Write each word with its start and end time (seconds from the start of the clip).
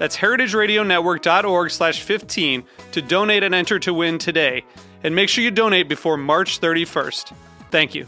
That's 0.00 0.16
heritageradionetwork.org 0.16 1.70
slash 1.70 2.00
15 2.00 2.64
to 2.92 3.02
donate 3.02 3.42
and 3.42 3.54
enter 3.54 3.78
to 3.80 3.92
win 3.92 4.16
today. 4.16 4.64
And 5.04 5.14
make 5.14 5.28
sure 5.28 5.44
you 5.44 5.50
donate 5.50 5.90
before 5.90 6.16
March 6.16 6.58
31st. 6.58 7.34
Thank 7.70 7.94
you. 7.94 8.06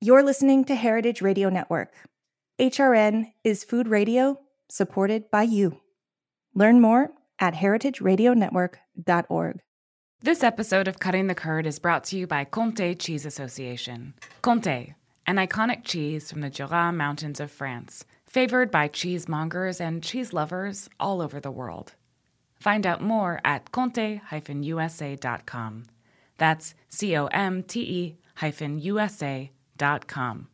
You're 0.00 0.22
listening 0.22 0.64
to 0.64 0.74
Heritage 0.74 1.20
Radio 1.20 1.50
Network. 1.50 1.92
HRN 2.58 3.30
is 3.44 3.62
food 3.62 3.88
radio 3.88 4.40
supported 4.70 5.30
by 5.30 5.42
you. 5.42 5.82
Learn 6.54 6.80
more 6.80 7.10
at 7.38 7.52
heritageradionetwork.org. 7.52 9.60
This 10.22 10.42
episode 10.42 10.88
of 10.88 10.98
Cutting 10.98 11.26
the 11.26 11.34
Curd 11.34 11.66
is 11.66 11.78
brought 11.78 12.04
to 12.04 12.16
you 12.16 12.26
by 12.26 12.46
Comté 12.46 12.98
Cheese 12.98 13.26
Association. 13.26 14.14
Comté, 14.42 14.94
an 15.28 15.36
iconic 15.36 15.84
cheese 15.84 16.30
from 16.30 16.40
the 16.40 16.48
Jura 16.48 16.90
Mountains 16.90 17.38
of 17.38 17.50
France, 17.50 18.06
favored 18.24 18.70
by 18.70 18.88
cheesemongers 18.88 19.78
and 19.78 20.02
cheese 20.02 20.32
lovers 20.32 20.88
all 20.98 21.20
over 21.20 21.38
the 21.38 21.50
world. 21.50 21.94
Find 22.58 22.86
out 22.86 23.02
more 23.02 23.38
at 23.44 23.70
comte-usa.com. 23.70 24.24
That's 26.38 26.74
C 26.88 27.14
O 27.14 27.26
M 27.26 27.62
T 27.62 27.80
E 27.82 28.16
hyphen 28.36 28.78
USA.com. 28.78 30.48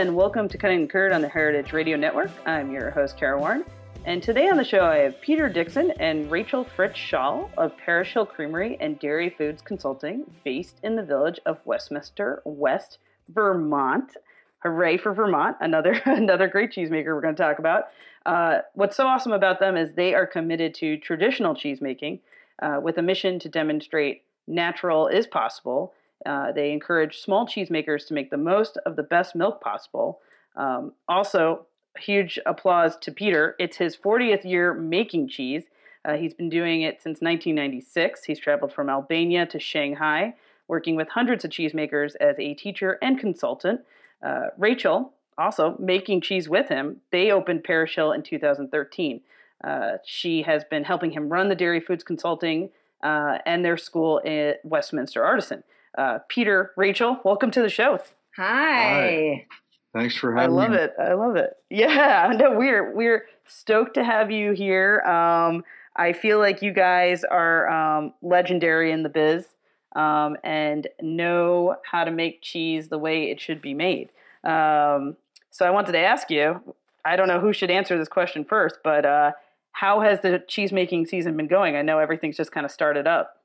and 0.00 0.16
welcome 0.16 0.48
to 0.48 0.56
Cutting 0.56 0.80
the 0.80 0.86
Curd 0.86 1.12
on 1.12 1.20
the 1.20 1.28
Heritage 1.28 1.74
Radio 1.74 1.94
Network. 1.94 2.30
I'm 2.46 2.70
your 2.70 2.90
host, 2.90 3.18
Kara 3.18 3.38
Warren. 3.38 3.66
And 4.06 4.22
today 4.22 4.48
on 4.48 4.56
the 4.56 4.64
show, 4.64 4.86
I 4.86 4.96
have 4.96 5.20
Peter 5.20 5.46
Dixon 5.46 5.90
and 6.00 6.30
Rachel 6.30 6.64
Fritz 6.64 6.98
Schaal 6.98 7.50
of 7.58 7.76
Parish 7.76 8.14
Hill 8.14 8.24
Creamery 8.24 8.78
and 8.80 8.98
Dairy 8.98 9.28
Foods 9.28 9.60
Consulting, 9.60 10.24
based 10.42 10.78
in 10.82 10.96
the 10.96 11.02
village 11.02 11.38
of 11.44 11.58
Westminster, 11.66 12.40
West 12.46 12.96
Vermont. 13.28 14.16
Hooray 14.60 14.96
for 14.96 15.12
Vermont! 15.12 15.58
Another 15.60 15.92
another 16.06 16.48
great 16.48 16.72
cheesemaker 16.72 17.14
we're 17.14 17.20
going 17.20 17.36
to 17.36 17.42
talk 17.42 17.58
about. 17.58 17.88
Uh, 18.24 18.60
what's 18.72 18.96
so 18.96 19.06
awesome 19.06 19.32
about 19.32 19.60
them 19.60 19.76
is 19.76 19.92
they 19.92 20.14
are 20.14 20.26
committed 20.26 20.72
to 20.76 20.96
traditional 20.96 21.54
cheesemaking 21.54 22.20
uh, 22.62 22.80
with 22.82 22.96
a 22.96 23.02
mission 23.02 23.38
to 23.38 23.50
demonstrate 23.50 24.22
natural 24.46 25.08
is 25.08 25.26
possible. 25.26 25.92
Uh, 26.26 26.52
they 26.52 26.72
encourage 26.72 27.20
small 27.20 27.46
cheesemakers 27.46 28.06
to 28.06 28.14
make 28.14 28.30
the 28.30 28.36
most 28.36 28.78
of 28.86 28.96
the 28.96 29.02
best 29.02 29.34
milk 29.34 29.60
possible. 29.60 30.20
Um, 30.56 30.92
also, 31.08 31.66
huge 31.98 32.38
applause 32.46 32.96
to 32.98 33.12
Peter. 33.12 33.56
It's 33.58 33.76
his 33.76 33.96
40th 33.96 34.44
year 34.44 34.74
making 34.74 35.28
cheese. 35.28 35.64
Uh, 36.04 36.14
he's 36.14 36.34
been 36.34 36.48
doing 36.48 36.82
it 36.82 36.96
since 37.02 37.20
1996. 37.20 38.24
He's 38.24 38.38
traveled 38.38 38.72
from 38.72 38.88
Albania 38.88 39.46
to 39.46 39.58
Shanghai, 39.58 40.34
working 40.68 40.96
with 40.96 41.08
hundreds 41.08 41.44
of 41.44 41.50
cheesemakers 41.50 42.14
as 42.20 42.38
a 42.38 42.54
teacher 42.54 42.98
and 43.02 43.18
consultant. 43.18 43.80
Uh, 44.22 44.48
Rachel, 44.56 45.12
also 45.36 45.76
making 45.78 46.20
cheese 46.20 46.48
with 46.48 46.68
him, 46.68 47.00
they 47.12 47.30
opened 47.30 47.64
Parish 47.64 47.96
Hill 47.96 48.12
in 48.12 48.22
2013. 48.22 49.20
Uh, 49.62 49.92
she 50.04 50.42
has 50.42 50.64
been 50.64 50.84
helping 50.84 51.10
him 51.10 51.28
run 51.28 51.48
the 51.48 51.54
Dairy 51.54 51.80
Foods 51.80 52.04
Consulting 52.04 52.70
uh, 53.02 53.38
and 53.44 53.64
their 53.64 53.76
school 53.76 54.20
at 54.24 54.64
Westminster 54.64 55.24
Artisan. 55.24 55.62
Uh, 55.96 56.18
Peter, 56.28 56.72
Rachel, 56.76 57.20
welcome 57.24 57.50
to 57.50 57.62
the 57.62 57.68
show. 57.68 58.00
Hi. 58.36 59.46
Thanks 59.92 60.16
for 60.16 60.34
having 60.34 60.56
me. 60.56 60.62
I 60.62 60.62
love 60.62 60.70
me. 60.70 60.76
it. 60.78 60.94
I 60.98 61.12
love 61.14 61.36
it. 61.36 61.56
Yeah, 61.68 62.32
no, 62.38 62.52
we're 62.56 62.94
we're 62.94 63.26
stoked 63.46 63.94
to 63.94 64.04
have 64.04 64.30
you 64.30 64.52
here. 64.52 65.00
Um, 65.00 65.64
I 65.96 66.12
feel 66.12 66.38
like 66.38 66.62
you 66.62 66.72
guys 66.72 67.24
are 67.24 67.68
um, 67.68 68.14
legendary 68.22 68.92
in 68.92 69.02
the 69.02 69.08
biz 69.08 69.46
um, 69.96 70.36
and 70.44 70.86
know 71.02 71.76
how 71.90 72.04
to 72.04 72.10
make 72.10 72.42
cheese 72.42 72.88
the 72.88 72.98
way 72.98 73.30
it 73.30 73.40
should 73.40 73.60
be 73.60 73.74
made. 73.74 74.10
Um, 74.44 75.16
so 75.50 75.66
I 75.66 75.70
wanted 75.70 75.92
to 75.92 75.98
ask 75.98 76.30
you. 76.30 76.60
I 77.04 77.16
don't 77.16 77.28
know 77.28 77.40
who 77.40 77.52
should 77.52 77.70
answer 77.70 77.98
this 77.98 78.08
question 78.08 78.44
first, 78.44 78.76
but 78.84 79.06
uh, 79.06 79.32
how 79.72 80.00
has 80.00 80.20
the 80.20 80.44
cheese 80.46 80.70
making 80.70 81.06
season 81.06 81.36
been 81.36 81.48
going? 81.48 81.74
I 81.74 81.82
know 81.82 81.98
everything's 81.98 82.36
just 82.36 82.52
kind 82.52 82.66
of 82.66 82.70
started 82.70 83.06
up. 83.06 83.38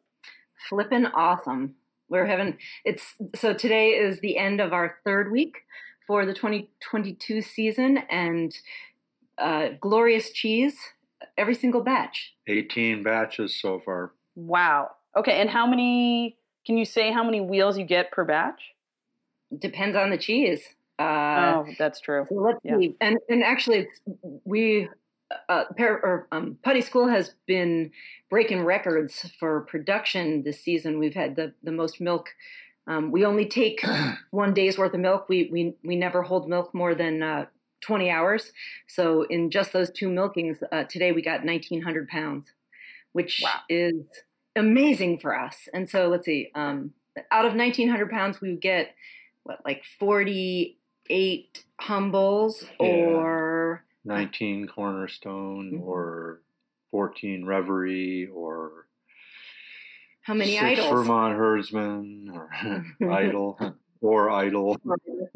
Flippin' 0.70 1.08
awesome. 1.08 1.76
We're 2.10 2.26
having 2.26 2.58
it's 2.84 3.16
so 3.36 3.54
today 3.54 3.90
is 3.92 4.20
the 4.20 4.38
end 4.38 4.62
of 4.62 4.74
our 4.74 4.98
third 5.04 5.32
week 5.32 5.56
for 6.08 6.26
the 6.26 6.34
2022 6.34 7.42
season 7.42 7.98
and 8.10 8.56
uh, 9.38 9.70
glorious 9.82 10.32
cheese 10.32 10.76
every 11.38 11.56
single 11.56 11.82
batch. 11.82 12.34
18 12.48 13.04
batches 13.04 13.60
so 13.60 13.80
far. 13.84 14.12
Wow. 14.36 14.92
Okay, 15.18 15.40
and 15.42 15.50
how 15.50 15.66
many? 15.66 16.38
Can 16.66 16.78
you 16.78 16.86
say 16.86 17.12
how 17.12 17.24
many 17.24 17.42
wheels 17.42 17.78
you 17.78 17.86
get 17.86 18.12
per 18.12 18.24
batch? 18.26 18.62
Depends 19.58 19.96
on 19.96 20.10
the 20.10 20.18
cheese. 20.18 20.62
Uh, 21.00 21.04
oh, 21.04 21.66
that's 21.78 22.00
true. 22.00 22.26
So 22.30 22.36
let's 22.36 22.60
Yeah. 22.64 22.78
see. 22.80 22.96
And 23.02 23.18
and 23.30 23.44
actually, 23.44 23.88
we 24.46 24.90
uh, 25.50 25.66
par- 25.78 26.02
or, 26.04 26.28
um, 26.32 26.58
Putney 26.64 26.82
School 26.82 27.08
has 27.08 27.34
been 27.48 27.92
breaking 28.30 28.64
records 28.64 29.30
for 29.40 29.62
production 29.62 30.44
this 30.44 30.62
season. 30.62 31.00
We've 31.00 31.16
had 31.16 31.36
the 31.36 31.54
the 31.64 31.72
most 31.72 32.00
milk. 32.02 32.30
Um, 32.88 33.12
we 33.12 33.26
only 33.26 33.46
take 33.48 33.84
one 34.32 34.54
day's 34.54 34.78
worth 34.78 34.94
of 34.94 35.00
milk. 35.00 35.28
We 35.30 35.50
we 35.52 35.76
we 35.84 35.96
never 35.96 36.22
hold 36.22 36.48
milk 36.50 36.74
more 36.74 36.94
than 36.96 37.24
uh, 37.24 37.46
20 37.82 38.10
hours. 38.10 38.52
So 38.88 39.24
in 39.24 39.52
just 39.52 39.74
those 39.74 39.90
two 39.92 40.10
milkings 40.10 40.58
uh, 40.72 40.84
today, 40.86 41.12
we 41.12 41.22
got 41.22 41.44
1,900 41.46 42.08
pounds, 42.08 42.48
which 43.14 43.42
Wow. 43.44 43.62
is 43.70 43.94
amazing 44.56 45.20
for 45.20 45.38
us. 45.40 45.68
And 45.74 45.90
so 45.90 46.08
let's 46.08 46.26
see. 46.26 46.52
Um, 46.56 46.94
out 47.32 47.46
of 47.46 47.54
1,900 47.54 48.10
pounds, 48.10 48.42
we 48.42 48.50
would 48.52 48.62
get 48.62 48.96
what 49.44 49.60
like 49.66 49.84
48 50.00 51.66
humbles 51.80 52.64
Yeah. 52.80 52.88
or 52.88 53.84
19 54.06 54.68
Cornerstone 54.68 55.72
Mhm. 55.74 55.82
or 55.82 56.42
14 56.92 57.46
Reverie 57.46 58.30
or 58.34 58.88
how 60.22 60.34
many 60.34 60.58
six 60.58 60.80
Idylls? 60.80 60.90
Vermont 60.90 61.36
Herdsman 61.36 62.32
or 62.34 62.50
Idyll 63.12 63.76
or 64.02 64.30
Idyll. 64.30 64.78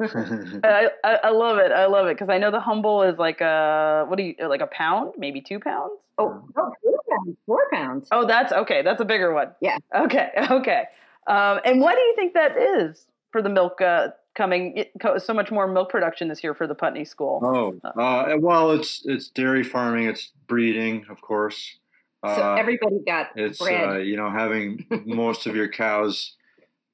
I, 0.00 0.88
I, 1.04 1.14
I 1.24 1.30
love 1.30 1.58
it. 1.58 1.72
I 1.72 1.86
love 1.86 2.06
it 2.06 2.14
because 2.14 2.28
I 2.28 2.38
know 2.38 2.50
the 2.50 2.60
humble 2.60 3.02
is 3.02 3.18
like 3.18 3.40
a 3.40 4.06
what 4.08 4.16
do 4.16 4.22
you 4.24 4.34
like 4.48 4.62
a 4.62 4.66
pound, 4.68 5.14
maybe 5.18 5.40
two 5.40 5.60
pounds. 5.60 5.92
Oh, 6.18 6.42
oh, 6.56 6.72
four 6.82 7.00
pounds. 7.10 7.36
Four 7.46 7.68
pounds. 7.72 8.08
Oh, 8.12 8.26
that's 8.26 8.52
okay. 8.52 8.82
That's 8.82 9.00
a 9.00 9.04
bigger 9.04 9.32
one. 9.34 9.50
Yeah. 9.60 9.76
Okay. 9.94 10.30
Okay. 10.50 10.84
Um, 11.26 11.60
and 11.64 11.80
what 11.80 11.94
do 11.94 12.00
you 12.00 12.14
think 12.16 12.34
that 12.34 12.56
is 12.56 13.06
for 13.30 13.42
the 13.42 13.48
milk 13.48 13.80
uh, 13.80 14.08
coming? 14.34 14.84
So 15.18 15.34
much 15.34 15.50
more 15.50 15.66
milk 15.66 15.90
production 15.90 16.28
this 16.28 16.42
year 16.42 16.54
for 16.54 16.66
the 16.66 16.74
Putney 16.74 17.04
School. 17.04 17.40
oh, 17.42 18.00
uh, 18.00 18.36
well, 18.38 18.70
it's 18.72 19.02
it's 19.04 19.28
dairy 19.28 19.62
farming, 19.64 20.06
it's 20.06 20.32
breeding, 20.46 21.06
of 21.10 21.20
course. 21.20 21.78
Uh, 22.22 22.36
So 22.36 22.54
everybody 22.54 23.00
got 23.06 23.28
it's 23.36 23.58
bread. 23.58 23.88
uh, 23.88 23.98
you 23.98 24.16
know 24.16 24.30
having 24.30 24.86
most 25.06 25.46
of 25.46 25.56
your 25.56 25.68
cows 25.68 26.36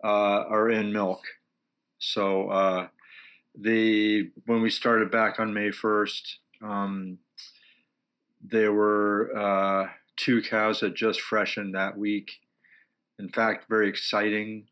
uh, 0.04 0.44
are 0.48 0.70
in 0.70 0.92
milk. 0.92 1.22
So 1.98 2.48
uh, 2.48 2.88
the 3.58 4.30
when 4.46 4.62
we 4.62 4.70
started 4.70 5.10
back 5.10 5.40
on 5.40 5.52
May 5.52 5.70
first, 5.70 6.38
um, 6.62 7.18
there 8.44 8.72
were 8.72 9.36
uh, 9.36 9.88
two 10.16 10.42
cows 10.42 10.80
that 10.80 10.94
just 10.94 11.20
freshened 11.20 11.74
that 11.74 11.96
week. 11.98 12.30
In 13.18 13.28
fact, 13.28 13.66
very 13.68 13.88
exciting. 13.88 14.66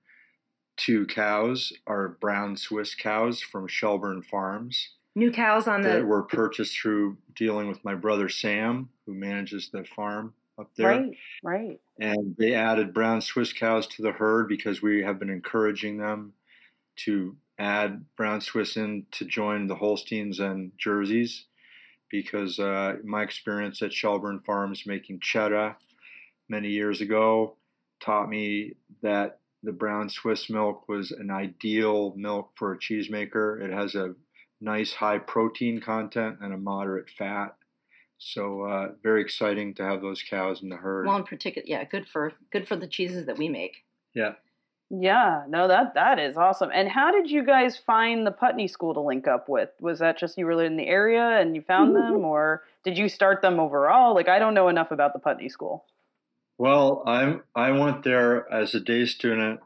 Two 0.77 1.07
cows 1.07 1.73
are 1.87 2.09
brown 2.21 2.57
Swiss 2.57 2.95
cows 2.95 3.41
from 3.41 3.69
Shelburne 3.69 4.23
Farms 4.23 4.91
New 5.17 5.31
cows 5.31 5.69
on 5.69 5.83
the. 5.83 5.89
that 5.91 6.07
were 6.07 6.23
purchased 6.25 6.77
through 6.77 7.17
dealing 7.37 7.69
with 7.69 7.85
my 7.85 7.95
brother 7.95 8.29
Sam, 8.29 8.89
who 9.07 9.15
manages 9.15 9.71
the 9.71 9.85
farm 9.85 10.35
up 10.59 10.71
there. 10.77 10.89
Right, 10.89 11.17
right. 11.43 11.81
And 12.01 12.35
they 12.37 12.55
added 12.55 12.93
brown 12.93 13.21
Swiss 13.21 13.53
cows 13.53 13.87
to 13.89 14.03
the 14.03 14.13
herd 14.13 14.49
because 14.49 14.83
we 14.83 15.03
have 15.03 15.21
been 15.21 15.31
encouraging 15.31 15.99
them 15.99 16.33
to 16.97 17.37
add 17.59 18.05
brown 18.17 18.41
Swiss 18.41 18.77
in 18.77 19.07
to 19.13 19.25
join 19.25 19.69
the 19.69 19.77
Holsteins 19.77 20.41
and 20.41 20.73
Jerseys. 20.79 21.45
Because 22.11 22.59
uh, 22.59 22.97
my 23.05 23.23
experience 23.23 23.83
at 23.83 23.93
Shelburne 23.93 24.41
Farms 24.45 24.85
making 24.85 25.21
cheddar 25.21 25.77
many 26.49 26.69
years 26.69 27.01
ago 27.01 27.57
taught 28.01 28.29
me 28.29 28.75
that 29.03 29.39
the 29.65 29.73
brown 29.73 30.09
Swiss 30.09 30.51
milk 30.51 30.89
was 30.89 31.11
an 31.11 31.31
ideal 31.31 32.15
milk 32.17 32.51
for 32.57 32.73
a 32.73 32.79
cheesemaker. 32.79 33.61
It 33.63 33.73
has 33.73 33.95
a 33.95 34.15
nice 34.61 34.93
high 34.93 35.19
protein 35.19 35.81
content 35.81 36.39
and 36.41 36.53
a 36.53 36.59
moderate 36.59 37.11
fat. 37.11 37.57
So 38.19 38.63
uh, 38.63 38.89
very 39.03 39.21
exciting 39.21 39.75
to 39.75 39.85
have 39.85 40.01
those 40.01 40.23
cows 40.23 40.63
in 40.63 40.69
the 40.69 40.77
herd. 40.77 41.07
well, 41.07 41.17
in 41.17 41.25
particular, 41.25 41.67
yeah, 41.67 41.85
good 41.85 42.07
for 42.07 42.33
good 42.53 42.67
for 42.67 42.77
the 42.77 42.87
cheeses 42.87 43.27
that 43.27 43.39
we 43.39 43.49
make. 43.49 43.85
yeah. 44.15 44.33
Yeah, 44.91 45.45
no, 45.49 45.67
that 45.67 45.95
that 45.95 46.19
is 46.19 46.37
awesome. 46.37 46.71
And 46.73 46.89
how 46.89 47.11
did 47.11 47.29
you 47.29 47.45
guys 47.45 47.77
find 47.77 48.25
the 48.27 48.31
Putney 48.31 48.69
School 48.69 48.95
to 48.95 49.01
link 49.01 49.27
up 49.27 49.49
with? 49.49 49.71
Was 49.81 49.99
that 49.99 50.19
just 50.19 50.37
you 50.37 50.45
were 50.45 50.63
in 50.63 50.77
the 50.77 50.87
area 50.87 51.41
and 51.41 51.57
you 51.57 51.63
found 51.63 51.97
them, 51.97 52.23
or 52.25 52.63
did 52.85 52.97
you 52.97 53.09
start 53.09 53.41
them 53.41 53.59
overall? 53.59 54.15
Like, 54.15 54.29
I 54.29 54.39
don't 54.39 54.55
know 54.55 54.69
enough 54.69 54.91
about 54.91 55.15
the 55.15 55.19
Putney 55.19 55.49
School. 55.49 55.87
Well, 56.57 57.03
I 57.05 57.39
I 57.55 57.73
went 57.73 58.05
there 58.05 58.51
as 58.53 58.75
a 58.75 58.81
day 58.81 59.07
student. 59.07 59.61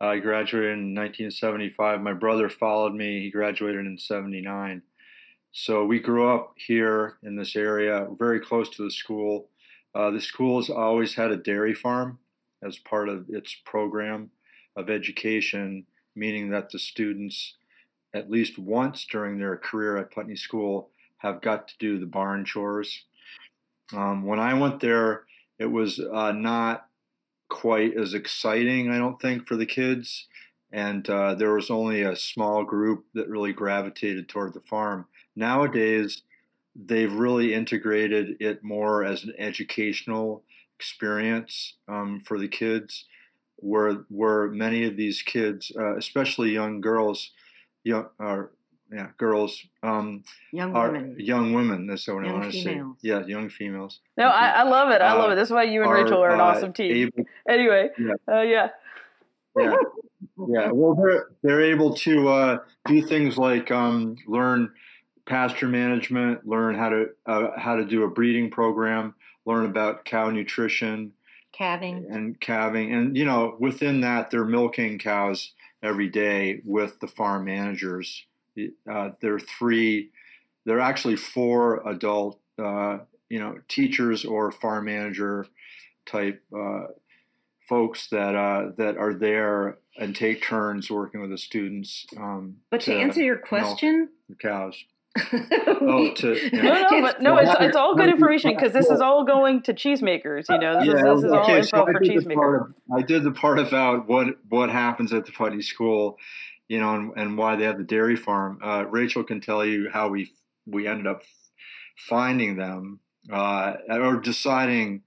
I 0.00 0.18
graduated 0.18 0.72
in 0.72 0.94
1975. 0.94 2.02
My 2.02 2.12
brother 2.12 2.50
followed 2.50 2.94
me. 2.94 3.22
He 3.22 3.30
graduated 3.30 3.86
in 3.86 3.98
79. 3.98 4.82
So 5.52 5.84
we 5.84 5.98
grew 5.98 6.28
up 6.28 6.54
here 6.56 7.16
in 7.22 7.36
this 7.36 7.56
area, 7.56 8.06
very 8.18 8.40
close 8.40 8.68
to 8.70 8.84
the 8.84 8.90
school. 8.90 9.48
Uh, 9.94 10.10
the 10.10 10.20
school 10.20 10.60
has 10.60 10.68
always 10.68 11.14
had 11.14 11.30
a 11.30 11.36
dairy 11.36 11.74
farm 11.74 12.18
as 12.62 12.78
part 12.78 13.08
of 13.08 13.26
its 13.30 13.56
program 13.64 14.30
of 14.76 14.90
education, 14.90 15.86
meaning 16.14 16.50
that 16.50 16.70
the 16.70 16.78
students, 16.78 17.54
at 18.14 18.30
least 18.30 18.58
once 18.58 19.06
during 19.10 19.38
their 19.38 19.56
career 19.56 19.96
at 19.96 20.12
Putney 20.12 20.36
School, 20.36 20.90
have 21.18 21.40
got 21.40 21.68
to 21.68 21.74
do 21.78 21.98
the 21.98 22.06
barn 22.06 22.44
chores. 22.44 23.04
Um, 23.94 24.24
when 24.24 24.38
I 24.38 24.54
went 24.54 24.80
there, 24.80 25.24
it 25.58 25.66
was 25.66 25.98
uh, 26.00 26.32
not 26.32 26.86
quite 27.48 27.96
as 27.96 28.14
exciting, 28.14 28.90
I 28.90 28.98
don't 28.98 29.20
think, 29.20 29.46
for 29.46 29.56
the 29.56 29.66
kids. 29.66 30.26
And 30.70 31.08
uh, 31.08 31.34
there 31.34 31.54
was 31.54 31.70
only 31.70 32.02
a 32.02 32.14
small 32.14 32.62
group 32.64 33.06
that 33.14 33.28
really 33.28 33.52
gravitated 33.52 34.28
toward 34.28 34.52
the 34.52 34.60
farm. 34.60 35.06
Nowadays, 35.34 36.22
they've 36.76 37.12
really 37.12 37.54
integrated 37.54 38.36
it 38.40 38.62
more 38.62 39.02
as 39.02 39.24
an 39.24 39.32
educational 39.38 40.44
experience 40.78 41.74
um, 41.88 42.20
for 42.24 42.38
the 42.38 42.48
kids, 42.48 43.06
where 43.56 44.04
where 44.08 44.48
many 44.48 44.84
of 44.84 44.96
these 44.96 45.22
kids, 45.22 45.72
uh, 45.76 45.96
especially 45.96 46.50
young 46.50 46.80
girls, 46.80 47.30
young 47.82 48.08
or 48.18 48.52
yeah, 48.92 49.08
girls, 49.18 49.62
um, 49.82 50.24
Young 50.52 50.74
are 50.74 50.90
women. 50.92 51.16
young 51.18 51.52
women. 51.52 51.86
That's 51.86 52.06
what 52.08 52.24
I 52.24 52.26
Young 52.28 52.40
want 52.40 52.52
to 52.52 52.60
say. 52.62 52.82
Yeah, 53.02 53.24
young 53.26 53.48
females. 53.50 54.00
No, 54.16 54.24
I, 54.28 54.48
I 54.50 54.62
love 54.62 54.90
it. 54.90 55.00
I 55.02 55.12
love 55.14 55.30
Uh, 55.30 55.32
it. 55.32 55.36
This 55.36 55.48
is 55.48 55.52
why 55.52 55.64
you 55.64 55.82
and 55.82 55.90
are, 55.90 56.02
Rachel 56.02 56.22
are 56.22 56.30
an 56.34 56.40
uh, 56.40 56.44
awesome 56.44 56.72
team. 56.72 57.10
able- 57.16 57.28
Anyway, 57.48 57.90
Yeah. 57.98 58.14
uh, 58.32 58.40
yeah. 58.42 58.68
yeah, 59.56 59.74
yeah. 60.48 60.70
Well, 60.72 60.94
they're 60.94 61.28
they're 61.42 61.62
able 61.62 61.94
to 61.96 62.28
uh, 62.28 62.58
do 62.86 63.02
things 63.02 63.36
like 63.36 63.70
um, 63.70 64.16
learn 64.26 64.70
pasture 65.26 65.68
management, 65.68 66.46
learn 66.46 66.74
how 66.74 66.88
to 66.90 67.06
uh, 67.26 67.48
how 67.58 67.76
to 67.76 67.84
do 67.84 68.04
a 68.04 68.08
breeding 68.08 68.50
program, 68.50 69.14
learn 69.46 69.64
about 69.66 70.04
cow 70.04 70.30
nutrition 70.30 71.12
calving. 71.52 72.06
and 72.10 72.40
calving, 72.40 72.92
and 72.94 73.16
you 73.16 73.24
know 73.24 73.56
within 73.58 74.00
that 74.02 74.30
they're 74.30 74.44
milking 74.44 74.98
cows 74.98 75.52
every 75.82 76.08
day 76.08 76.60
with 76.64 76.98
the 77.00 77.06
farm 77.08 77.44
managers. 77.44 78.24
Uh, 78.90 79.10
there 79.20 79.34
are 79.34 79.40
three. 79.40 80.10
There 80.64 80.76
are 80.78 80.80
actually 80.80 81.16
four 81.16 81.86
adult, 81.88 82.40
uh, 82.58 82.98
you 83.28 83.38
know, 83.38 83.58
teachers 83.68 84.24
or 84.24 84.50
farm 84.50 84.86
manager 84.86 85.46
type 86.06 86.42
uh, 86.54 86.86
folks 87.68 88.08
that 88.08 88.34
uh, 88.34 88.72
that 88.76 88.96
are 88.96 89.14
there 89.14 89.78
and 89.98 90.14
take 90.14 90.42
turns 90.42 90.90
working 90.90 91.20
with 91.20 91.30
the 91.30 91.38
students. 91.38 92.06
Um, 92.16 92.56
But 92.70 92.82
to 92.82 92.94
answer 92.94 93.22
your 93.22 93.38
question, 93.38 94.10
the 94.28 94.36
cows. 94.36 94.76
Oh, 95.80 96.12
to 96.14 96.36
yeah. 96.52 96.62
No, 96.62 96.82
no, 96.82 97.00
but 97.00 97.22
no, 97.22 97.36
it's, 97.38 97.50
it's 97.60 97.76
all 97.76 97.96
good 97.96 98.08
information 98.08 98.54
because 98.54 98.72
this 98.72 98.90
is 98.90 99.00
all 99.00 99.24
going 99.24 99.62
to 99.62 99.74
cheesemakers. 99.74 100.44
You 100.48 100.58
know, 100.58 100.78
this 100.78 100.88
is, 100.88 100.94
this 100.94 101.24
is 101.24 101.32
all 101.32 101.38
okay, 101.40 101.56
info 101.58 101.66
so 101.66 101.82
I 101.82 101.92
for 101.92 101.98
did, 102.00 102.24
the 102.24 102.34
part 102.34 102.70
cheesemakers. 102.70 102.98
I 102.98 103.02
did 103.02 103.24
the 103.24 103.30
part 103.32 103.58
about 103.58 104.08
what 104.08 104.26
what 104.48 104.70
happens 104.70 105.12
at 105.12 105.24
the 105.24 105.32
Putney 105.32 105.62
School, 105.62 106.18
you 106.68 106.78
know, 106.78 106.94
and, 106.94 107.12
and 107.16 107.38
why 107.38 107.56
they 107.56 107.64
have 107.64 107.78
the 107.78 107.84
dairy 107.84 108.16
farm. 108.16 108.58
Uh, 108.62 108.84
Rachel 108.88 109.24
can 109.24 109.40
tell 109.40 109.64
you 109.64 109.88
how 109.92 110.08
we 110.08 110.32
we 110.66 110.86
ended 110.86 111.06
up 111.06 111.22
finding 111.96 112.56
them 112.56 113.00
uh, 113.32 113.74
or 113.90 114.16
deciding 114.16 115.02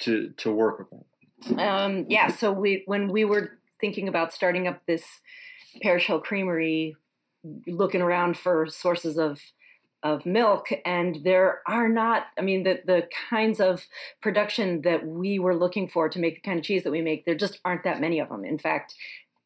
to 0.00 0.30
to 0.38 0.50
work 0.50 0.78
with 0.78 0.90
them. 0.90 1.58
um, 1.58 2.06
yeah. 2.08 2.28
So 2.28 2.52
we 2.52 2.82
when 2.86 3.08
we 3.08 3.24
were 3.24 3.58
thinking 3.80 4.08
about 4.08 4.32
starting 4.32 4.66
up 4.66 4.80
this 4.86 5.04
Parish 5.82 6.06
Hill 6.06 6.20
Creamery, 6.20 6.96
looking 7.66 8.02
around 8.02 8.36
for 8.36 8.66
sources 8.66 9.18
of 9.18 9.40
of 10.02 10.26
milk, 10.26 10.68
and 10.84 11.20
there 11.22 11.60
are 11.66 11.88
not. 11.88 12.26
I 12.38 12.42
mean, 12.42 12.64
the 12.64 12.80
the 12.84 13.08
kinds 13.30 13.60
of 13.60 13.86
production 14.20 14.82
that 14.82 15.06
we 15.06 15.38
were 15.38 15.54
looking 15.54 15.88
for 15.88 16.08
to 16.08 16.18
make 16.18 16.36
the 16.36 16.48
kind 16.48 16.58
of 16.58 16.64
cheese 16.64 16.82
that 16.84 16.90
we 16.90 17.02
make, 17.02 17.24
there 17.24 17.36
just 17.36 17.60
aren't 17.64 17.84
that 17.84 18.00
many 18.00 18.18
of 18.18 18.28
them. 18.28 18.44
In 18.44 18.58
fact, 18.58 18.94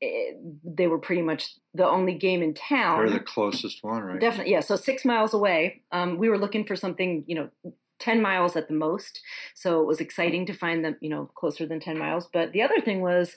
eh, 0.02 0.32
they 0.64 0.86
were 0.86 0.98
pretty 0.98 1.22
much 1.22 1.54
the 1.74 1.86
only 1.86 2.14
game 2.14 2.42
in 2.42 2.54
town. 2.54 3.06
They're 3.06 3.18
the 3.18 3.24
closest 3.24 3.82
one, 3.82 4.02
right? 4.02 4.20
Definitely, 4.20 4.52
yeah. 4.52 4.60
So 4.60 4.76
six 4.76 5.04
miles 5.04 5.34
away, 5.34 5.82
um, 5.92 6.18
we 6.18 6.28
were 6.28 6.38
looking 6.38 6.64
for 6.64 6.76
something, 6.76 7.24
you 7.26 7.34
know, 7.34 7.72
ten 7.98 8.20
miles 8.20 8.56
at 8.56 8.68
the 8.68 8.74
most. 8.74 9.20
So 9.54 9.80
it 9.80 9.86
was 9.86 10.00
exciting 10.00 10.46
to 10.46 10.52
find 10.52 10.84
them, 10.84 10.96
you 11.00 11.10
know, 11.10 11.30
closer 11.34 11.66
than 11.66 11.80
ten 11.80 11.98
miles. 11.98 12.28
But 12.32 12.52
the 12.52 12.62
other 12.62 12.80
thing 12.80 13.00
was, 13.00 13.36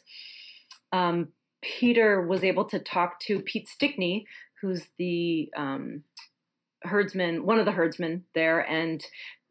um, 0.91 1.29
Peter 1.61 2.25
was 2.25 2.44
able 2.44 2.66
to 2.66 2.80
talk 2.80 3.19
to 3.21 3.42
Pete 3.42 3.68
Stickney, 3.68 4.25
who's 4.61 4.87
the 4.97 5.51
um, 5.56 6.04
herdsman, 6.83 7.45
one 7.45 7.59
of 7.59 7.66
the 7.66 7.71
herdsmen 7.71 8.23
there, 8.33 8.59
and 8.59 9.04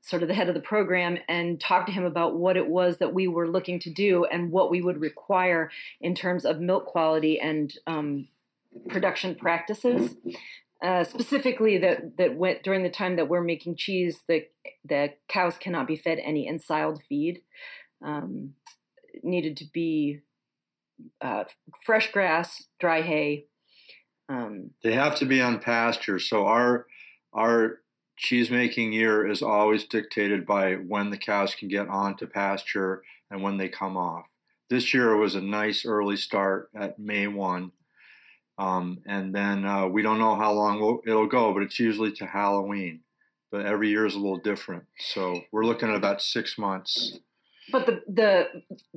sort 0.09 0.23
of 0.23 0.29
the 0.29 0.35
head 0.35 0.49
of 0.49 0.55
the 0.55 0.61
program, 0.61 1.19
and 1.29 1.61
talk 1.61 1.87
to 1.87 1.93
him 1.93 2.05
about 2.05 2.37
what 2.37 2.57
it 2.57 2.67
was 2.67 2.99
that 2.99 3.13
we 3.13 3.29
were 3.29 3.49
looking 3.49 3.79
to 3.81 3.91
do 3.91 4.25
and 4.25 4.51
what 4.51 4.71
we 4.71 4.81
would 4.81 5.01
require 5.01 5.71
in 6.01 6.15
terms 6.15 6.45
of 6.45 6.61
milk 6.61 6.87
quality 6.87 7.39
and 7.39 7.75
um, 7.87 8.29
production 8.89 9.35
practices. 9.35 10.15
Uh, 10.83 11.05
specifically, 11.05 11.79
that 11.79 12.17
that 12.17 12.37
went 12.37 12.63
during 12.63 12.83
the 12.85 12.91
time 12.91 13.17
that 13.17 13.29
we're 13.29 13.43
making 13.43 13.77
cheese, 13.77 14.21
the 14.29 14.47
the 14.85 15.13
cows 15.29 15.57
cannot 15.59 15.87
be 15.87 15.97
fed 15.97 16.19
any 16.23 16.49
ensiled 16.49 17.03
feed. 17.09 17.43
Um, 18.05 18.55
needed 19.23 19.57
to 19.57 19.65
be 19.73 20.21
uh, 21.21 21.45
fresh 21.85 22.13
grass, 22.13 22.65
dry 22.79 23.03
hay. 23.03 23.47
Um, 24.29 24.71
They 24.83 24.93
have 24.93 25.17
to 25.17 25.27
be 25.27 25.43
on 25.43 25.59
pasture. 25.59 26.19
So 26.19 26.47
our 26.47 26.87
our 27.33 27.81
cheese 28.19 28.51
making 28.51 28.93
year 28.93 29.27
is 29.27 29.43
always 29.43 29.85
dictated 29.85 30.45
by 30.45 30.75
when 30.75 31.11
the 31.11 31.17
cows 31.17 31.55
can 31.55 31.69
get 31.69 31.89
onto 31.89 32.27
pasture 32.27 33.03
and 33.31 33.43
when 33.43 33.57
they 33.57 33.69
come 33.69 33.97
off. 33.97 34.27
This 34.69 34.93
year 34.93 35.17
was 35.17 35.35
a 35.35 35.41
nice 35.41 35.87
early 35.87 36.17
start 36.17 36.69
at 36.79 36.99
May 36.99 37.27
one, 37.27 37.73
um, 38.59 38.99
and 39.07 39.35
then 39.35 39.65
uh, 39.65 39.87
we 39.87 40.03
don't 40.03 40.19
know 40.19 40.35
how 40.35 40.53
long 40.53 40.81
we'll, 40.81 41.01
it'll 41.07 41.27
go, 41.27 41.55
but 41.55 41.63
it's 41.63 41.79
usually 41.79 42.13
to 42.13 42.27
Halloween. 42.27 43.01
But 43.51 43.65
every 43.65 43.89
year 43.89 44.05
is 44.05 44.15
a 44.15 44.19
little 44.19 44.41
different. 44.41 44.85
So 44.99 45.41
we're 45.53 45.65
looking 45.65 45.89
at 45.89 45.95
about 45.95 46.21
six 46.21 46.59
months. 46.59 47.19
but 47.73 47.87
the 47.87 48.03
the 48.07 48.47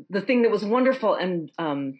the 0.09 0.21
thing 0.21 0.41
that 0.41 0.51
was 0.51 0.65
wonderful 0.65 1.13
and 1.13 1.51
um, 1.57 1.99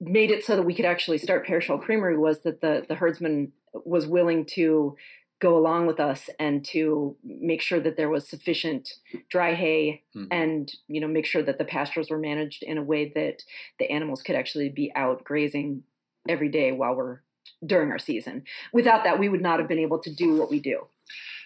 made 0.00 0.30
it 0.30 0.44
so 0.44 0.56
that 0.56 0.64
we 0.64 0.74
could 0.74 0.84
actually 0.84 1.16
start 1.16 1.46
Hill 1.46 1.78
Creamery 1.78 2.18
was 2.18 2.42
that 2.42 2.60
the 2.60 2.84
the 2.86 2.94
herdsman 2.94 3.52
was 3.72 4.06
willing 4.06 4.44
to 4.44 4.96
go 5.40 5.56
along 5.56 5.86
with 5.86 5.98
us 5.98 6.28
and 6.38 6.64
to 6.66 7.16
make 7.24 7.62
sure 7.62 7.80
that 7.80 7.96
there 7.96 8.10
was 8.10 8.28
sufficient 8.28 8.88
dry 9.30 9.54
hay 9.54 10.02
Mhm. 10.14 10.28
and 10.30 10.72
you 10.86 11.00
know 11.00 11.08
make 11.08 11.26
sure 11.26 11.42
that 11.42 11.58
the 11.58 11.64
pastures 11.64 12.10
were 12.10 12.18
managed 12.18 12.62
in 12.62 12.76
a 12.78 12.82
way 12.82 13.08
that 13.14 13.42
the 13.78 13.90
animals 13.90 14.22
could 14.22 14.36
actually 14.36 14.68
be 14.68 14.92
out 14.94 15.24
grazing 15.24 15.82
every 16.28 16.48
day 16.50 16.72
while 16.72 16.94
we're 16.94 17.20
during 17.64 17.90
our 17.90 17.98
season 17.98 18.42
without 18.72 19.02
that 19.04 19.18
we 19.18 19.28
would 19.28 19.40
not 19.42 19.58
have 19.58 19.68
been 19.68 19.78
able 19.78 19.98
to 19.98 20.14
do 20.14 20.36
what 20.36 20.50
we 20.50 20.60
do 20.60 20.86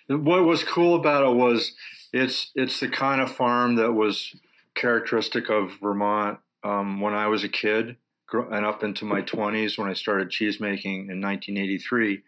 What 0.09 0.45
was 0.45 0.65
cool 0.65 0.95
about 0.97 1.25
it 1.25 1.35
was 1.37 1.73
it's 2.13 2.51
it's 2.55 2.81
the 2.81 2.89
kind 2.89 3.21
of 3.21 3.31
farm 3.35 3.77
that 3.77 3.93
was 3.93 4.35
characteristic 4.75 5.49
of 5.51 5.73
Vermont 5.81 6.39
um, 6.65 7.01
when 7.01 7.15
I 7.15 7.27
was 7.29 7.45
a 7.45 7.49
kid. 7.49 7.97
and 8.33 8.67
up 8.67 8.83
into 8.83 9.05
my 9.05 9.23
20s 9.23 9.79
when 9.79 9.89
I 9.89 9.93
started 9.93 10.29
cheese 10.31 10.59
making 10.59 11.09
in 11.13 11.21
1983. 11.21 12.23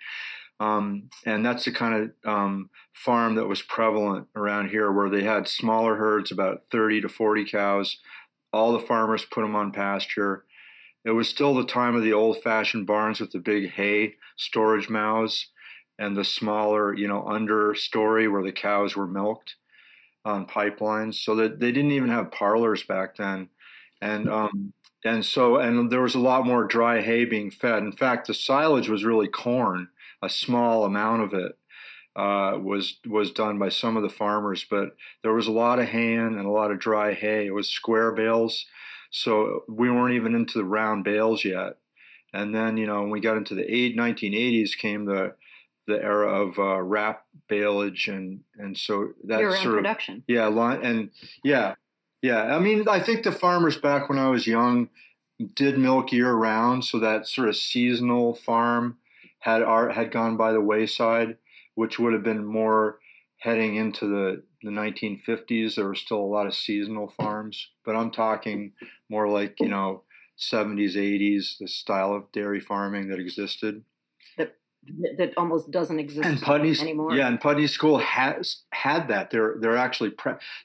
Um, 0.59 1.11
and 1.25 1.45
that's 1.45 1.65
the 1.65 1.73
kind 1.73 2.13
of 2.25 2.31
um, 2.31 2.71
farm 2.95 3.35
that 3.35 3.47
was 3.47 3.63
prevalent 3.63 4.29
around 4.35 4.71
here 4.71 4.91
where 4.91 5.11
they 5.11 5.23
had 5.23 5.49
smaller 5.49 5.97
herds, 5.97 6.33
about 6.33 6.63
30 6.71 7.03
to 7.03 7.09
40 7.09 7.45
cows. 7.45 7.99
All 8.53 8.73
the 8.73 8.81
farmers 8.81 9.25
put 9.25 9.43
them 9.43 9.55
on 9.55 9.73
pasture. 9.73 10.45
It 11.05 11.11
was 11.11 11.29
still 11.29 11.55
the 11.55 11.67
time 11.67 11.95
of 11.95 12.03
the 12.03 12.15
old 12.15 12.43
fashioned 12.43 12.87
barns 12.87 13.21
with 13.21 13.33
the 13.33 13.39
big 13.39 13.71
hay 13.73 14.15
storage 14.37 14.89
mows 14.89 15.49
and 15.99 16.17
the 16.17 16.25
smaller, 16.25 16.95
you 16.95 17.07
know, 17.07 17.23
understory 17.23 18.31
where 18.31 18.43
the 18.43 18.53
cows 18.53 18.97
were 18.97 19.07
milked 19.07 19.57
on 20.25 20.47
pipelines. 20.47 21.15
So 21.15 21.37
that 21.37 21.61
they 21.61 21.71
didn't 21.71 21.93
even 21.93 22.09
have 22.09 22.33
parlors 22.33 22.83
back 22.83 23.17
then. 23.17 23.49
And 24.01 24.29
um, 24.29 24.73
and 25.05 25.25
so 25.25 25.57
and 25.57 25.91
there 25.91 26.03
was 26.03 26.15
a 26.15 26.21
lot 26.21 26.47
more 26.47 26.65
dry 26.65 27.01
hay 27.01 27.25
being 27.25 27.51
fed. 27.51 27.83
In 27.83 27.93
fact, 27.93 28.27
the 28.27 28.35
silage 28.35 28.89
was 28.89 29.05
really 29.05 29.29
corn. 29.29 29.89
A 30.23 30.29
small 30.29 30.85
amount 30.85 31.23
of 31.23 31.35
it 31.35 31.59
uh, 32.17 32.59
was 32.59 32.97
was 33.07 33.31
done 33.31 33.59
by 33.59 33.69
some 33.69 33.97
of 33.97 34.03
the 34.03 34.09
farmers, 34.09 34.65
but 34.69 34.97
there 35.23 35.35
was 35.35 35.47
a 35.47 35.53
lot 35.53 35.79
of 35.79 35.87
hay 35.87 36.15
and 36.15 36.39
a 36.39 36.51
lot 36.51 36.71
of 36.71 36.79
dry 36.79 37.13
hay. 37.13 37.47
It 37.47 37.55
was 37.55 37.69
square 37.69 38.13
bales, 38.13 38.65
so 39.11 39.65
we 39.69 39.91
weren't 39.91 40.15
even 40.15 40.35
into 40.35 40.59
the 40.59 40.65
round 40.65 41.05
bales 41.05 41.45
yet. 41.45 41.77
And 42.33 42.55
then 42.55 42.79
you 42.79 42.87
know 42.87 43.03
when 43.03 43.11
we 43.11 43.21
got 43.21 43.37
into 43.37 43.55
the 43.55 43.71
eight, 43.71 43.97
1980s 43.97 44.77
came 44.79 45.05
the 45.05 45.35
the 45.87 46.03
era 46.03 46.43
of 46.43 46.59
uh, 46.59 46.81
wrap 46.81 47.25
baleage 47.49 48.09
and 48.09 48.41
and 48.57 48.79
so 48.79 49.11
that 49.25 49.41
sort 49.41 49.75
of 49.75 49.75
production. 49.75 50.25
Yeah, 50.27 50.49
and 50.49 51.11
yeah, 51.45 51.75
yeah, 52.23 52.57
I 52.57 52.59
mean, 52.59 52.89
I 52.89 53.01
think 53.01 53.25
the 53.25 53.33
farmers 53.33 53.77
back 53.77 54.09
when 54.09 54.19
I 54.19 54.29
was 54.29 54.47
young 54.47 54.89
did 55.55 55.79
milk 55.79 56.13
year 56.13 56.33
round, 56.33 56.85
so 56.85 56.99
that 56.99 57.29
sort 57.29 57.49
of 57.49 57.57
seasonal 57.57 58.35
farm 58.35 58.97
had 59.47 59.63
art 59.63 59.95
had 59.95 60.11
gone 60.11 60.37
by 60.37 60.53
the 60.53 60.61
wayside, 60.61 61.37
which 61.77 62.01
would 62.01 62.13
have 62.13 62.25
been 62.25 62.45
more 62.45 62.99
heading 63.39 63.77
into 63.77 64.07
the 64.09 64.43
the 64.63 64.71
1950s. 64.71 65.77
There 65.77 65.87
were 65.87 65.95
still 65.95 66.19
a 66.19 66.35
lot 66.37 66.49
of 66.49 66.55
seasonal 66.55 67.09
farms, 67.17 67.69
but 67.85 67.95
I'm 67.95 68.11
talking 68.11 68.73
more 69.09 69.29
like 69.29 69.61
you 69.61 69.69
know 69.69 70.03
70s, 70.37 70.97
80s, 70.97 71.59
the 71.61 71.69
style 71.69 72.13
of 72.13 72.33
dairy 72.33 72.61
farming 72.61 73.09
that 73.09 73.21
existed 73.21 73.85
that 75.17 75.33
almost 75.37 75.71
doesn't 75.71 75.99
exist 75.99 76.27
and 76.27 76.41
Putney, 76.41 76.75
anymore. 76.81 77.15
Yeah, 77.15 77.29
and 77.29 77.41
Putney 77.41 77.67
School 77.67 77.99
has 77.99 78.63
had 78.71 79.09
that. 79.09 79.31
They're 79.31 79.55
they're 79.61 79.77
actually 79.77 80.13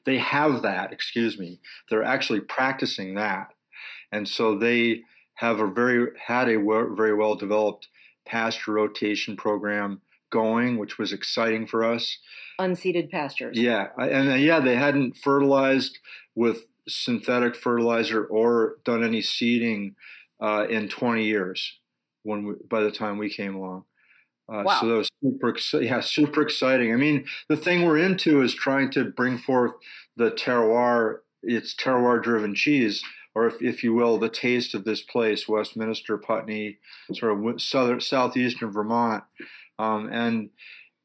they 0.06 0.18
have 0.18 0.64
that. 0.64 0.92
Excuse 0.92 1.38
me. 1.38 1.60
They're 1.90 2.04
actually 2.04 2.42
practicing 2.42 3.16
that, 3.16 3.54
and 4.12 4.28
so 4.28 4.58
they 4.58 5.02
have 5.36 5.60
a 5.60 5.68
very 5.68 6.08
had 6.28 6.50
a 6.50 6.58
very 6.60 7.16
well 7.16 7.36
developed 7.36 7.88
pasture 8.26 8.74
rotation 8.74 9.36
program 9.36 10.02
going, 10.32 10.78
which 10.78 10.98
was 10.98 11.14
exciting 11.14 11.68
for 11.68 11.84
us. 11.84 12.18
Unseeded 12.60 13.10
pastures. 13.12 13.58
Yeah, 13.58 13.88
and 13.98 14.42
yeah, 14.42 14.60
they 14.60 14.76
hadn't 14.76 15.18
fertilized 15.18 16.00
with 16.36 16.66
synthetic 16.88 17.56
fertilizer 17.56 18.26
or 18.26 18.78
done 18.86 19.04
any 19.04 19.22
seeding 19.22 19.96
uh, 20.42 20.66
in 20.70 20.90
20 20.90 21.24
years 21.24 21.80
when 22.24 22.46
we, 22.46 22.54
by 22.70 22.82
the 22.82 22.92
time 22.92 23.18
we 23.18 23.30
came 23.30 23.56
along. 23.56 23.86
Uh, 24.52 24.64
wow. 24.66 24.82
So 24.82 24.88
that 24.88 24.96
was 24.96 25.10
super, 25.24 25.82
yeah, 25.82 26.02
super 26.02 26.42
exciting. 26.42 26.94
I 26.94 26.98
mean, 26.98 27.26
the 27.48 27.56
thing 27.56 27.86
we're 27.86 28.00
into 28.00 28.42
is 28.42 28.54
trying 28.54 28.92
to 28.92 29.06
bring 29.06 29.38
forth 29.38 29.72
the 30.18 30.32
terroir, 30.32 31.20
it's 31.42 31.74
terroir-driven 31.76 32.56
cheese, 32.56 33.02
or 33.34 33.48
if, 33.48 33.62
if 33.62 33.84
you 33.84 33.94
will, 33.94 34.18
the 34.18 34.30
taste 34.30 34.76
of 34.76 34.84
this 34.84 35.02
place, 35.02 35.48
Westminster, 35.48 36.18
Putney, 36.18 36.78
sort 37.14 37.32
of 37.32 37.62
southern, 37.62 38.02
southeastern 38.02 38.72
Vermont, 38.72 39.24
um, 39.80 40.10
and 40.12 40.50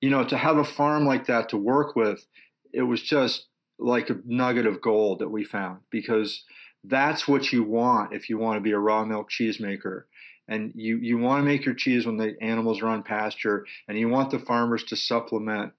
you 0.01 0.11
know, 0.11 0.25
to 0.25 0.37
have 0.37 0.59
a 0.59 0.65
farm 0.65 1.07
like 1.07 1.27
that 1.27 1.49
to 1.51 1.57
work 1.57 1.97
with, 1.97 2.27
it 2.73 2.83
was 2.83 3.03
just 3.03 3.47
like 3.79 4.11
a 4.11 4.19
nugget 4.25 4.67
of 4.67 4.81
gold 4.81 5.19
that 5.19 5.31
we 5.31 5.45
found 5.45 5.81
because 5.91 6.45
that's 6.85 7.27
what 7.27 7.53
you 7.53 7.63
want 7.63 8.13
if 8.13 8.29
you 8.29 8.39
want 8.39 8.57
to 8.57 8.61
be 8.61 8.73
a 8.73 8.79
raw 8.79 9.05
milk 9.05 9.31
cheesemaker. 9.31 10.03
And 10.49 10.73
you 10.77 10.99
you 10.99 11.19
want 11.19 11.41
to 11.41 11.45
make 11.45 11.65
your 11.65 11.75
cheese 11.75 12.07
when 12.07 12.19
the 12.19 12.37
animals 12.41 12.81
are 12.81 12.87
on 12.87 13.03
pasture 13.03 13.67
and 13.89 13.99
you 13.99 14.09
want 14.09 14.31
the 14.31 14.39
farmers 14.39 14.85
to 14.85 14.97
supplement 14.97 15.73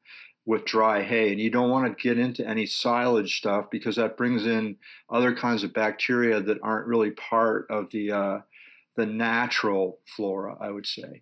with 0.48 0.63
dry 0.63 1.04
hay 1.04 1.32
and 1.32 1.42
you 1.42 1.50
don't 1.50 1.70
want 1.70 1.86
to 1.86 2.01
get 2.01 2.18
into 2.18 2.48
any 2.48 2.66
silage 2.66 3.38
stuff 3.38 3.66
because 3.70 3.98
that 3.98 4.16
brings 4.16 4.46
in 4.46 4.77
other 5.10 5.36
kinds 5.36 5.62
of 5.62 5.74
bacteria 5.74 6.42
that 6.42 6.58
aren't 6.63 6.88
really 6.88 7.12
part 7.12 7.68
of 7.70 7.92
the 7.92 8.12
uh, 8.12 8.39
the 8.96 9.06
natural 9.06 10.00
flora 10.16 10.56
i 10.62 10.72
would 10.72 10.88
say 10.88 11.22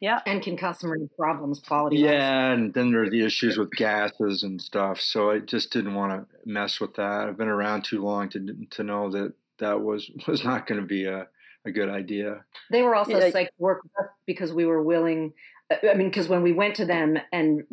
yeah 0.00 0.20
and 0.26 0.42
can 0.42 0.56
cause 0.56 0.80
some 0.80 0.92
problems 1.16 1.60
quality 1.60 1.98
yeah 1.98 2.50
and 2.50 2.74
then 2.74 2.90
there 2.90 3.02
are 3.02 3.10
the 3.10 3.24
issues 3.24 3.56
with 3.56 3.70
gases 3.70 4.42
and 4.42 4.60
stuff 4.60 5.00
so 5.00 5.30
i 5.30 5.38
just 5.38 5.72
didn't 5.72 5.94
want 5.94 6.12
to 6.12 6.36
mess 6.44 6.80
with 6.80 6.94
that 6.96 7.28
i've 7.28 7.38
been 7.38 7.48
around 7.48 7.84
too 7.84 8.02
long 8.02 8.28
to 8.28 8.66
to 8.70 8.82
know 8.82 9.08
that 9.08 9.32
that 9.60 9.80
was 9.80 10.10
was 10.26 10.44
not 10.44 10.66
going 10.66 10.80
to 10.80 10.86
be 10.86 11.04
a 11.04 11.28
a 11.64 11.72
good 11.72 11.88
idea. 11.88 12.44
They 12.70 12.82
were 12.82 12.94
also 12.94 13.18
yeah. 13.18 13.30
psyched 13.30 13.46
to 13.46 13.52
work 13.58 13.82
with 13.82 13.92
us 14.00 14.10
because 14.26 14.52
we 14.52 14.64
were 14.64 14.82
willing. 14.82 15.32
I 15.70 15.94
mean, 15.94 16.08
because 16.08 16.28
when 16.28 16.42
we 16.42 16.52
went 16.52 16.76
to 16.76 16.86
them 16.86 17.18
and 17.32 17.64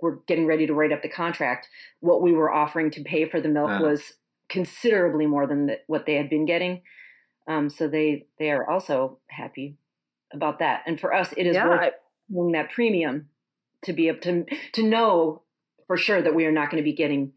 were 0.00 0.20
getting 0.26 0.46
ready 0.46 0.66
to 0.66 0.74
write 0.74 0.92
up 0.92 1.02
the 1.02 1.08
contract, 1.08 1.68
what 2.00 2.22
we 2.22 2.32
were 2.32 2.52
offering 2.52 2.90
to 2.92 3.02
pay 3.02 3.26
for 3.26 3.40
the 3.40 3.48
milk 3.48 3.70
uh. 3.70 3.78
was 3.82 4.14
considerably 4.48 5.26
more 5.26 5.46
than 5.46 5.66
the, 5.66 5.78
what 5.86 6.06
they 6.06 6.14
had 6.14 6.30
been 6.30 6.46
getting. 6.46 6.82
Um, 7.48 7.68
so 7.70 7.88
they 7.88 8.26
they 8.38 8.50
are 8.50 8.68
also 8.68 9.18
happy 9.28 9.76
about 10.32 10.58
that. 10.60 10.82
And 10.86 10.98
for 10.98 11.12
us, 11.12 11.32
it 11.36 11.46
is 11.46 11.54
yeah. 11.54 11.68
worth 11.68 11.92
paying 12.32 12.52
that 12.52 12.70
premium 12.70 13.28
to 13.84 13.92
be 13.92 14.08
able 14.08 14.20
to 14.20 14.44
to 14.72 14.82
know 14.82 15.42
for 15.86 15.96
sure 15.96 16.22
that 16.22 16.34
we 16.34 16.46
are 16.46 16.52
not 16.52 16.70
going 16.70 16.82
to 16.82 16.84
be 16.84 16.94
getting 16.94 17.32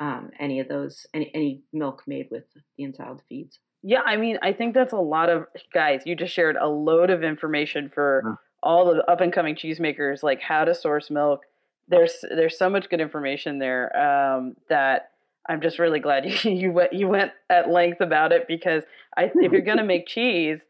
um, 0.00 0.30
any 0.38 0.60
of 0.60 0.68
those 0.68 1.06
any 1.14 1.30
any 1.34 1.62
milk 1.72 2.02
made 2.06 2.28
with 2.30 2.44
the 2.76 2.84
ensiled 2.84 3.20
feeds. 3.28 3.58
Yeah, 3.82 4.00
I 4.00 4.16
mean, 4.16 4.38
I 4.42 4.52
think 4.52 4.74
that's 4.74 4.94
a 4.94 4.98
lot 4.98 5.28
of 5.28 5.44
guys. 5.72 6.02
You 6.06 6.16
just 6.16 6.34
shared 6.34 6.56
a 6.56 6.68
load 6.68 7.10
of 7.10 7.22
information 7.22 7.90
for 7.94 8.22
yeah. 8.24 8.34
All 8.64 8.92
the 8.92 9.04
up 9.10 9.20
and 9.20 9.32
coming 9.32 9.54
cheesemakers, 9.54 10.22
like 10.22 10.40
how 10.40 10.64
to 10.64 10.74
source 10.74 11.10
milk. 11.10 11.42
There's 11.86 12.24
there's 12.28 12.58
so 12.58 12.70
much 12.70 12.88
good 12.88 13.00
information 13.00 13.58
there 13.58 13.94
um, 13.96 14.56
that 14.68 15.10
I'm 15.48 15.60
just 15.60 15.78
really 15.78 16.00
glad 16.00 16.24
you, 16.44 16.50
you 16.50 16.72
went 16.72 16.92
you 16.92 17.06
went 17.06 17.32
at 17.50 17.70
length 17.70 18.00
about 18.00 18.32
it 18.32 18.48
because 18.48 18.84
I 19.16 19.30
if 19.34 19.52
you're 19.52 19.60
gonna 19.60 19.84
make 19.94 20.06
cheese, 20.06 20.60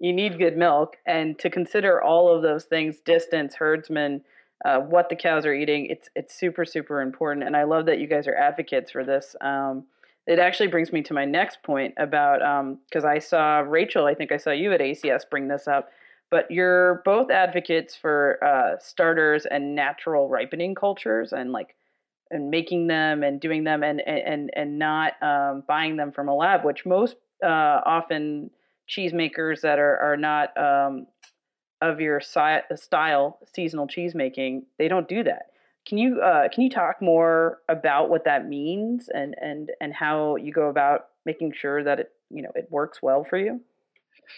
you 0.00 0.12
need 0.12 0.38
good 0.38 0.56
milk, 0.56 0.96
and 1.06 1.38
to 1.38 1.50
consider 1.50 2.02
all 2.02 2.34
of 2.34 2.42
those 2.42 2.64
things, 2.64 2.98
distance, 3.04 3.56
herdsman, 3.56 4.22
uh, 4.64 4.78
what 4.78 5.08
the 5.08 5.16
cows 5.16 5.44
are 5.44 5.54
eating, 5.54 5.86
it's 5.86 6.08
it's 6.16 6.34
super 6.34 6.64
super 6.64 7.00
important. 7.00 7.46
And 7.46 7.56
I 7.56 7.64
love 7.64 7.86
that 7.86 7.98
you 7.98 8.06
guys 8.06 8.26
are 8.26 8.34
advocates 8.34 8.90
for 8.90 9.04
this. 9.04 9.36
Um, 9.40 9.84
it 10.26 10.38
actually 10.38 10.68
brings 10.68 10.92
me 10.92 11.02
to 11.02 11.14
my 11.14 11.24
next 11.24 11.62
point 11.62 11.94
about 11.96 12.38
because 12.88 13.04
um, 13.04 13.10
I 13.10 13.18
saw 13.18 13.58
Rachel, 13.58 14.06
I 14.06 14.14
think 14.14 14.30
I 14.30 14.36
saw 14.36 14.50
you 14.50 14.72
at 14.72 14.80
ACS 14.80 15.28
bring 15.28 15.48
this 15.48 15.66
up, 15.66 15.90
but 16.32 16.50
you're 16.50 17.02
both 17.04 17.30
advocates 17.30 17.94
for 17.94 18.42
uh, 18.42 18.78
starters 18.80 19.46
and 19.46 19.74
natural 19.74 20.28
ripening 20.30 20.74
cultures 20.74 21.32
and 21.32 21.52
like 21.52 21.76
and 22.30 22.50
making 22.50 22.86
them 22.86 23.22
and 23.22 23.40
doing 23.40 23.64
them 23.64 23.82
and 23.84 24.00
and 24.00 24.50
and 24.56 24.78
not 24.78 25.22
um, 25.22 25.62
buying 25.68 25.96
them 25.96 26.10
from 26.10 26.28
a 26.28 26.34
lab, 26.34 26.64
which 26.64 26.86
most 26.86 27.16
uh, 27.44 27.80
often 27.86 28.50
cheesemakers 28.88 29.60
that 29.60 29.78
are 29.78 29.98
are 29.98 30.16
not 30.16 30.56
um, 30.56 31.06
of 31.82 32.00
your 32.00 32.20
si- 32.20 32.76
style 32.76 33.38
seasonal 33.54 33.86
cheesemaking 33.86 34.62
they 34.78 34.88
don't 34.88 35.08
do 35.08 35.22
that 35.22 35.52
can 35.86 35.98
you 35.98 36.20
uh, 36.20 36.48
can 36.48 36.62
you 36.62 36.70
talk 36.70 37.02
more 37.02 37.58
about 37.68 38.08
what 38.08 38.24
that 38.24 38.48
means 38.48 39.08
and 39.12 39.34
and 39.40 39.70
and 39.80 39.92
how 39.92 40.36
you 40.36 40.52
go 40.52 40.68
about 40.68 41.08
making 41.26 41.52
sure 41.52 41.82
that 41.82 42.00
it 42.00 42.12
you 42.30 42.42
know 42.42 42.52
it 42.54 42.68
works 42.70 43.02
well 43.02 43.24
for 43.24 43.36
you? 43.36 43.60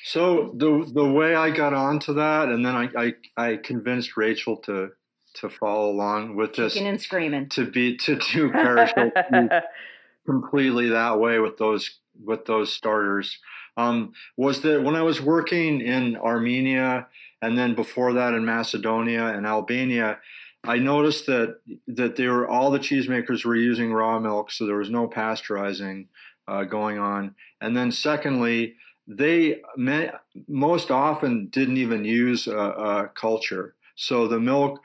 So 0.04 0.52
the 0.56 0.88
the 0.92 1.10
way 1.10 1.34
I 1.34 1.50
got 1.50 1.72
onto 1.72 2.14
that, 2.14 2.48
and 2.48 2.64
then 2.64 2.74
I 2.74 2.88
I, 2.96 3.14
I 3.36 3.56
convinced 3.56 4.16
Rachel 4.16 4.56
to 4.58 4.90
to 5.36 5.48
follow 5.48 5.90
along 5.90 6.36
with 6.36 6.54
this, 6.54 6.76
and 6.76 7.00
screaming, 7.00 7.48
to 7.50 7.70
be 7.70 7.96
to 7.98 8.16
do 8.16 8.50
Parish 8.50 8.92
Hill 8.94 9.10
completely 10.26 10.90
that 10.90 11.18
way 11.18 11.38
with 11.38 11.58
those 11.58 11.98
with 12.22 12.44
those 12.46 12.72
starters. 12.72 13.38
Um, 13.76 14.12
was 14.36 14.62
that 14.62 14.82
when 14.82 14.94
I 14.94 15.02
was 15.02 15.20
working 15.20 15.80
in 15.80 16.16
Armenia 16.16 17.08
and 17.42 17.58
then 17.58 17.74
before 17.74 18.12
that 18.12 18.32
in 18.32 18.44
Macedonia 18.44 19.26
and 19.26 19.46
Albania, 19.46 20.18
I 20.62 20.78
noticed 20.78 21.26
that 21.26 21.58
that 21.88 22.16
they 22.16 22.28
were 22.28 22.48
all 22.48 22.70
the 22.70 22.78
cheesemakers 22.78 23.44
were 23.44 23.56
using 23.56 23.92
raw 23.92 24.18
milk, 24.18 24.50
so 24.50 24.66
there 24.66 24.76
was 24.78 24.90
no 24.90 25.08
pasteurizing 25.08 26.06
uh, 26.48 26.64
going 26.64 26.98
on. 26.98 27.34
And 27.60 27.76
then 27.76 27.92
secondly, 27.92 28.76
they 29.06 29.60
may, 29.76 30.10
most 30.48 30.90
often 30.90 31.48
didn't 31.48 31.76
even 31.76 32.04
use 32.04 32.46
a, 32.46 32.56
a 32.56 33.10
culture, 33.14 33.74
so 33.96 34.26
the 34.26 34.40
milk 34.40 34.80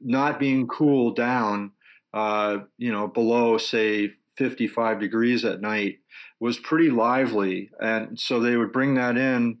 not 0.00 0.38
being 0.38 0.66
cooled 0.66 1.16
down, 1.16 1.72
uh, 2.14 2.58
you 2.78 2.90
know, 2.90 3.06
below 3.06 3.58
say 3.58 4.12
55 4.36 5.00
degrees 5.00 5.44
at 5.44 5.60
night 5.60 5.98
was 6.40 6.58
pretty 6.58 6.90
lively. 6.90 7.70
And 7.80 8.18
so 8.18 8.40
they 8.40 8.56
would 8.56 8.72
bring 8.72 8.94
that 8.94 9.16
in, 9.16 9.58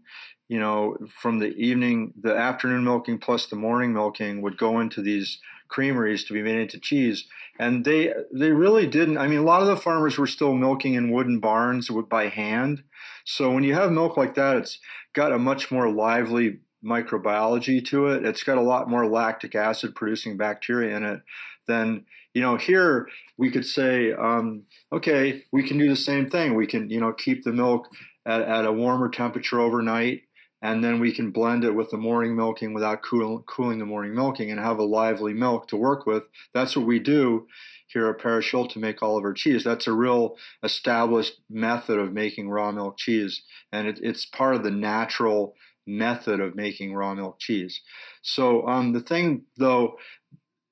you 0.48 0.58
know, 0.58 0.96
from 1.08 1.40
the 1.40 1.48
evening, 1.56 2.14
the 2.20 2.34
afternoon 2.34 2.84
milking 2.84 3.18
plus 3.18 3.46
the 3.46 3.56
morning 3.56 3.92
milking 3.92 4.40
would 4.42 4.56
go 4.56 4.80
into 4.80 5.02
these 5.02 5.38
creameries 5.68 6.24
to 6.24 6.32
be 6.32 6.42
made 6.42 6.58
into 6.58 6.80
cheese. 6.80 7.26
And 7.58 7.84
they 7.84 8.14
they 8.32 8.52
really 8.52 8.86
didn't. 8.86 9.18
I 9.18 9.26
mean, 9.26 9.40
a 9.40 9.44
lot 9.44 9.60
of 9.60 9.68
the 9.68 9.76
farmers 9.76 10.16
were 10.16 10.26
still 10.26 10.54
milking 10.54 10.94
in 10.94 11.10
wooden 11.10 11.40
barns 11.40 11.90
by 12.08 12.28
hand. 12.28 12.84
So 13.28 13.52
when 13.52 13.62
you 13.62 13.74
have 13.74 13.92
milk 13.92 14.16
like 14.16 14.36
that, 14.36 14.56
it's 14.56 14.78
got 15.12 15.32
a 15.32 15.38
much 15.38 15.70
more 15.70 15.90
lively 15.90 16.60
microbiology 16.82 17.84
to 17.88 18.06
it. 18.06 18.24
It's 18.24 18.42
got 18.42 18.56
a 18.56 18.62
lot 18.62 18.88
more 18.88 19.06
lactic 19.06 19.54
acid 19.54 19.94
producing 19.94 20.38
bacteria 20.38 20.96
in 20.96 21.04
it 21.04 21.20
than 21.66 22.06
you 22.32 22.40
know 22.40 22.56
here 22.56 23.06
we 23.36 23.50
could 23.50 23.66
say 23.66 24.12
um, 24.12 24.62
okay 24.92 25.42
we 25.52 25.62
can 25.62 25.76
do 25.76 25.90
the 25.90 25.96
same 25.96 26.30
thing 26.30 26.54
we 26.54 26.66
can 26.66 26.88
you 26.88 27.00
know 27.00 27.12
keep 27.12 27.44
the 27.44 27.52
milk 27.52 27.88
at, 28.24 28.40
at 28.40 28.64
a 28.64 28.72
warmer 28.72 29.10
temperature 29.10 29.60
overnight 29.60 30.22
and 30.62 30.82
then 30.82 30.98
we 30.98 31.12
can 31.12 31.30
blend 31.30 31.64
it 31.64 31.74
with 31.74 31.90
the 31.90 31.96
morning 31.96 32.34
milking 32.34 32.72
without 32.72 33.02
cool, 33.02 33.44
cooling 33.46 33.78
the 33.78 33.84
morning 33.84 34.14
milking 34.14 34.50
and 34.50 34.58
have 34.58 34.78
a 34.78 34.84
lively 34.84 35.32
milk 35.32 35.68
to 35.68 35.76
work 35.76 36.04
with. 36.04 36.24
That's 36.52 36.76
what 36.76 36.86
we 36.86 36.98
do 36.98 37.46
here 37.88 38.08
at 38.08 38.20
Parish 38.20 38.50
to 38.50 38.78
make 38.78 39.02
all 39.02 39.16
of 39.16 39.24
our 39.24 39.32
cheese. 39.32 39.64
That's 39.64 39.86
a 39.86 39.92
real 39.92 40.36
established 40.62 41.40
method 41.48 41.98
of 41.98 42.12
making 42.12 42.50
raw 42.50 42.70
milk 42.72 42.98
cheese, 42.98 43.42
and 43.72 43.88
it, 43.88 43.98
it's 44.02 44.26
part 44.26 44.54
of 44.54 44.62
the 44.62 44.70
natural 44.70 45.54
method 45.86 46.40
of 46.40 46.54
making 46.54 46.94
raw 46.94 47.14
milk 47.14 47.38
cheese. 47.38 47.80
So 48.22 48.66
um, 48.68 48.92
the 48.92 49.00
thing, 49.00 49.44
though, 49.56 49.96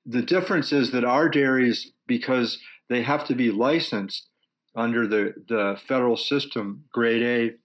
the 0.05 0.21
difference 0.21 0.71
is 0.71 0.91
that 0.91 1.03
our 1.03 1.27
dairies, 1.27 1.91
because 2.05 2.59
they 2.89 3.01
have 3.01 3.25
to 3.27 3.35
be 3.35 3.51
licensed 3.51 4.29
under 4.75 5.07
the, 5.07 5.33
the 5.47 5.79
federal 5.87 6.17
system, 6.17 6.85
grade 6.93 7.23
A 7.23 7.55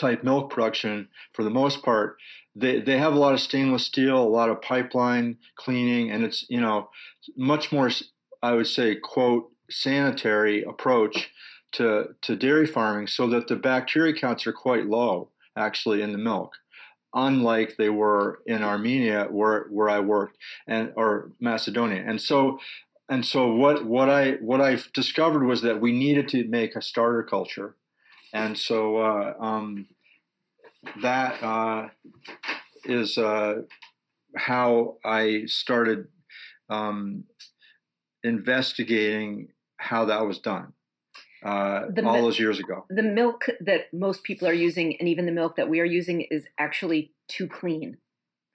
type 0.00 0.24
milk 0.24 0.50
production 0.50 1.08
for 1.34 1.44
the 1.44 1.50
most 1.50 1.82
part 1.82 2.16
they, 2.56 2.80
they 2.80 2.98
have 2.98 3.12
a 3.12 3.18
lot 3.18 3.34
of 3.34 3.40
stainless 3.40 3.86
steel 3.86 4.18
a 4.18 4.24
lot 4.24 4.48
of 4.48 4.62
pipeline 4.62 5.36
cleaning 5.56 6.10
and 6.10 6.24
it's 6.24 6.44
you 6.48 6.60
know 6.60 6.88
much 7.36 7.70
more 7.70 7.90
i 8.42 8.52
would 8.52 8.66
say 8.66 8.94
quote 8.94 9.50
sanitary 9.70 10.62
approach 10.62 11.30
to 11.72 12.14
to 12.22 12.36
dairy 12.36 12.66
farming 12.66 13.06
so 13.06 13.26
that 13.28 13.48
the 13.48 13.56
bacteria 13.56 14.12
counts 14.12 14.46
are 14.46 14.52
quite 14.52 14.86
low 14.86 15.28
actually 15.56 16.02
in 16.02 16.12
the 16.12 16.18
milk 16.18 16.54
unlike 17.14 17.76
they 17.76 17.88
were 17.88 18.40
in 18.46 18.62
armenia 18.62 19.26
where 19.30 19.66
where 19.70 19.88
i 19.88 19.98
worked 19.98 20.38
and 20.66 20.92
or 20.96 21.32
macedonia. 21.40 22.02
And 22.06 22.20
so 22.20 22.58
and 23.08 23.24
so 23.24 23.52
what 23.52 23.84
what 23.84 24.08
i 24.08 24.32
what 24.34 24.60
i 24.60 24.78
discovered 24.94 25.44
was 25.44 25.62
that 25.62 25.80
we 25.80 25.92
needed 25.92 26.28
to 26.28 26.44
make 26.48 26.76
a 26.76 26.82
starter 26.82 27.22
culture. 27.22 27.76
And 28.32 28.56
so 28.56 28.98
uh, 28.98 29.34
um, 29.40 29.86
that 31.02 31.42
uh, 31.42 31.88
is 32.84 33.18
uh, 33.18 33.62
how 34.36 34.98
I 35.04 35.46
started 35.46 36.06
um, 36.68 37.24
investigating 38.24 39.48
how 39.76 40.06
that 40.06 40.26
was 40.26 40.38
done. 40.38 40.72
Uh, 41.42 41.86
all 42.04 42.20
those 42.20 42.38
years 42.38 42.58
ago. 42.58 42.84
The 42.90 43.02
milk 43.02 43.46
that 43.60 43.94
most 43.94 44.24
people 44.24 44.46
are 44.46 44.52
using, 44.52 44.94
and 45.00 45.08
even 45.08 45.24
the 45.24 45.32
milk 45.32 45.56
that 45.56 45.70
we 45.70 45.80
are 45.80 45.86
using, 45.86 46.20
is 46.30 46.44
actually 46.58 47.12
too 47.28 47.48
clean. 47.48 47.96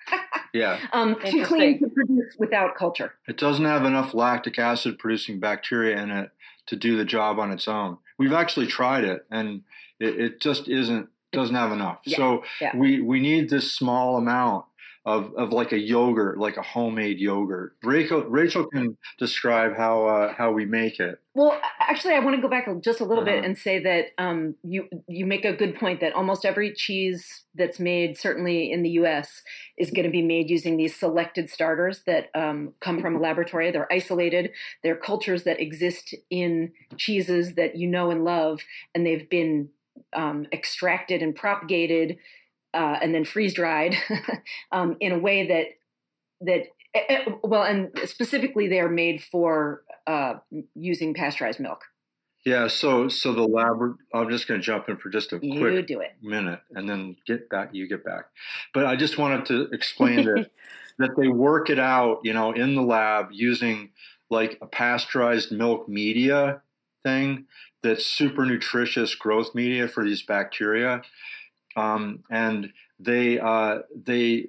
yeah. 0.53 0.79
Um, 0.93 1.15
too 1.25 1.43
clean 1.45 1.79
to 1.79 1.89
produce 1.89 2.36
without 2.38 2.75
culture. 2.75 3.15
It 3.27 3.38
doesn't 3.38 3.65
have 3.65 3.86
enough 3.86 4.13
lactic 4.13 4.60
acid 4.60 5.00
producing 5.00 5.39
bacteria 5.39 6.00
in 6.00 6.12
it 6.12 6.29
to 6.67 6.75
do 6.75 6.95
the 6.95 7.05
job 7.05 7.39
on 7.39 7.51
its 7.51 7.67
own. 7.67 7.98
We've 8.19 8.34
actually 8.34 8.67
tried 8.67 9.03
it, 9.03 9.25
and 9.31 9.63
it, 10.00 10.19
it 10.19 10.41
just 10.41 10.67
isn't 10.67 11.10
doesn't 11.31 11.55
have 11.55 11.72
enough. 11.72 12.00
Yeah, 12.05 12.17
so 12.17 12.43
yeah. 12.62 12.75
we 12.75 13.01
we 13.01 13.19
need 13.19 13.50
this 13.50 13.72
small 13.72 14.17
amount 14.17 14.65
of, 15.06 15.32
of 15.36 15.54
like 15.54 15.72
a 15.72 15.78
yogurt, 15.78 16.39
like 16.39 16.58
a 16.58 16.63
homemade 16.63 17.20
yogurt. 17.20 17.76
Rachel 17.84 18.24
Rachel 18.24 18.65
can 18.65 18.98
describe 19.20 19.78
how 19.78 20.08
uh, 20.08 20.34
how 20.34 20.52
we 20.52 20.65
make 20.65 21.00
it. 21.00 21.20
Well, 21.36 21.60
actually, 21.80 22.15
I 22.15 22.20
want 22.20 22.36
to 22.38 22.41
go 22.41 22.48
back 22.48 22.68
just 22.82 23.02
a 23.02 23.06
little 23.06 23.24
uh-huh. 23.24 23.34
bit 23.34 23.46
and 23.46 23.56
say 23.58 23.84
that 23.84 24.06
um, 24.18 24.56
you 24.63 24.88
you 25.08 25.28
make 25.28 25.46
a 25.46 25.54
good 25.54 25.76
point 25.76 26.02
that 26.02 26.13
almost 26.13 26.44
every 26.44 26.74
cheese 26.74 27.44
that's 27.54 27.80
made, 27.80 28.18
certainly 28.18 28.72
in 28.72 28.82
the 28.82 28.89
U.S., 28.91 29.44
is 29.78 29.91
going 29.91 30.06
to 30.06 30.12
be 30.12 30.24
made 30.24 30.50
using 30.50 30.76
these 30.76 30.96
selected 30.96 31.52
starters 31.52 32.02
that 32.08 32.30
um, 32.34 32.74
come 32.80 33.00
from 33.00 33.15
a 33.15 33.20
laboratory. 33.20 33.70
They're 33.70 33.91
isolated. 33.94 34.52
They're 34.82 34.96
cultures 34.96 35.44
that 35.44 35.62
exist 35.62 36.15
in 36.32 36.72
cheeses 36.98 37.54
that 37.56 37.76
you 37.76 37.88
know 37.88 38.10
and 38.10 38.24
love, 38.24 38.62
and 38.96 39.06
they've 39.06 39.30
been 39.30 39.70
um, 40.13 40.48
extracted 40.52 41.22
and 41.22 41.36
propagated 41.36 42.18
uh, 42.75 42.99
and 43.01 43.15
then 43.15 43.23
freeze 43.23 43.53
dried 43.53 43.95
um, 44.71 44.97
in 44.99 45.13
a 45.13 45.19
way 45.19 45.47
that 45.47 45.67
that 46.41 46.67
eh, 46.93 47.01
eh, 47.09 47.31
well, 47.43 47.63
and 47.63 47.89
specifically 48.05 48.67
they 48.67 48.79
are 48.79 48.89
made 48.89 49.23
for 49.23 49.83
uh, 50.05 50.35
using 50.75 51.13
pasteurized 51.13 51.59
milk. 51.59 51.81
Yeah, 52.45 52.67
so 52.67 53.07
so 53.07 53.33
the 53.33 53.47
lab. 53.47 53.77
I'm 54.13 54.29
just 54.29 54.47
going 54.47 54.59
to 54.59 54.65
jump 54.65 54.89
in 54.89 54.97
for 54.97 55.09
just 55.09 55.33
a 55.33 55.39
you 55.41 55.59
quick 55.59 55.89
minute, 56.21 56.59
and 56.75 56.88
then 56.88 57.15
get 57.25 57.49
back. 57.49 57.69
You 57.73 57.88
get 57.88 58.03
back, 58.03 58.25
but 58.73 58.85
I 58.85 58.95
just 58.95 59.17
wanted 59.17 59.45
to 59.47 59.69
explain 59.71 60.25
that 60.25 60.51
that 60.99 61.11
they 61.17 61.27
work 61.27 61.69
it 61.69 61.79
out, 61.79 62.19
you 62.23 62.33
know, 62.33 62.51
in 62.51 62.75
the 62.75 62.81
lab 62.81 63.29
using 63.31 63.89
like 64.29 64.57
a 64.61 64.67
pasteurized 64.67 65.51
milk 65.51 65.88
media 65.88 66.61
thing 67.03 67.45
that's 67.83 68.05
super 68.05 68.45
nutritious 68.45 69.13
growth 69.15 69.53
media 69.53 69.88
for 69.88 70.03
these 70.03 70.23
bacteria 70.23 71.01
um, 71.75 72.23
and 72.29 72.71
they 72.99 73.39
uh, 73.39 73.79
they 73.95 74.47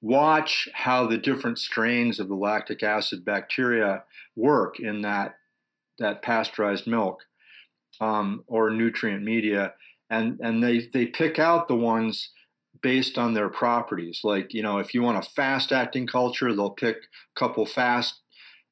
watch 0.00 0.68
how 0.72 1.06
the 1.06 1.18
different 1.18 1.58
strains 1.58 2.20
of 2.20 2.28
the 2.28 2.34
lactic 2.34 2.82
acid 2.82 3.24
bacteria 3.24 4.04
work 4.36 4.78
in 4.78 5.02
that 5.02 5.36
that 5.98 6.22
pasteurized 6.22 6.86
milk 6.86 7.22
um, 8.00 8.44
or 8.46 8.70
nutrient 8.70 9.22
media, 9.24 9.74
and 10.10 10.38
and 10.40 10.62
they 10.62 10.88
they 10.92 11.06
pick 11.06 11.38
out 11.38 11.68
the 11.68 11.76
ones 11.76 12.30
based 12.80 13.18
on 13.18 13.34
their 13.34 13.48
properties. 13.48 14.20
Like 14.22 14.54
you 14.54 14.62
know, 14.62 14.78
if 14.78 14.94
you 14.94 15.02
want 15.02 15.24
a 15.24 15.30
fast 15.30 15.72
acting 15.72 16.06
culture, 16.06 16.54
they'll 16.54 16.70
pick 16.70 16.96
a 16.96 17.38
couple 17.38 17.66
fast 17.66 18.20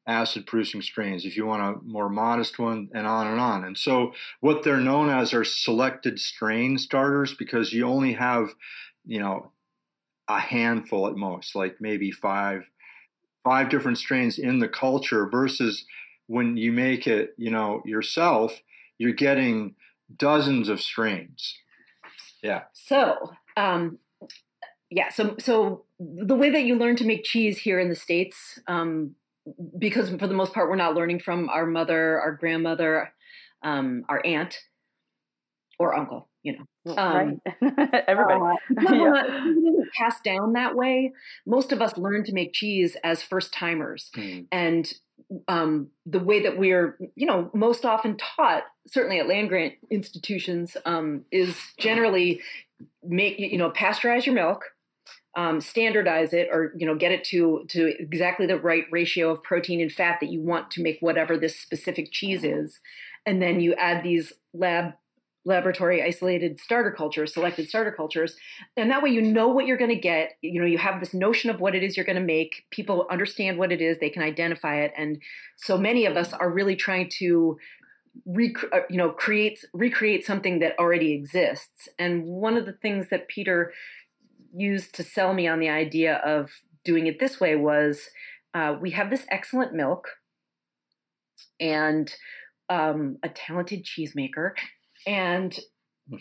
acid 0.06 0.46
producing 0.46 0.82
strains, 0.82 1.24
if 1.24 1.36
you 1.36 1.46
want 1.46 1.62
a 1.62 1.82
more 1.84 2.08
modest 2.08 2.58
one, 2.58 2.88
and 2.94 3.06
on 3.06 3.26
and 3.26 3.40
on. 3.40 3.64
And 3.64 3.76
so, 3.76 4.12
what 4.40 4.62
they're 4.62 4.76
known 4.78 5.10
as 5.10 5.34
are 5.34 5.44
selected 5.44 6.18
strain 6.18 6.78
starters 6.78 7.34
because 7.34 7.72
you 7.72 7.86
only 7.86 8.12
have, 8.12 8.50
you 9.04 9.18
know, 9.18 9.50
a 10.28 10.38
handful 10.38 11.06
at 11.06 11.16
most, 11.16 11.54
like 11.54 11.76
maybe 11.80 12.10
five, 12.10 12.64
five 13.44 13.68
different 13.68 13.98
strains 13.98 14.38
in 14.38 14.58
the 14.58 14.68
culture 14.68 15.28
versus 15.28 15.84
when 16.26 16.56
you 16.56 16.72
make 16.72 17.06
it, 17.06 17.34
you 17.36 17.50
know, 17.50 17.82
yourself, 17.84 18.60
you're 18.98 19.12
getting 19.12 19.74
dozens 20.16 20.68
of 20.68 20.80
strains. 20.80 21.56
Yeah. 22.42 22.62
So, 22.72 23.32
um, 23.56 23.98
yeah. 24.90 25.08
So, 25.10 25.36
so 25.38 25.84
the 25.98 26.34
way 26.34 26.50
that 26.50 26.64
you 26.64 26.76
learn 26.76 26.96
to 26.96 27.04
make 27.04 27.24
cheese 27.24 27.58
here 27.58 27.78
in 27.78 27.88
the 27.88 27.96
states, 27.96 28.58
um, 28.66 29.14
because 29.78 30.11
for 30.11 30.26
the 30.26 30.35
most 30.35 30.52
part 30.52 30.68
we're 30.68 30.76
not 30.76 30.94
learning 30.94 31.20
from 31.20 31.48
our 31.48 31.66
mother 31.66 32.20
our 32.20 32.32
grandmother 32.32 33.12
um, 33.62 34.04
our 34.09 34.20
aunt 34.24 34.59
or 35.78 35.94
uncle 35.94 36.28
you 36.42 36.56
know 36.56 36.94
um, 36.96 37.40
right. 37.62 38.04
everybody 38.09 38.40
uh, 38.40 38.54
yeah. 38.92 39.22
passed 39.96 40.22
down 40.24 40.52
that 40.52 40.74
way 40.74 41.12
most 41.46 41.72
of 41.72 41.82
us 41.82 41.96
learn 41.96 42.24
to 42.24 42.32
make 42.32 42.52
cheese 42.52 42.96
as 43.02 43.22
first 43.22 43.52
timers 43.52 44.11
mm. 44.16 44.46
and 44.52 44.92
um, 45.48 45.88
the 46.04 46.20
way 46.20 46.42
that 46.42 46.56
we're 46.56 46.96
you 47.14 47.26
know 47.26 47.50
most 47.52 47.85
often 47.85 48.16
taught 48.16 48.64
certainly 48.87 49.18
at 49.18 49.28
land 49.28 49.48
grant 49.48 49.74
institutions 49.90 50.76
um, 50.85 51.24
is 51.32 51.56
generally 51.78 52.40
make 53.02 53.38
you 53.38 53.59
know 53.59 53.70
pasteurize 53.70 54.26
your 54.26 54.35
milk 54.35 54.64
um, 55.37 55.61
standardize 55.61 56.33
it 56.33 56.49
or 56.51 56.72
you 56.77 56.87
know 56.87 56.94
get 56.94 57.12
it 57.12 57.22
to 57.25 57.64
to 57.68 57.92
exactly 58.01 58.46
the 58.46 58.59
right 58.59 58.85
ratio 58.90 59.31
of 59.31 59.42
protein 59.42 59.81
and 59.81 59.92
fat 59.92 60.18
that 60.20 60.31
you 60.31 60.40
want 60.40 60.70
to 60.72 60.83
make 60.83 60.96
whatever 61.01 61.37
this 61.37 61.55
specific 61.59 62.11
cheese 62.11 62.42
is. 62.42 62.81
And 63.27 63.42
then 63.42 63.61
you 63.61 63.75
add 63.75 64.03
these 64.03 64.33
lab 64.55 64.94
laboratory 65.44 66.03
isolated 66.03 66.59
starter 66.59 66.90
cultures 66.90 67.33
selected 67.33 67.68
starter 67.68 67.92
cultures. 67.92 68.35
And 68.77 68.90
that 68.90 69.03
way 69.03 69.11
you 69.11 69.22
know 69.22 69.49
what 69.49 69.66
you're 69.66 69.77
going 69.77 69.94
to 69.94 70.01
get. 70.01 70.33
You 70.40 70.61
know 70.61 70.66
you 70.66 70.79
have 70.79 71.01
this 71.01 71.12
notion 71.12 71.51
of 71.51 71.61
what 71.61 71.75
it 71.75 71.83
is 71.83 71.96
you're 71.96 72.07
going 72.07 72.16
to 72.16 72.22
make. 72.22 72.64
People 72.70 73.07
understand 73.11 73.59
what 73.59 73.70
it 73.70 73.83
is. 73.83 73.99
They 73.99 74.11
can 74.11 74.22
identify 74.22 74.81
it. 74.81 74.92
And 74.96 75.20
so 75.57 75.77
many 75.77 76.07
of 76.07 76.16
us 76.16 76.33
are 76.33 76.51
really 76.51 76.77
trying 76.77 77.11
to 77.18 77.59
rec- 78.25 78.72
uh, 78.72 78.81
you 78.88 78.96
know 78.96 79.11
create 79.11 79.62
recreate 79.75 80.25
something 80.25 80.61
that 80.61 80.79
already 80.79 81.12
exists. 81.12 81.90
And 81.99 82.25
one 82.25 82.57
of 82.57 82.64
the 82.64 82.72
things 82.72 83.09
that 83.11 83.29
peter 83.29 83.75
used 84.56 84.94
to 84.94 85.02
sell 85.02 85.34
me 85.34 85.46
on 85.46 85.60
the 85.60 85.68
idea 85.68 86.16
of 86.16 86.50
doing 86.84 87.06
it 87.06 87.20
this 87.20 87.40
way 87.40 87.56
was 87.56 88.08
uh, 88.54 88.74
we 88.80 88.90
have 88.92 89.10
this 89.10 89.26
excellent 89.30 89.74
milk 89.74 90.08
and 91.60 92.14
um, 92.68 93.18
a 93.22 93.28
talented 93.28 93.84
cheesemaker. 93.84 94.52
And 95.06 95.58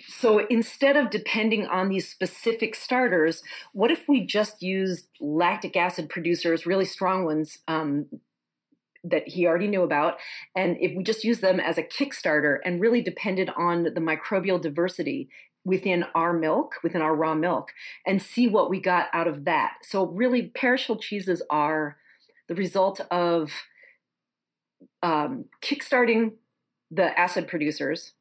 so 0.08 0.46
instead 0.48 0.98
of 0.98 1.10
depending 1.10 1.68
on 1.68 1.90
these 1.90 2.10
specific 2.10 2.76
starters, 2.76 3.42
what 3.74 3.92
if 3.92 4.08
we 4.08 4.26
just 4.26 4.62
used 4.62 5.08
lactic 5.22 5.78
acid 5.78 6.10
producers, 6.10 6.66
really 6.66 6.86
strong 6.86 7.24
ones 7.24 7.60
um, 7.68 8.08
that 9.04 9.28
he 9.28 9.46
already 9.46 9.68
knew 9.68 9.84
about, 9.84 10.18
and 10.56 10.78
if 10.82 10.96
we 10.98 11.04
just 11.04 11.24
use 11.24 11.40
them 11.40 11.60
as 11.60 11.78
a 11.78 11.84
Kickstarter 11.84 12.58
and 12.66 12.82
really 12.82 13.02
depended 13.02 13.52
on 13.56 13.84
the 13.84 13.92
microbial 13.92 14.60
diversity 14.60 15.30
within 15.66 16.06
our 16.14 16.32
milk, 16.32 16.76
within 16.84 17.02
our 17.02 17.16
raw 17.16 17.34
milk, 17.34 17.72
and 18.06 18.22
see 18.22 18.48
what 18.48 18.70
we 18.70 18.80
got 18.80 19.08
out 19.12 19.28
of 19.28 19.46
that. 19.46 19.74
So 19.82 20.06
really, 20.06 20.44
Parish 20.56 20.86
Hill 20.86 20.98
cheeses 20.98 21.42
are 21.50 21.98
the 22.48 22.56
result 22.56 23.02
of 23.12 23.52
um, 25.02 25.46
kickstarting 25.62 26.34
the 26.92 27.18
acid 27.20 27.48
producers, 27.48 28.14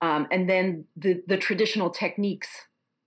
um, 0.00 0.28
and 0.30 0.48
then 0.48 0.84
the 0.96 1.22
the 1.26 1.36
traditional 1.36 1.90
techniques, 1.90 2.48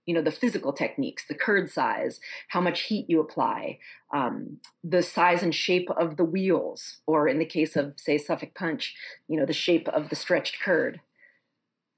you 0.04 0.14
know, 0.14 0.22
the 0.22 0.30
physical 0.30 0.74
techniques, 0.74 1.24
the 1.26 1.34
curd 1.34 1.70
size, 1.70 2.20
how 2.48 2.60
much 2.60 2.82
heat 2.82 3.06
you 3.08 3.20
apply, 3.20 3.78
um, 4.12 4.58
the 4.84 5.02
size 5.02 5.42
and 5.42 5.54
shape 5.54 5.88
of 5.96 6.18
the 6.18 6.24
wheels, 6.24 7.00
or 7.06 7.26
in 7.26 7.38
the 7.38 7.46
case 7.46 7.74
of 7.76 7.94
say 7.96 8.18
Suffolk 8.18 8.54
Punch, 8.54 8.94
you 9.28 9.38
know, 9.38 9.46
the 9.46 9.54
shape 9.54 9.88
of 9.88 10.10
the 10.10 10.16
stretched 10.16 10.60
curd. 10.60 11.00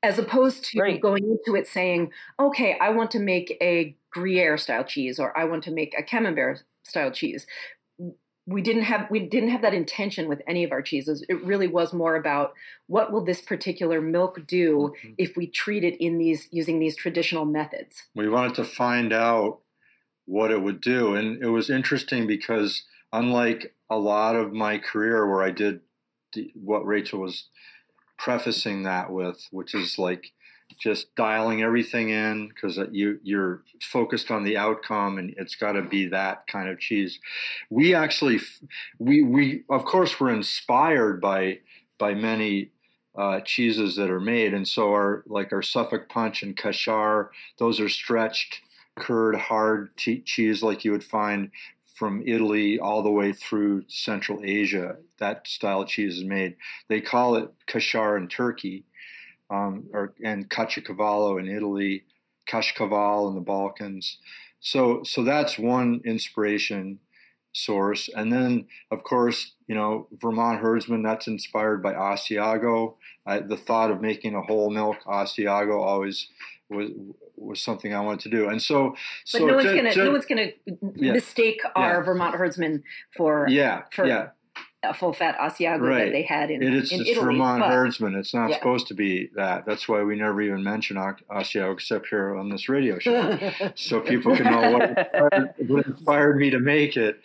As 0.05 0.19
opposed 0.19 0.65
to 0.67 0.81
Right. 0.81 1.01
going 1.01 1.25
into 1.25 1.59
it 1.59 1.67
saying, 1.67 2.13
okay, 2.39 2.77
I 2.79 2.91
want 2.91 3.11
to 3.13 3.19
make 3.19 3.57
a 3.61 3.97
Gruyere 4.11 4.59
style 4.59 4.85
cheese, 4.85 5.19
or 5.19 5.37
I 5.37 5.45
want 5.45 5.65
to 5.65 5.73
make 5.73 5.95
a 5.99 6.03
Camembert 6.03 6.63
style 6.85 7.11
cheese 7.11 7.47
we 8.47 8.61
didn't 8.61 8.83
have 8.83 9.11
we 9.11 9.21
didn't 9.21 9.49
have 9.49 9.63
that 9.63 9.75
intention 9.75 10.29
with 10.29 10.43
any 10.47 10.65
of 10.65 10.73
our 10.73 10.83
cheeses. 10.83 11.25
It 11.29 11.43
really 11.45 11.67
was 11.67 11.93
more 11.93 12.17
about 12.17 12.53
what 12.89 13.11
will 13.11 13.25
this 13.25 13.41
particular 13.41 14.01
milk 14.01 14.47
do 14.47 14.95
Mhm. 15.03 15.15
if 15.19 15.37
we 15.37 15.47
treat 15.47 15.83
it 15.85 15.97
in 15.99 16.19
these 16.19 16.49
using 16.53 16.79
these 16.79 16.97
traditional 16.97 17.47
methods. 17.47 18.03
We 18.15 18.29
wanted 18.29 18.55
to 18.57 18.65
find 18.65 19.13
out 19.13 19.61
what 20.27 20.51
it 20.51 20.61
would 20.61 20.81
do. 20.81 21.15
And 21.15 21.43
it 21.43 21.49
was 21.49 21.71
interesting 21.71 22.27
because, 22.27 22.85
unlike 23.13 23.75
a 23.89 23.99
lot 23.99 24.37
of 24.37 24.53
my 24.53 24.79
career 24.79 25.27
where 25.31 25.43
I 25.43 25.51
did 25.51 25.81
the, 26.35 26.51
what 26.55 26.85
Rachel 26.85 27.21
was 27.21 27.49
prefacing 28.19 28.85
that 28.85 29.11
with, 29.11 29.47
which 29.51 29.75
is 29.75 29.99
like 29.99 30.33
just 30.79 31.15
dialing 31.15 31.63
everything 31.63 32.11
in 32.11 32.49
because 32.49 32.79
you 32.91 33.19
you're 33.23 33.63
focused 33.81 34.31
on 34.31 34.45
the 34.45 34.57
outcome 34.57 35.19
and 35.19 35.35
it's 35.37 35.55
got 35.55 35.73
to 35.73 35.83
be 35.83 36.09
that 36.09 36.47
kind 36.47 36.69
of 36.69 36.79
cheese. 36.79 37.19
We 37.71 37.95
actually 37.95 38.41
we 38.99 39.23
we 39.23 39.65
of 39.71 39.85
course 39.85 40.19
we're 40.19 40.35
inspired 40.35 41.21
by 41.21 41.61
by 41.99 42.15
many 42.15 42.71
uh, 43.17 43.41
cheeses 43.41 43.95
that 43.97 44.11
are 44.11 44.21
made, 44.21 44.55
and 44.55 44.67
so 44.67 44.91
our 44.91 45.23
like 45.27 45.53
our 45.53 45.63
Suffolk 45.63 46.09
Punch 46.09 46.43
and 46.43 46.57
Kashar, 46.57 47.29
those 47.59 47.79
are 47.79 47.89
stretched 47.89 48.61
curd 48.97 49.35
hard 49.35 49.91
cheese 49.97 50.63
like 50.63 50.85
you 50.85 50.93
would 50.93 51.05
find 51.05 51.51
from 51.95 52.23
Italy 52.27 52.79
all 52.79 53.03
the 53.03 53.11
way 53.11 53.33
through 53.33 53.85
Central 53.89 54.41
Asia. 54.43 54.97
That 55.19 55.47
style 55.47 55.83
of 55.83 55.89
cheese 55.89 56.19
is 56.19 56.25
made. 56.25 56.57
They 56.89 57.01
call 57.01 57.37
it 57.37 57.51
Kashar 57.67 58.19
in 58.19 58.29
Turkey, 58.29 58.85
um, 59.51 59.89
or 59.93 60.15
and 60.23 60.51
Caciocavallo 60.51 61.39
in 61.39 61.49
Italy, 61.49 62.05
Kashkaval 62.49 63.29
in 63.29 63.35
the 63.35 63.41
Balkans. 63.41 64.19
So 64.61 65.03
so 65.05 65.23
that's 65.23 65.59
one 65.59 66.01
inspiration 66.05 66.99
source. 67.55 68.11
And 68.15 68.33
then, 68.33 68.67
of 68.91 69.05
course, 69.05 69.53
you 69.69 69.75
know, 69.75 70.09
Vermont 70.21 70.61
herdsman, 70.61 71.03
that's 71.03 71.29
inspired 71.29 71.83
by 71.83 71.95
Asiago. 71.95 72.97
The 73.27 73.57
thought 73.57 73.91
of 73.91 74.01
making 74.01 74.35
a 74.35 74.43
whole 74.43 74.71
milk 74.71 74.99
Asiago 75.07 75.81
always 75.81 76.29
was 76.71 76.91
was 77.37 77.61
something 77.61 77.95
I 77.95 78.01
wanted 78.01 78.21
to 78.21 78.29
do. 78.31 78.49
And 78.49 78.61
so, 78.63 78.91
But 78.91 78.99
so 79.25 79.47
no 79.47 79.55
one's 79.57 79.67
gonna 79.67 79.95
no 79.95 80.11
one's 80.13 80.27
gonna 80.27 80.49
Yeah. 80.95 81.13
mistake 81.13 81.61
our 81.75 82.03
Vermont 82.03 82.35
herdsman 82.37 82.83
for 83.17 83.47
yeah, 83.49 83.83
for 83.93 84.07
yeah. 84.07 84.29
a 84.83 84.95
full 84.95 85.13
fat 85.13 85.37
Asiago 85.39 85.81
Right. 85.81 86.05
that 86.07 86.11
they 86.13 86.23
had 86.23 86.51
in, 86.51 86.63
It 86.63 86.75
is 86.75 86.93
in 86.93 87.01
it's 87.01 87.11
Italy. 87.11 87.27
Vermont 87.27 87.61
but- 87.61 87.71
herdsman. 87.71 88.15
It's 88.15 88.33
not 88.35 88.51
Yeah. 88.51 88.57
supposed 88.57 88.87
to 88.89 88.95
be 88.95 89.31
that. 89.35 89.67
That's 89.67 89.89
why 89.89 90.03
we 90.03 90.17
never 90.17 90.41
even 90.43 90.63
mention 90.63 90.97
As- 90.97 91.21
Asiago 91.31 91.73
except 91.73 92.09
here 92.09 92.35
on 92.37 92.49
this 92.51 92.69
radio 92.69 92.99
show. 92.99 93.39
so 93.75 94.01
people 94.01 94.37
can 94.37 94.47
know 94.51 94.71
what 94.73 94.83
inspired, 94.91 95.55
what 95.69 95.87
inspired 95.87 96.37
me 96.39 96.51
to 96.51 96.59
make 96.61 96.97
it. 96.97 97.21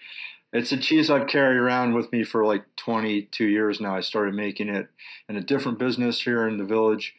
It's 0.51 0.71
a 0.71 0.77
cheese 0.77 1.11
I've 1.11 1.27
carried 1.27 1.57
around 1.57 1.93
with 1.93 2.11
me 2.11 2.23
for 2.23 2.43
like 2.43 2.63
22 2.77 3.45
years 3.45 3.79
now. 3.79 3.95
I 3.95 4.01
started 4.01 4.33
making 4.33 4.67
it 4.69 4.87
in 5.29 5.35
a 5.35 5.41
different 5.41 5.77
business 5.77 6.19
here 6.23 6.47
in 6.47 6.57
the 6.57 6.63
village 6.65 7.13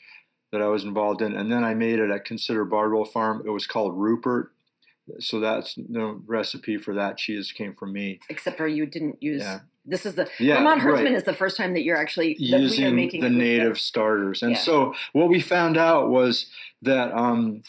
that 0.52 0.60
I 0.62 0.66
was 0.68 0.84
involved 0.84 1.22
in, 1.22 1.34
and 1.36 1.50
then 1.50 1.64
I 1.64 1.74
made 1.74 1.98
it 1.98 2.10
at 2.10 2.24
Consider 2.24 2.64
Bardwell 2.64 3.04
Farm. 3.04 3.42
It 3.46 3.50
was 3.50 3.66
called 3.66 3.96
Rupert. 3.96 4.52
So 5.18 5.40
that's 5.40 5.74
the 5.74 6.20
recipe 6.26 6.76
for 6.76 6.94
that 6.94 7.16
cheese 7.16 7.50
came 7.52 7.74
from 7.74 7.92
me. 7.92 8.20
Except 8.28 8.56
for 8.56 8.66
you 8.68 8.86
didn't 8.86 9.22
use. 9.22 9.42
Yeah. 9.42 9.60
This 9.84 10.06
is 10.06 10.14
the 10.14 10.28
Yeah, 10.38 10.58
Vermont 10.58 10.82
herdsman 10.82 11.06
right. 11.06 11.14
is 11.14 11.24
the 11.24 11.34
first 11.34 11.56
time 11.56 11.72
that 11.74 11.82
you're 11.82 11.96
actually 11.96 12.34
that 12.34 12.60
using 12.60 12.94
making 12.94 13.22
the 13.22 13.30
native 13.30 13.78
starters. 13.80 14.42
And 14.42 14.52
Yeah. 14.52 14.58
so 14.58 14.94
what 15.12 15.28
we 15.28 15.40
found 15.40 15.76
out 15.76 16.10
was 16.10 16.46
that 16.82 17.12
um, 17.12 17.62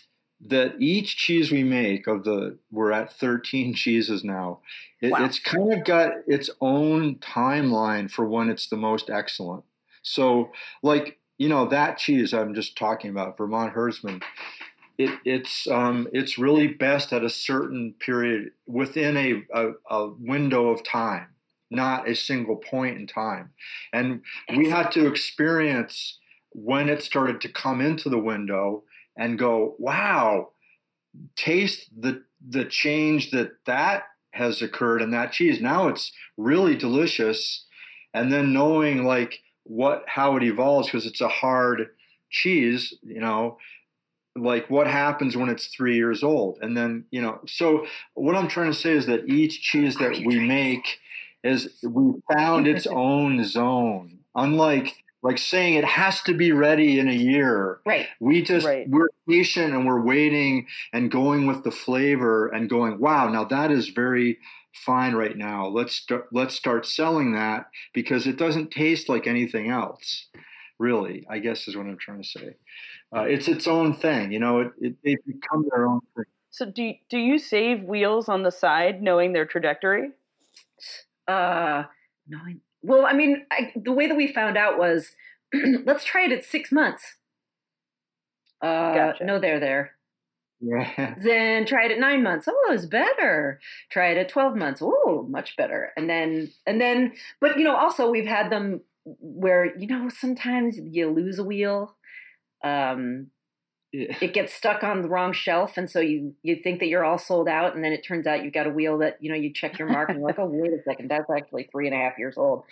that 0.48 0.76
each 0.80 1.18
cheese 1.18 1.52
we 1.52 1.64
make 1.64 2.06
of 2.08 2.24
the 2.26 2.58
we're 2.70 2.92
at 2.92 3.14
13 3.14 3.74
cheeses 3.76 4.24
now. 4.24 4.60
It, 5.02 5.12
Wow. 5.12 5.26
It's 5.26 5.40
kind 5.40 5.74
of 5.74 5.84
got 5.84 6.12
its 6.28 6.50
own 6.60 7.16
timeline 7.16 8.12
for 8.12 8.26
when 8.28 8.50
it's 8.50 8.68
the 8.68 8.78
most 8.78 9.10
excellent. 9.10 9.64
So 10.04 10.52
like 10.84 11.18
you 11.42 11.50
know 11.50 11.66
that 11.66 11.98
cheese 11.98 12.36
I'm 12.36 12.54
just 12.54 12.78
talking 12.78 13.10
about, 13.10 13.36
Vermont 13.36 13.74
Herdsman. 13.74 14.22
It, 15.00 15.18
it's 15.26 15.66
um, 15.66 16.08
it's 16.14 16.38
really 16.38 16.68
best 16.68 17.12
at 17.12 17.24
a 17.24 17.32
certain 17.32 17.96
period 18.00 18.52
within 18.68 19.18
a, 19.18 19.42
a, 19.52 19.72
a 19.90 20.10
window 20.20 20.70
of 20.70 20.84
time, 20.84 21.30
not 21.72 22.08
a 22.08 22.14
single 22.14 22.58
point 22.58 23.00
in 23.00 23.08
time. 23.08 23.50
And 23.92 24.22
we 24.56 24.70
had 24.70 24.92
to 24.92 25.08
experience 25.08 26.20
when 26.52 26.90
it 26.90 27.02
started 27.02 27.42
to 27.42 27.50
come 27.50 27.82
into 27.82 28.08
the 28.08 28.20
window 28.20 28.84
and 29.18 29.40
go, 29.40 29.74
wow, 29.80 30.50
taste 31.36 31.90
the 32.00 32.24
the 32.48 32.66
change 32.66 33.32
that 33.32 33.54
that 33.66 34.04
has 34.34 34.62
occurred 34.62 35.02
in 35.02 35.10
that 35.10 35.32
cheese. 35.32 35.60
Now 35.60 35.88
it's 35.88 36.12
really 36.38 36.76
delicious, 36.76 37.66
and 38.14 38.32
then 38.32 38.54
knowing 38.54 39.06
like 39.06 39.40
what 39.72 40.04
how 40.08 40.36
it 40.36 40.44
evolves 40.44 40.88
because 40.88 41.06
it's 41.06 41.22
a 41.22 41.28
hard 41.30 41.90
cheese, 42.30 42.94
you 43.04 43.22
know. 43.22 43.58
Like 44.36 44.70
what 44.70 44.88
happens 44.88 45.36
when 45.36 45.50
it's 45.50 45.68
three 45.68 45.96
years 45.96 46.24
old, 46.24 46.60
and 46.62 46.76
then 46.76 47.06
you 47.12 47.22
know. 47.22 47.40
So 47.48 47.86
what 48.14 48.36
I'm 48.36 48.48
trying 48.48 48.72
to 48.72 48.78
say 48.78 48.92
is 48.92 49.06
that 49.08 49.28
each 49.28 49.62
cheese 49.62 49.96
that 49.96 50.22
we 50.26 50.40
make 50.40 51.00
is 51.44 51.70
we 51.84 52.14
found 52.34 52.68
its 52.68 52.88
own 53.08 53.44
zone. 53.44 54.20
Unlike 54.36 54.94
like 55.24 55.38
saying 55.38 55.76
it 55.76 55.84
has 55.86 56.22
to 56.24 56.34
be 56.34 56.52
ready 56.52 56.98
in 57.00 57.08
a 57.08 57.14
year. 57.14 57.80
Right. 57.86 58.08
We 58.20 58.42
just 58.42 58.66
Right. 58.66 58.90
we're 58.90 59.10
patient 59.30 59.74
and 59.74 59.86
we're 59.86 60.02
waiting 60.02 60.68
and 60.94 61.12
going 61.12 61.46
with 61.46 61.64
the 61.64 61.72
flavor 61.72 62.48
and 62.48 62.70
going, 62.70 63.00
wow, 63.00 63.30
now 63.30 63.44
that 63.46 63.70
is 63.72 63.90
very 63.90 64.40
fine 64.74 65.14
right 65.14 65.38
now. 65.38 65.68
Let's 65.68 65.96
start 65.96 66.28
let's 66.32 66.56
start 66.56 66.86
selling 66.86 67.34
that 67.34 67.68
because 67.94 68.28
it 68.28 68.38
doesn't 68.38 68.72
taste 68.72 69.10
like 69.10 69.28
anything 69.28 69.70
else. 69.70 70.28
Really, 70.80 71.26
I 71.30 71.40
guess 71.40 71.68
is 71.68 71.76
what 71.76 71.86
I'm 71.86 71.98
trying 72.00 72.24
to 72.24 72.28
say. 72.28 72.56
Uh, 73.16 73.24
it's 73.24 73.48
its 73.48 73.68
own 73.68 73.94
thing, 73.94 74.32
you 74.32 74.40
know. 74.40 74.62
It, 74.62 74.72
it 74.80 74.96
they 75.04 75.18
become 75.28 75.66
their 75.72 75.88
own 75.88 76.02
thing. 76.16 76.26
So 76.50 76.66
do 76.66 76.94
do 77.10 77.18
you 77.18 77.38
save 77.38 77.84
wheels 77.84 78.28
on 78.30 78.44
the 78.44 78.52
side, 78.52 79.02
knowing 79.02 79.34
their 79.34 79.46
trajectory? 79.46 80.10
Uh, 81.28 81.84
no, 82.28 82.38
I, 82.38 82.56
well, 82.82 83.06
I 83.06 83.14
mean, 83.14 83.46
I, 83.52 83.72
the 83.76 83.92
way 83.92 84.08
that 84.08 84.16
we 84.16 84.28
found 84.34 84.58
out 84.58 84.78
was 84.78 85.12
let's 85.86 86.04
try 86.04 86.26
it 86.26 86.32
at 86.32 86.44
six 86.44 86.72
months. 86.72 87.16
Uh, 88.62 88.94
Gotcha. 88.94 89.26
no, 89.26 89.40
there, 89.40 89.60
there. 89.60 89.96
Yeah. 90.62 91.16
Then 91.22 91.66
try 91.66 91.86
it 91.86 91.92
at 91.92 92.00
nine 92.00 92.24
months. 92.24 92.48
Oh, 92.50 92.70
it's 92.72 92.86
better. 92.86 93.60
Try 93.92 94.12
it 94.12 94.18
at 94.18 94.30
twelve 94.30 94.56
months. 94.56 94.82
Oh, 94.84 95.26
much 95.30 95.58
better. 95.58 95.92
And 95.98 96.10
then, 96.10 96.52
and 96.68 96.80
then, 96.80 97.14
but 97.40 97.58
you 97.58 97.64
know, 97.64 97.76
also 97.76 98.10
we've 98.12 98.28
had 98.28 98.52
them 98.52 98.82
where 99.04 99.76
you 99.78 99.88
know 99.88 100.10
sometimes 100.10 100.78
you 100.80 101.10
lose 101.10 101.40
a 101.40 101.44
wheel. 101.44 101.96
Um, 102.64 103.28
Yeah. 103.94 104.16
it 104.22 104.34
gets 104.34 104.54
stuck 104.54 104.84
on 104.84 105.02
the 105.02 105.10
wrong 105.10 105.34
shelf 105.34 105.78
and 105.78 105.90
so 105.90 106.00
you 106.00 106.34
you 106.44 106.56
think 106.64 106.80
that 106.80 106.88
you're 106.88 107.04
all 107.06 107.18
sold 107.18 107.50
out 107.50 107.76
and 107.76 107.84
then 107.84 107.92
it 107.94 108.04
turns 108.08 108.26
out 108.28 108.44
you've 108.44 108.54
got 108.54 108.68
a 108.68 108.70
wheel 108.70 108.98
that 109.00 109.18
you 109.22 109.30
know 109.32 109.36
you 109.38 109.52
check 109.54 109.78
your 109.80 109.90
mark 109.90 110.10
and 110.10 110.20
you're 110.20 110.28
like 110.28 110.40
oh 110.40 110.46
wait 110.50 110.72
a 110.72 110.82
second 110.84 111.10
that's 111.12 111.30
actually 111.30 111.68
three 111.72 111.88
and 111.88 111.96
a 111.96 112.00
half 112.00 112.18
years 112.18 112.38
old 112.38 112.64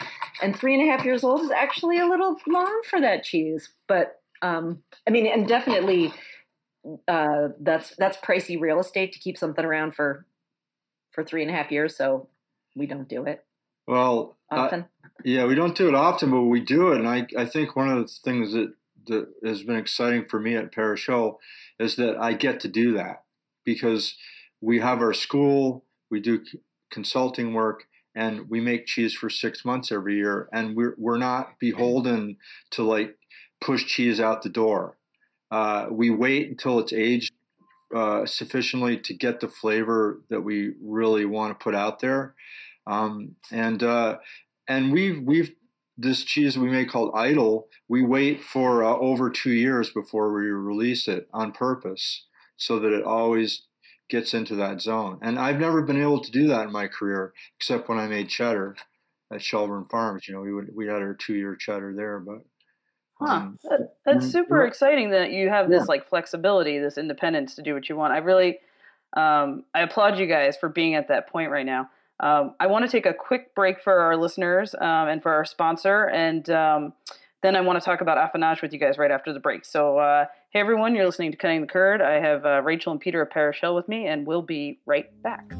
and 0.41 0.55
three 0.57 0.73
and 0.75 0.83
a 0.87 0.91
half 0.91 1.03
years 1.05 1.23
old 1.25 1.41
is 1.41 1.51
actually 1.51 1.99
a 1.99 2.05
little 2.07 2.37
long 2.47 2.81
for 2.89 3.01
that 3.01 3.23
cheese 3.25 3.69
but 3.87 4.21
um 4.41 4.81
i 5.07 5.11
mean 5.11 5.27
and 5.27 5.45
definitely 5.47 6.13
uh 7.07 7.49
that's 7.59 7.95
that's 7.97 8.17
pricey 8.17 8.59
real 8.59 8.79
estate 8.79 9.11
to 9.11 9.19
keep 9.19 9.37
something 9.37 9.65
around 9.65 9.93
for 9.93 10.25
for 11.11 11.23
three 11.23 11.41
and 11.41 11.51
a 11.51 11.53
half 11.53 11.71
years 11.71 11.95
so 11.95 12.27
we 12.75 12.85
don't 12.85 13.09
do 13.09 13.25
it 13.25 13.43
Well, 13.87 14.37
often. 14.51 14.81
Uh, 14.81 15.09
yeah, 15.25 15.45
we 15.45 15.55
don't 15.55 15.75
do 15.75 15.87
it 15.87 15.95
often, 15.95 16.31
but 16.31 16.43
we 16.43 16.59
do 16.61 16.91
it. 16.91 16.99
And 16.99 17.07
I, 17.07 17.27
I 17.37 17.45
think 17.45 17.75
one 17.75 17.89
of 17.89 17.97
the 17.97 18.13
things 18.23 18.53
that, 18.53 18.73
that 19.07 19.27
has 19.43 19.63
been 19.63 19.75
exciting 19.75 20.25
for 20.29 20.39
me 20.39 20.55
at 20.55 20.71
Parish 20.71 21.07
Hill 21.07 21.39
is 21.79 21.95
that 21.95 22.15
I 22.17 22.33
get 22.33 22.59
to 22.61 22.67
do 22.67 22.93
that 22.93 23.23
because 23.65 24.15
we 24.61 24.79
have 24.79 25.01
our 25.01 25.13
school, 25.13 25.83
we 26.11 26.19
do 26.19 26.43
consulting 26.91 27.53
work, 27.53 27.85
and 28.15 28.49
we 28.49 28.61
make 28.61 28.85
cheese 28.85 29.13
for 29.13 29.29
six 29.29 29.65
months 29.65 29.91
every 29.91 30.15
year. 30.15 30.47
And 30.53 30.75
we're, 30.75 30.95
we're 30.97 31.17
not 31.17 31.59
beholden 31.59 32.37
to 32.71 32.83
like 32.83 33.17
push 33.59 33.85
cheese 33.85 34.19
out 34.21 34.43
the 34.43 34.49
door. 34.49 34.98
Uh, 35.51 35.87
we 35.89 36.09
wait 36.09 36.49
until 36.49 36.79
it's 36.79 36.93
aged 36.93 37.31
uh, 37.95 38.25
sufficiently 38.25 38.97
to 38.97 39.13
get 39.13 39.39
the 39.39 39.47
flavor 39.47 40.21
that 40.29 40.41
we 40.41 40.73
really 40.81 41.25
want 41.25 41.57
to 41.57 41.63
put 41.63 41.75
out 41.75 41.99
there. 41.99 42.35
Um, 42.85 43.35
and 43.51 43.81
uh, 43.83 44.17
and 44.67 44.91
we've 44.91 45.21
we've 45.21 45.55
this 45.97 46.23
cheese 46.23 46.57
we 46.57 46.69
make 46.69 46.89
called 46.89 47.11
Idyll. 47.15 47.67
We 47.87 48.03
wait 48.03 48.43
for 48.43 48.83
uh, 48.83 48.95
over 48.95 49.29
two 49.29 49.51
years 49.51 49.89
before 49.89 50.31
we 50.33 50.45
release 50.45 51.07
it 51.07 51.27
on 51.33 51.51
purpose, 51.51 52.25
so 52.57 52.79
that 52.79 52.93
it 52.93 53.03
always 53.03 53.63
gets 54.09 54.33
into 54.33 54.55
that 54.55 54.81
zone. 54.81 55.19
And 55.21 55.37
I've 55.37 55.59
never 55.59 55.81
been 55.81 56.01
able 56.01 56.21
to 56.21 56.31
do 56.31 56.47
that 56.47 56.67
in 56.67 56.71
my 56.71 56.87
career, 56.87 57.33
except 57.59 57.89
when 57.89 57.99
I 57.99 58.07
made 58.07 58.29
cheddar 58.29 58.75
at 59.31 59.41
Shelburne 59.41 59.85
Farms. 59.89 60.27
You 60.27 60.35
know, 60.35 60.41
we 60.41 60.53
would, 60.53 60.75
we 60.75 60.87
had 60.87 61.01
our 61.01 61.13
two 61.15 61.35
year 61.35 61.55
cheddar 61.55 61.93
there, 61.95 62.19
but. 62.19 62.39
Huh. 63.21 63.33
Um, 63.33 63.59
that, 63.63 63.95
that's 64.05 64.25
mm, 64.25 64.31
super 64.31 64.65
exciting 64.65 65.09
that 65.11 65.31
you 65.31 65.49
have 65.49 65.69
this 65.69 65.81
yeah. 65.81 65.85
like 65.87 66.07
flexibility, 66.07 66.79
this 66.79 66.97
independence 66.97 67.55
to 67.55 67.61
do 67.61 67.73
what 67.73 67.89
you 67.89 67.95
want. 67.95 68.13
I 68.13 68.19
really, 68.19 68.59
um, 69.15 69.65
I 69.73 69.81
applaud 69.81 70.17
you 70.17 70.25
guys 70.25 70.55
for 70.55 70.69
being 70.69 70.95
at 70.95 71.09
that 71.09 71.29
point 71.29 71.51
right 71.51 71.65
now. 71.65 71.89
Um, 72.21 72.55
I 72.59 72.67
want 72.67 72.85
to 72.85 72.91
take 72.91 73.05
a 73.05 73.13
quick 73.13 73.55
break 73.55 73.81
for 73.81 73.99
our 73.99 74.17
listeners 74.17 74.75
um, 74.75 75.07
and 75.07 75.21
for 75.21 75.33
our 75.33 75.45
sponsor, 75.45 76.09
and 76.09 76.49
um, 76.49 76.93
then 77.41 77.55
I 77.55 77.61
want 77.61 77.79
to 77.79 77.85
talk 77.85 78.01
about 78.01 78.17
affinage 78.17 78.61
with 78.61 78.73
you 78.73 78.79
guys 78.79 78.97
right 78.97 79.11
after 79.11 79.31
the 79.31 79.39
break. 79.39 79.63
So, 79.63 79.97
uh, 79.97 80.25
hey 80.49 80.59
everyone, 80.59 80.95
you're 80.95 81.05
listening 81.05 81.31
to 81.31 81.37
Cutting 81.37 81.61
the 81.61 81.67
Curd. 81.67 82.01
I 82.01 82.19
have 82.19 82.45
uh, 82.45 82.61
Rachel 82.61 82.91
and 82.91 82.99
Peter 82.99 83.21
of 83.21 83.29
Parish 83.29 83.61
Hill 83.61 83.73
with 83.73 83.87
me, 83.87 84.07
and 84.07 84.27
we'll 84.27 84.41
be 84.41 84.79
right 84.85 85.09
back. 85.23 85.53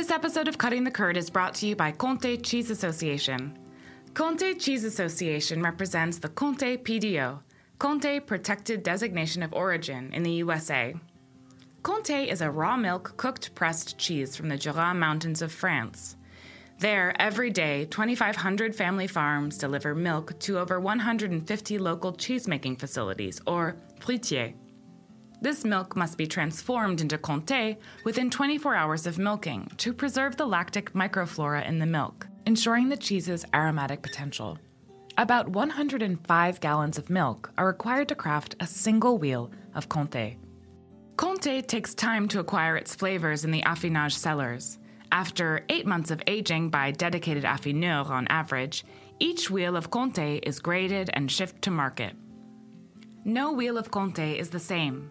This 0.00 0.10
episode 0.10 0.48
of 0.48 0.56
Cutting 0.56 0.84
the 0.84 0.90
Curd 0.90 1.18
is 1.18 1.28
brought 1.28 1.54
to 1.56 1.66
you 1.66 1.76
by 1.76 1.92
Comté 1.92 2.42
Cheese 2.42 2.70
Association. 2.70 3.58
Comté 4.14 4.58
Cheese 4.58 4.84
Association 4.84 5.60
represents 5.60 6.16
the 6.16 6.30
Comté 6.30 6.78
PDO 6.78 7.40
Comté 7.78 8.26
Protected 8.26 8.82
Designation 8.82 9.42
of 9.42 9.52
Origin 9.52 10.10
in 10.14 10.22
the 10.22 10.32
USA. 10.32 10.94
Comté 11.82 12.28
is 12.28 12.40
a 12.40 12.50
raw 12.50 12.78
milk 12.78 13.14
cooked 13.18 13.54
pressed 13.54 13.98
cheese 13.98 14.34
from 14.34 14.48
the 14.48 14.56
Jura 14.56 14.94
Mountains 14.94 15.42
of 15.42 15.52
France. 15.52 16.16
There, 16.78 17.14
every 17.20 17.50
day, 17.50 17.84
2,500 17.90 18.74
family 18.74 19.06
farms 19.06 19.58
deliver 19.58 19.94
milk 19.94 20.38
to 20.38 20.58
over 20.58 20.80
150 20.80 21.76
local 21.76 22.14
cheesemaking 22.14 22.80
facilities, 22.80 23.38
or 23.46 23.76
fruitiers. 24.00 24.54
This 25.42 25.64
milk 25.64 25.96
must 25.96 26.18
be 26.18 26.26
transformed 26.26 27.00
into 27.00 27.16
Comté 27.16 27.78
within 28.04 28.28
24 28.28 28.74
hours 28.74 29.06
of 29.06 29.18
milking 29.18 29.70
to 29.78 29.94
preserve 29.94 30.36
the 30.36 30.46
lactic 30.46 30.92
microflora 30.92 31.66
in 31.66 31.78
the 31.78 31.86
milk, 31.86 32.26
ensuring 32.46 32.90
the 32.90 32.96
cheese's 32.96 33.46
aromatic 33.54 34.02
potential. 34.02 34.58
About 35.16 35.48
105 35.48 36.60
gallons 36.60 36.98
of 36.98 37.08
milk 37.08 37.50
are 37.56 37.66
required 37.66 38.08
to 38.08 38.14
craft 38.14 38.54
a 38.60 38.66
single 38.66 39.16
wheel 39.16 39.50
of 39.74 39.88
Comté. 39.88 40.36
Comté 41.16 41.66
takes 41.66 41.94
time 41.94 42.28
to 42.28 42.40
acquire 42.40 42.76
its 42.76 42.94
flavors 42.94 43.44
in 43.44 43.50
the 43.50 43.62
affinage 43.62 44.12
cellars. 44.12 44.78
After 45.10 45.64
eight 45.70 45.86
months 45.86 46.10
of 46.10 46.22
aging 46.26 46.68
by 46.68 46.90
dedicated 46.90 47.44
affineurs 47.44 48.10
on 48.10 48.28
average, 48.28 48.84
each 49.18 49.50
wheel 49.50 49.74
of 49.74 49.90
Comté 49.90 50.40
is 50.42 50.60
graded 50.60 51.10
and 51.14 51.30
shipped 51.30 51.62
to 51.62 51.70
market. 51.70 52.14
No 53.24 53.52
wheel 53.52 53.76
of 53.76 53.90
Comté 53.90 54.38
is 54.38 54.48
the 54.48 54.58
same. 54.58 55.10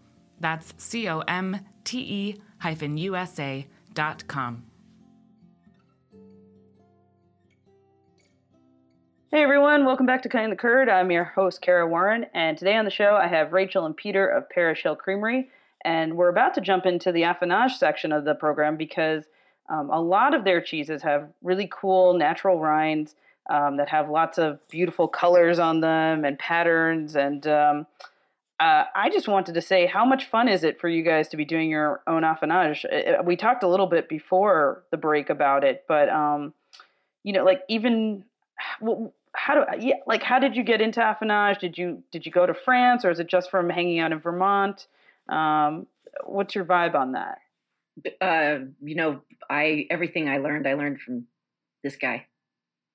That's 0.41 0.73
C 0.77 1.07
O 1.07 1.19
M 1.19 1.59
T 1.83 1.99
E 1.99 2.41
hyphen 2.57 2.97
USA 2.97 3.67
dot 3.93 4.27
com. 4.27 4.63
Hey 9.31 9.43
everyone, 9.43 9.85
welcome 9.85 10.07
back 10.07 10.23
to 10.23 10.29
Cutting 10.29 10.49
the 10.49 10.55
Curd. 10.55 10.89
I'm 10.89 11.11
your 11.11 11.23
host, 11.23 11.61
Kara 11.61 11.87
Warren, 11.87 12.25
and 12.33 12.57
today 12.57 12.75
on 12.75 12.85
the 12.85 12.91
show 12.91 13.15
I 13.15 13.27
have 13.27 13.53
Rachel 13.53 13.85
and 13.85 13.95
Peter 13.95 14.27
of 14.27 14.49
Parish 14.49 14.81
Hill 14.81 14.95
Creamery, 14.95 15.47
and 15.85 16.17
we're 16.17 16.29
about 16.29 16.55
to 16.55 16.61
jump 16.61 16.87
into 16.87 17.11
the 17.11 17.21
affinage 17.21 17.77
section 17.77 18.11
of 18.11 18.25
the 18.25 18.33
program 18.33 18.77
because 18.77 19.25
um, 19.69 19.91
a 19.91 20.01
lot 20.01 20.33
of 20.33 20.43
their 20.43 20.59
cheeses 20.59 21.03
have 21.03 21.29
really 21.43 21.69
cool 21.71 22.17
natural 22.17 22.59
rinds 22.59 23.15
um, 23.49 23.77
that 23.77 23.89
have 23.89 24.09
lots 24.09 24.39
of 24.39 24.59
beautiful 24.69 25.07
colors 25.07 25.59
on 25.59 25.81
them 25.81 26.25
and 26.25 26.39
patterns, 26.39 27.15
and 27.15 27.45
um, 27.45 27.85
uh, 28.61 28.85
I 28.93 29.09
just 29.09 29.27
wanted 29.27 29.55
to 29.55 29.61
say, 29.61 29.87
how 29.87 30.05
much 30.05 30.25
fun 30.25 30.47
is 30.47 30.63
it 30.63 30.79
for 30.79 30.87
you 30.87 31.01
guys 31.01 31.27
to 31.29 31.37
be 31.37 31.45
doing 31.45 31.67
your 31.67 32.01
own 32.05 32.21
affinage? 32.21 32.85
We 33.25 33.35
talked 33.35 33.63
a 33.63 33.67
little 33.67 33.87
bit 33.87 34.07
before 34.07 34.83
the 34.91 34.97
break 34.97 35.31
about 35.31 35.63
it, 35.63 35.83
but 35.87 36.09
um, 36.09 36.53
you 37.23 37.33
know, 37.33 37.43
like 37.43 37.61
even 37.69 38.23
how 39.33 39.55
do 39.55 39.63
yeah, 39.79 39.95
like 40.05 40.21
how 40.21 40.37
did 40.37 40.55
you 40.55 40.63
get 40.63 40.79
into 40.79 40.99
affinage? 40.99 41.57
Did 41.57 41.75
you 41.75 42.03
did 42.11 42.27
you 42.27 42.31
go 42.31 42.45
to 42.45 42.53
France, 42.53 43.03
or 43.03 43.09
is 43.09 43.19
it 43.19 43.25
just 43.25 43.49
from 43.49 43.67
hanging 43.67 43.97
out 43.97 44.11
in 44.11 44.19
Vermont? 44.19 44.85
Um, 45.27 45.87
what's 46.23 46.53
your 46.53 46.65
vibe 46.65 46.93
on 46.93 47.13
that? 47.13 47.39
Uh, 48.21 48.65
you 48.79 48.93
know, 48.93 49.21
I 49.49 49.87
everything 49.89 50.29
I 50.29 50.37
learned, 50.37 50.67
I 50.67 50.75
learned 50.75 51.01
from 51.01 51.25
this 51.83 51.95
guy. 51.95 52.27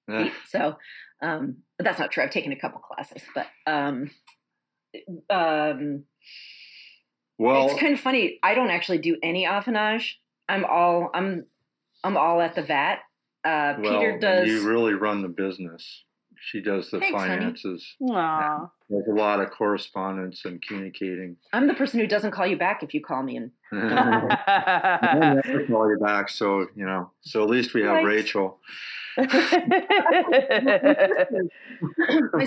Yeah. 0.06 0.30
So, 0.48 0.76
um, 1.20 1.56
that's 1.80 1.98
not 1.98 2.12
true. 2.12 2.22
I've 2.22 2.30
taken 2.30 2.52
a 2.52 2.56
couple 2.56 2.78
classes, 2.78 3.22
but 3.34 3.48
um, 3.66 4.10
um, 5.30 6.04
well, 7.38 7.68
it's 7.68 7.80
kind 7.80 7.94
of 7.94 8.00
funny. 8.00 8.38
I 8.42 8.54
don't 8.54 8.70
actually 8.70 8.98
do 8.98 9.16
any 9.22 9.44
affinage. 9.44 10.12
I'm 10.48 10.64
all 10.64 11.10
I'm 11.14 11.46
I'm 12.02 12.16
all 12.16 12.40
at 12.40 12.54
the 12.54 12.62
vat. 12.62 13.00
Uh, 13.44 13.74
well, 13.78 13.98
Peter 13.98 14.18
does. 14.18 14.48
You 14.48 14.68
really 14.68 14.94
run 14.94 15.22
the 15.22 15.28
business. 15.28 16.04
She 16.38 16.60
does 16.60 16.90
the 16.90 17.00
Thanks, 17.00 17.16
finances. 17.16 17.86
Aww. 18.02 18.70
There's 18.88 19.08
a 19.08 19.12
lot 19.12 19.40
of 19.40 19.50
correspondence 19.50 20.44
and 20.44 20.62
communicating. 20.62 21.36
I'm 21.52 21.66
the 21.66 21.74
person 21.74 21.98
who 21.98 22.06
doesn't 22.06 22.30
call 22.30 22.46
you 22.46 22.56
back 22.56 22.84
if 22.84 22.94
you 22.94 23.00
call 23.02 23.22
me 23.22 23.36
and. 23.36 23.50
I 23.72 25.40
never 25.44 25.66
call 25.66 25.90
you 25.90 25.98
back, 26.00 26.28
so 26.28 26.68
you 26.76 26.86
know. 26.86 27.10
So 27.22 27.42
at 27.42 27.50
least 27.50 27.74
we 27.74 27.82
have 27.82 28.04
Rachel. 28.04 28.60
my 29.18 29.26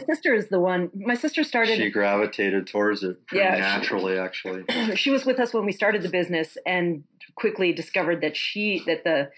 sister 0.08 0.34
is 0.34 0.50
the 0.50 0.60
one. 0.60 0.92
My 0.96 1.16
sister 1.16 1.44
started. 1.44 1.78
She 1.78 1.90
gravitated 1.90 2.68
towards 2.68 3.04
it 3.04 3.18
yeah, 3.34 3.58
naturally, 3.58 4.14
she, 4.14 4.20
actually. 4.20 4.64
She 4.96 5.10
was 5.10 5.26
with 5.26 5.40
us 5.40 5.54
when 5.54 5.66
we 5.66 5.72
started 5.74 6.04
the 6.04 6.10
business, 6.10 6.58
and 6.66 7.04
quickly 7.36 7.74
discovered 7.74 8.22
that 8.22 8.38
she 8.38 8.84
that 8.86 9.04
the 9.04 9.30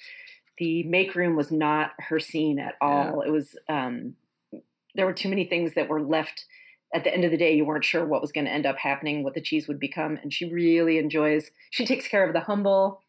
the 0.58 0.84
make 0.84 1.16
room 1.16 1.36
was 1.36 1.52
not 1.52 1.92
her 1.98 2.20
scene 2.20 2.60
at 2.60 2.76
all. 2.82 3.22
Yeah. 3.24 3.30
It 3.30 3.32
was 3.32 3.56
um, 3.70 4.16
there 4.96 5.06
were 5.06 5.14
too 5.14 5.30
many 5.30 5.46
things 5.46 5.74
that 5.76 5.88
were 5.90 6.02
left. 6.02 6.46
At 6.94 7.04
the 7.04 7.14
end 7.14 7.24
of 7.24 7.32
the 7.32 7.38
day, 7.38 7.56
you 7.56 7.64
weren't 7.64 7.86
sure 7.86 8.06
what 8.06 8.22
was 8.22 8.32
going 8.34 8.46
to 8.46 8.52
end 8.52 8.66
up 8.66 8.78
happening, 8.78 9.24
what 9.24 9.34
the 9.34 9.42
cheese 9.42 9.68
would 9.68 9.80
become, 9.80 10.18
and 10.22 10.34
she 10.34 10.52
really 10.52 10.98
enjoys. 10.98 11.50
She 11.70 11.86
takes 11.86 12.08
care 12.08 12.28
of 12.28 12.34
the 12.34 12.42
humble 12.42 13.02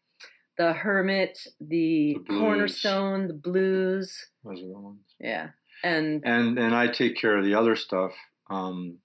the 0.57 0.73
Hermit, 0.73 1.47
the, 1.59 2.17
the 2.27 2.39
Cornerstone, 2.39 3.27
the 3.27 3.33
Blues. 3.33 4.27
Those 4.43 4.61
are 4.61 4.67
the 4.67 4.79
ones. 4.79 4.99
Yeah, 5.19 5.49
and 5.83 6.21
and 6.25 6.57
and 6.57 6.75
I 6.75 6.87
take 6.87 7.17
care 7.17 7.37
of 7.37 7.45
the 7.45 7.55
other 7.55 7.75
stuff. 7.75 8.11
Um, 8.49 8.99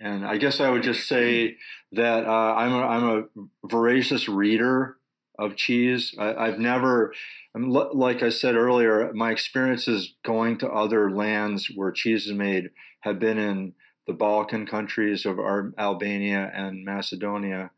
and 0.00 0.26
I 0.26 0.36
guess 0.36 0.60
I 0.60 0.68
would 0.68 0.82
just 0.82 1.08
say 1.08 1.56
that 1.92 2.26
uh, 2.26 2.54
I'm 2.54 2.72
a, 2.72 2.80
I'm 2.80 3.04
a 3.04 3.68
voracious 3.68 4.28
reader 4.28 4.96
of 5.38 5.56
cheese. 5.56 6.14
I, 6.18 6.46
have 6.46 6.58
never, 6.58 7.14
like 7.54 8.22
I 8.22 8.30
said 8.30 8.56
earlier, 8.56 9.12
my 9.14 9.30
experiences 9.30 10.14
going 10.24 10.58
to 10.58 10.68
other 10.68 11.10
lands 11.10 11.70
where 11.74 11.92
cheese 11.92 12.26
is 12.26 12.32
made 12.32 12.70
have 13.02 13.18
been 13.18 13.38
in 13.38 13.74
the 14.06 14.12
Balkan 14.12 14.66
countries 14.66 15.24
of 15.24 15.38
Albania 15.78 16.50
and 16.54 16.84
Macedonia 16.84 17.70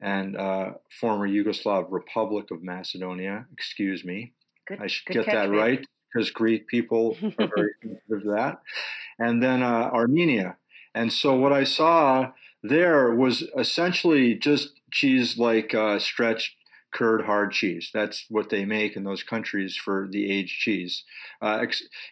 and 0.00 0.36
uh, 0.36 0.70
former 1.00 1.28
Yugoslav 1.28 1.86
Republic 1.90 2.50
of 2.50 2.62
Macedonia. 2.62 3.46
Excuse 3.52 4.04
me. 4.04 4.32
Good, 4.66 4.80
I 4.80 4.86
should 4.86 5.06
get 5.06 5.26
that 5.26 5.50
right 5.50 5.86
because 6.12 6.30
Greek 6.30 6.66
people 6.66 7.16
are 7.38 7.50
very 7.54 7.72
sensitive 7.82 8.22
to 8.22 8.30
that. 8.30 8.60
And 9.18 9.42
then 9.42 9.62
uh, 9.62 9.90
Armenia. 9.92 10.56
And 10.94 11.12
so 11.12 11.34
what 11.34 11.52
I 11.52 11.64
saw 11.64 12.32
there 12.62 13.14
was 13.14 13.44
essentially 13.58 14.34
just 14.34 14.80
cheese 14.90 15.38
like 15.38 15.74
uh, 15.74 15.98
stretched 15.98 16.54
curd 16.92 17.24
hard 17.24 17.52
cheese. 17.52 17.90
That's 17.92 18.26
what 18.28 18.50
they 18.50 18.64
make 18.64 18.96
in 18.96 19.04
those 19.04 19.22
countries 19.22 19.76
for 19.76 20.08
the 20.10 20.30
aged 20.30 20.58
cheese 20.58 21.04
uh, 21.40 21.64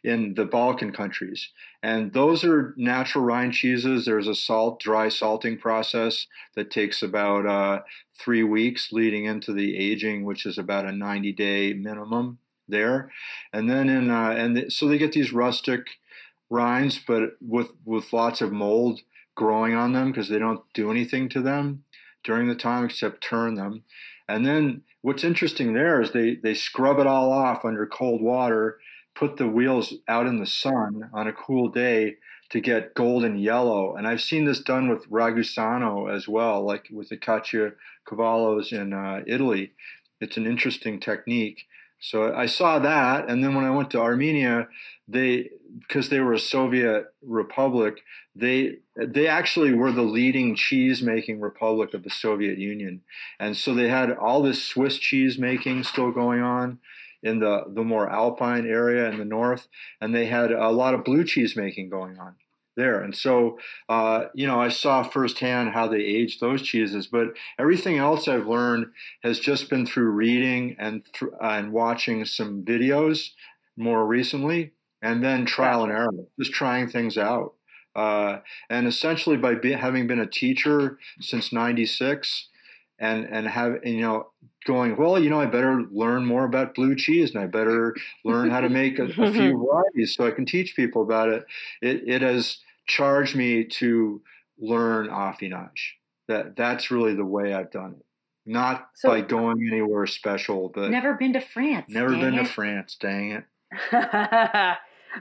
in 0.03 0.35
the 0.35 0.45
Balkan 0.45 0.93
countries. 0.93 1.51
And 1.83 2.12
those 2.12 2.45
are 2.45 2.75
natural 2.77 3.25
rind 3.25 3.53
cheeses. 3.53 4.05
There's 4.05 4.27
a 4.27 4.35
salt, 4.35 4.81
dry 4.81 5.09
salting 5.09 5.59
process 5.59 6.27
that 6.57 6.71
takes 6.71 7.03
about 7.03 7.47
uh, 7.47 7.83
three 8.19 8.43
weeks 8.43 8.93
leading 8.93 9.27
into 9.27 9.53
the 9.53 9.77
aging, 9.77 10.25
which 10.25 10.47
is 10.47 10.59
about 10.59 10.87
a 10.87 10.93
90 10.93 11.33
day 11.33 11.73
minimum 11.75 12.38
there. 12.69 13.11
And 13.53 13.69
then 13.69 13.88
in, 13.88 14.11
uh, 14.11 14.31
and 14.31 14.57
th- 14.57 14.73
so 14.73 14.88
they 14.88 14.99
get 14.99 15.12
these 15.12 15.33
rustic 15.33 15.87
rinds, 16.49 17.01
but 17.07 17.37
with, 17.40 17.69
with 17.85 18.12
lots 18.12 18.40
of 18.40 18.53
mold 18.53 19.01
growing 19.35 19.75
on 19.75 19.93
them 19.93 20.11
because 20.11 20.29
they 20.29 20.38
don't 20.38 20.62
do 20.75 20.90
anything 20.90 21.29
to 21.31 21.40
them 21.40 21.85
during 22.25 22.49
the 22.49 22.55
time 22.55 22.85
except 22.85 23.23
turn 23.23 23.55
them. 23.55 23.85
And 24.35 24.47
then 24.47 24.83
what's 25.03 25.25
interesting 25.25 25.73
there 25.73 26.01
is 26.01 26.12
they, 26.12 26.37
they 26.37 26.55
scrub 26.55 26.99
it 26.99 27.07
all 27.07 27.33
off 27.33 27.64
under 27.64 27.87
cold 27.87 28.23
water, 28.23 28.79
put 29.14 29.37
the 29.37 29.49
wheels 29.49 29.95
out 30.09 30.27
in 30.27 30.38
the 30.38 30.47
sun 30.47 31.11
on 31.12 31.27
a 31.27 31.33
cool 31.33 31.69
day 31.69 32.16
to 32.51 32.61
get 32.61 32.95
golden 32.95 33.38
yellow. 33.38 33.97
And 33.97 34.07
I've 34.07 34.21
seen 34.21 34.45
this 34.45 34.61
done 34.61 34.88
with 34.88 35.11
Ragusano 35.11 36.14
as 36.14 36.29
well, 36.29 36.64
like 36.64 36.87
with 36.90 37.09
the 37.09 37.16
Caccia 37.16 37.73
Cavallos 38.09 38.73
in 38.73 38.93
uh, 38.93 39.23
Italy. 39.27 39.73
It's 40.21 40.37
an 40.37 40.47
interesting 40.47 41.01
technique. 41.01 41.64
So 42.01 42.35
I 42.35 42.47
saw 42.47 42.79
that, 42.79 43.29
and 43.29 43.45
then 43.45 43.55
when 43.55 43.65
I 43.65 43.71
went 43.71 43.91
to 43.91 44.01
Armenia, 44.01 44.69
they 45.07 45.51
because 45.79 46.09
they 46.09 46.21
were 46.21 46.33
a 46.33 46.39
Soviet 46.39 47.07
republic, 47.23 48.01
they 48.35 48.79
they 48.97 49.29
actually 49.29 49.75
were 49.75 49.93
the 49.93 50.03
leading 50.03 50.57
cheese 50.57 51.03
making 51.03 51.41
republic 51.41 51.95
of 51.95 52.03
the 52.03 52.11
Soviet 52.11 52.59
Union, 52.59 53.03
and 53.39 53.57
so 53.57 53.75
they 53.75 53.89
had 53.89 54.11
all 54.11 54.43
this 54.43 54.65
Swiss 54.65 54.99
cheese 54.99 55.39
making 55.39 55.85
still 55.85 56.11
going 56.11 56.41
on 56.41 56.79
in 57.23 57.39
the 57.39 57.65
the 57.69 57.85
more 57.85 58.11
alpine 58.11 58.67
area 58.67 59.11
in 59.11 59.19
the 59.19 59.25
north, 59.25 59.69
and 60.01 60.15
they 60.15 60.27
had 60.27 60.51
a 60.51 60.71
lot 60.71 60.95
of 60.95 61.05
blue 61.05 61.25
cheese 61.25 61.55
making 61.55 61.91
going 61.91 62.19
on 62.19 62.35
there. 62.77 63.01
And 63.01 63.17
so, 63.17 63.59
uh, 63.89 64.25
you 64.35 64.47
know, 64.47 64.61
I 64.61 64.69
saw 64.69 65.03
firsthand 65.03 65.71
how 65.71 65.89
they 65.89 66.01
aged 66.01 66.41
those 66.41 66.63
cheeses. 66.63 67.07
But 67.07 67.29
everything 67.59 67.99
else 67.99 68.29
I've 68.29 68.47
learned 68.47 68.87
has 69.23 69.39
just 69.39 69.69
been 69.71 69.87
through 69.87 70.11
reading 70.11 70.77
and 70.79 71.03
th- 71.19 71.33
and 71.41 71.73
watching 71.73 72.25
some 72.25 72.65
videos 72.65 73.31
more 73.77 74.07
recently, 74.07 74.73
and 75.03 75.23
then 75.23 75.47
trial 75.47 75.83
and 75.83 75.93
error, 75.93 76.11
just 76.39 76.53
trying 76.53 76.89
things 76.89 77.17
out. 77.17 77.55
Uh, 77.95 78.39
and 78.69 78.87
essentially, 78.87 79.37
by 79.37 79.55
be, 79.55 79.73
having 79.73 80.07
been 80.07 80.21
a 80.21 80.27
teacher 80.27 80.99
since 81.21 81.53
'96, 81.53 82.49
and 82.99 83.25
and 83.27 83.49
have 83.49 83.85
you 83.85 84.01
know 84.01 84.29
going 84.66 84.96
well, 84.96 85.18
you 85.18 85.31
know, 85.31 85.40
I 85.40 85.46
better 85.46 85.83
learn 85.90 86.27
more 86.27 86.44
about 86.44 86.75
blue 86.75 86.94
cheese, 86.94 87.35
and 87.35 87.42
I 87.42 87.46
better 87.46 87.94
learn 88.25 88.51
how 88.51 88.61
to 88.61 88.68
make 88.81 88.99
a, 88.99 89.05
a 89.05 89.33
few 89.33 89.57
varieties 89.66 90.14
so 90.14 90.27
I 90.27 90.31
can 90.31 90.46
teach 90.46 90.77
people 90.77 91.03
about 91.03 91.29
it. 91.29 91.46
It 91.81 92.09
it 92.09 92.23
has 92.23 92.59
charged 92.87 93.37
me 93.37 93.64
to 93.64 94.20
learn 94.59 95.09
affinage. 95.09 95.92
That 96.29 96.57
that's 96.57 96.90
really 96.90 97.14
the 97.14 97.25
way 97.25 97.55
I've 97.55 97.70
done 97.70 97.96
it. 97.99 98.05
Not 98.46 98.88
So- 98.94 99.09
by 99.09 99.20
going 99.20 99.68
anywhere 99.70 100.07
special, 100.07 100.70
but 100.75 100.90
Never 100.90 101.14
been 101.14 101.33
to 101.35 101.40
France. 101.40 101.87
never 101.88 102.11
dang 102.12 102.20
been 102.20 102.35
to. 102.37 102.44
France. 102.44 102.96
Dang 103.01 103.31
it! 103.33 103.44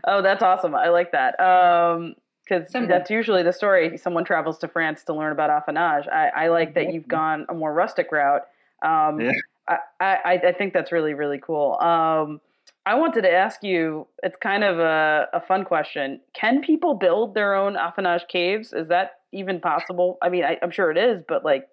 oh, 0.06 0.22
that's 0.22 0.42
awesome. 0.44 0.76
I 0.76 0.90
like 0.90 1.12
that. 1.12 1.40
Um, 1.40 2.16
because 2.48 2.72
that's 2.72 3.12
usually 3.12 3.44
the 3.44 3.54
story. 3.54 3.96
Someone 3.98 4.26
travels 4.26 4.58
to 4.60 4.68
France 4.68 5.04
to 5.04 5.14
learn 5.14 5.32
about 5.32 5.52
affinage. 5.52 6.08
I, 6.12 6.30
I 6.30 6.48
like 6.48 6.74
that 6.74 6.92
you've 6.92 7.08
gone 7.08 7.46
a 7.48 7.54
more 7.54 7.72
rustic 7.72 8.12
route. 8.12 8.42
Um, 8.82 9.20
Yeah. 9.20 9.32
I, 9.68 9.78
I, 10.00 10.34
I 10.48 10.54
think 10.54 10.74
that's 10.74 10.92
really, 10.92 11.14
really 11.14 11.38
cool. 11.40 11.78
Um, 11.80 12.42
I 12.86 12.96
wanted 12.96 13.22
to 13.22 13.32
ask 13.32 13.62
you, 13.62 14.08
it's 14.24 14.36
kind 14.42 14.64
of 14.64 14.80
a, 14.80 15.28
a 15.32 15.42
fun 15.42 15.64
question. 15.64 16.22
Can 16.34 16.62
people 16.62 16.96
build 16.96 17.36
their 17.36 17.54
own 17.54 17.76
affinage 17.76 18.28
caves? 18.28 18.74
Is 18.74 18.88
that 18.88 19.12
even 19.32 19.60
possible? 19.60 20.18
I 20.24 20.30
mean, 20.30 20.44
I, 20.44 20.58
I'm 20.64 20.72
sure 20.72 20.90
it 20.90 20.98
is, 20.98 21.22
but 21.28 21.46
like, 21.46 21.68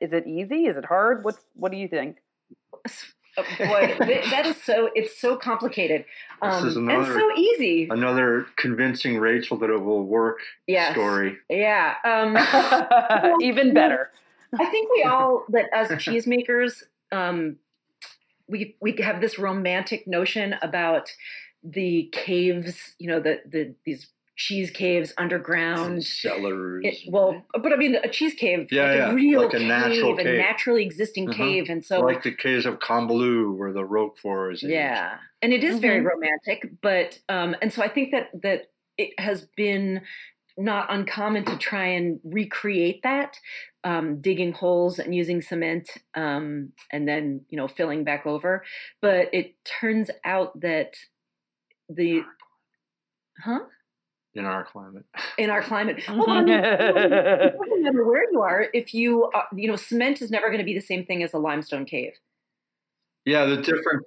is 0.00 0.12
it 0.14 0.26
easy? 0.26 0.64
Is 0.64 0.78
it 0.78 0.86
hard? 0.86 1.24
What, 1.24 1.34
what 1.56 1.72
do 1.72 1.76
you 1.78 1.88
think? 1.88 2.16
Oh, 3.38 3.44
boy, 3.58 3.94
that 3.98 4.46
is 4.46 4.56
so. 4.62 4.88
It's 4.94 5.20
so 5.20 5.36
complicated. 5.36 6.06
Um, 6.40 6.66
is 6.66 6.76
and 6.76 6.90
another- 6.90 7.12
so 7.18 7.36
easy. 7.36 7.86
Another 7.90 8.46
convincing 8.56 9.18
Rachel 9.18 9.58
that 9.58 9.68
it 9.68 9.78
will 9.82 10.04
work 10.04 10.38
Yes. 10.66 10.92
story. 10.92 11.36
Yeah. 11.50 11.96
Um, 12.02 13.34
even 13.42 13.74
better. 13.74 14.10
I 14.58 14.66
think 14.66 14.90
we 14.92 15.02
all 15.04 15.44
that 15.50 15.66
as 15.72 15.88
cheesemakers, 15.88 16.82
um, 17.12 17.56
we 18.48 18.76
we 18.80 18.92
have 19.02 19.20
this 19.20 19.38
romantic 19.38 20.06
notion 20.06 20.54
about 20.62 21.10
the 21.62 22.08
caves. 22.12 22.94
You 22.98 23.08
know, 23.08 23.20
the 23.20 23.40
the 23.46 23.74
these 23.84 24.08
cheese 24.36 24.70
caves 24.70 25.14
underground. 25.16 26.04
Cellars. 26.04 26.82
It, 26.84 26.98
well, 27.10 27.42
but 27.54 27.72
I 27.72 27.76
mean, 27.76 27.94
a 27.96 28.08
cheese 28.08 28.34
cave, 28.34 28.68
Yeah, 28.70 28.82
like 28.82 28.96
yeah, 28.98 29.10
a 29.10 29.14
real 29.14 29.40
like 29.42 29.54
a 29.54 29.58
cave, 29.58 29.68
natural 29.68 30.12
a 30.18 30.22
cave. 30.22 30.38
naturally 30.38 30.82
existing 30.84 31.28
Mhm. 31.28 31.32
cave, 31.34 31.70
and 31.70 31.84
so 31.84 32.00
like 32.00 32.22
the 32.22 32.32
caves 32.34 32.66
of 32.66 32.78
Combalou 32.78 33.56
where 33.56 33.72
the 33.72 33.84
Roquefort 33.84 34.52
is. 34.54 34.62
aged. 34.64 34.72
yeah, 34.72 35.16
and 35.42 35.52
it 35.54 35.64
is 35.64 35.78
very 35.80 36.00
Mhm. 36.02 36.10
romantic, 36.12 36.70
but 36.82 37.18
um, 37.30 37.56
and 37.62 37.72
so 37.72 37.82
I 37.82 37.88
think 37.88 38.10
that 38.12 38.28
that 38.42 38.70
it 38.98 39.18
has 39.18 39.46
been 39.56 40.02
not 40.58 40.86
uncommon 40.92 41.44
to 41.44 41.56
try 41.58 41.86
and 41.86 42.18
recreate 42.24 43.02
that, 43.02 43.36
um, 43.84 44.20
digging 44.20 44.52
holes 44.52 44.98
and 44.98 45.14
using 45.14 45.42
cement, 45.42 45.90
um, 46.14 46.72
and 46.90 47.06
then 47.06 47.42
you 47.48 47.56
know 47.56 47.68
filling 47.68 48.04
back 48.04 48.26
over. 48.26 48.64
But 49.02 49.28
it 49.32 49.54
turns 49.64 50.10
out 50.24 50.58
that 50.60 50.94
the 51.88 52.22
huh 53.38 53.60
in 54.36 54.44
our 54.44 54.64
climate. 54.64 55.04
in 55.38 55.50
our 55.50 55.62
climate. 55.62 56.02
Well, 56.08 56.30
I 56.30 56.42
mean, 56.42 56.60
doesn't 56.60 57.82
matter 57.82 58.04
where 58.04 58.30
you 58.30 58.40
are. 58.42 58.66
If 58.72 58.94
you, 58.94 59.24
uh, 59.24 59.42
you 59.54 59.68
know, 59.68 59.76
cement 59.76 60.20
is 60.22 60.30
never 60.30 60.48
going 60.48 60.58
to 60.58 60.64
be 60.64 60.74
the 60.74 60.80
same 60.80 61.04
thing 61.04 61.22
as 61.22 61.32
a 61.32 61.38
limestone 61.38 61.84
cave. 61.84 62.12
Yeah, 63.24 63.44
the 63.46 63.56
difference 63.56 64.04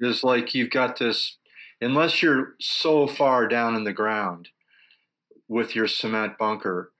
is 0.00 0.24
like 0.24 0.54
you've 0.54 0.70
got 0.70 0.98
this, 0.98 1.36
unless 1.80 2.22
you're 2.22 2.54
so 2.60 3.06
far 3.06 3.46
down 3.46 3.74
in 3.76 3.84
the 3.84 3.92
ground 3.92 4.48
with 5.52 5.76
your 5.76 5.86
cement 5.88 6.38
bunker, 6.38 6.92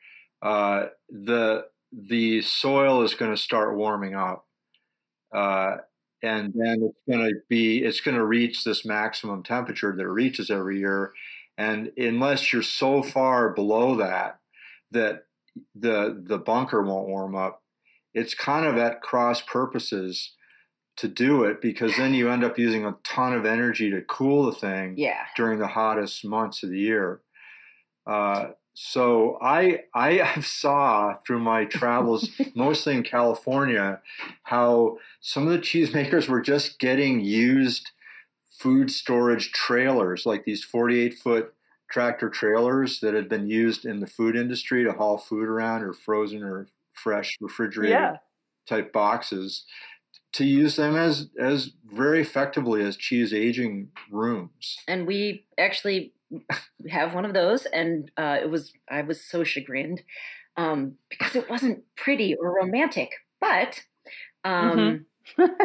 uh, 0.42 0.86
the 1.08 1.66
the 1.92 2.42
soil 2.42 3.02
is 3.02 3.14
going 3.14 3.30
to 3.32 3.36
start 3.36 3.76
warming 3.76 4.14
up, 4.14 4.46
uh, 5.34 5.78
and 6.22 6.52
then 6.54 6.82
it's 6.82 6.98
going 7.08 7.28
to 7.28 7.40
be 7.48 7.82
it's 7.84 8.00
going 8.00 8.16
to 8.16 8.24
reach 8.24 8.64
this 8.64 8.84
maximum 8.84 9.42
temperature 9.42 9.94
that 9.96 10.02
it 10.02 10.08
reaches 10.08 10.50
every 10.50 10.78
year, 10.78 11.12
and 11.58 11.92
unless 11.96 12.52
you're 12.52 12.62
so 12.62 13.02
far 13.02 13.50
below 13.50 13.96
that 13.96 14.38
that 14.90 15.24
the 15.74 16.22
the 16.26 16.38
bunker 16.38 16.82
won't 16.82 17.08
warm 17.08 17.34
up, 17.34 17.62
it's 18.14 18.34
kind 18.34 18.66
of 18.66 18.76
at 18.76 19.02
cross 19.02 19.40
purposes 19.42 20.32
to 20.98 21.08
do 21.08 21.44
it 21.44 21.60
because 21.62 21.96
then 21.96 22.14
you 22.14 22.30
end 22.30 22.44
up 22.44 22.58
using 22.58 22.84
a 22.84 22.96
ton 23.04 23.32
of 23.34 23.46
energy 23.46 23.90
to 23.90 24.02
cool 24.02 24.46
the 24.46 24.52
thing 24.58 24.94
Yeah. 24.98 25.24
during 25.36 25.58
the 25.58 25.68
hottest 25.68 26.24
months 26.24 26.62
of 26.62 26.70
the 26.70 26.78
year. 26.78 27.21
Uh, 28.06 28.50
so 28.74 29.38
I 29.42 29.84
I 29.94 30.40
saw 30.40 31.16
through 31.26 31.40
my 31.40 31.64
travels, 31.66 32.28
mostly 32.54 32.94
in 32.96 33.02
California, 33.02 34.00
how 34.44 34.98
some 35.20 35.46
of 35.46 35.52
the 35.52 35.58
cheesemakers 35.58 36.28
were 36.28 36.40
just 36.40 36.78
getting 36.78 37.20
used 37.20 37.90
food 38.58 38.90
storage 38.90 39.52
trailers, 39.52 40.24
like 40.26 40.44
these 40.44 40.64
48 40.64 41.14
foot 41.18 41.54
tractor 41.90 42.30
trailers 42.30 43.00
that 43.00 43.12
had 43.14 43.28
been 43.28 43.46
used 43.46 43.84
in 43.84 44.00
the 44.00 44.06
food 44.06 44.36
industry 44.36 44.84
to 44.84 44.92
haul 44.92 45.18
food 45.18 45.48
around 45.48 45.82
or 45.82 45.92
frozen 45.92 46.42
or 46.42 46.68
fresh 46.94 47.36
refrigerated 47.40 47.96
Yeah. 47.96 48.16
type 48.66 48.92
boxes 48.92 49.64
to 50.34 50.44
use 50.44 50.76
them 50.76 50.96
as 50.96 51.28
as 51.38 51.72
very 51.84 52.20
effectively 52.22 52.82
as 52.82 52.96
cheese 52.96 53.34
aging 53.34 53.90
rooms. 54.10 54.78
and 54.88 55.06
we 55.06 55.44
actually 55.58 56.12
have 56.90 57.14
one 57.14 57.24
of 57.24 57.34
those 57.34 57.66
and 57.66 58.10
uh, 58.16 58.38
it 58.40 58.50
was 58.50 58.72
i 58.90 59.02
was 59.02 59.20
so 59.24 59.44
chagrined 59.44 60.02
um, 60.56 60.94
because 61.08 61.34
it 61.36 61.48
wasn't 61.48 61.82
pretty 61.96 62.34
or 62.34 62.54
romantic 62.54 63.10
but 63.40 63.80
um, 64.44 65.06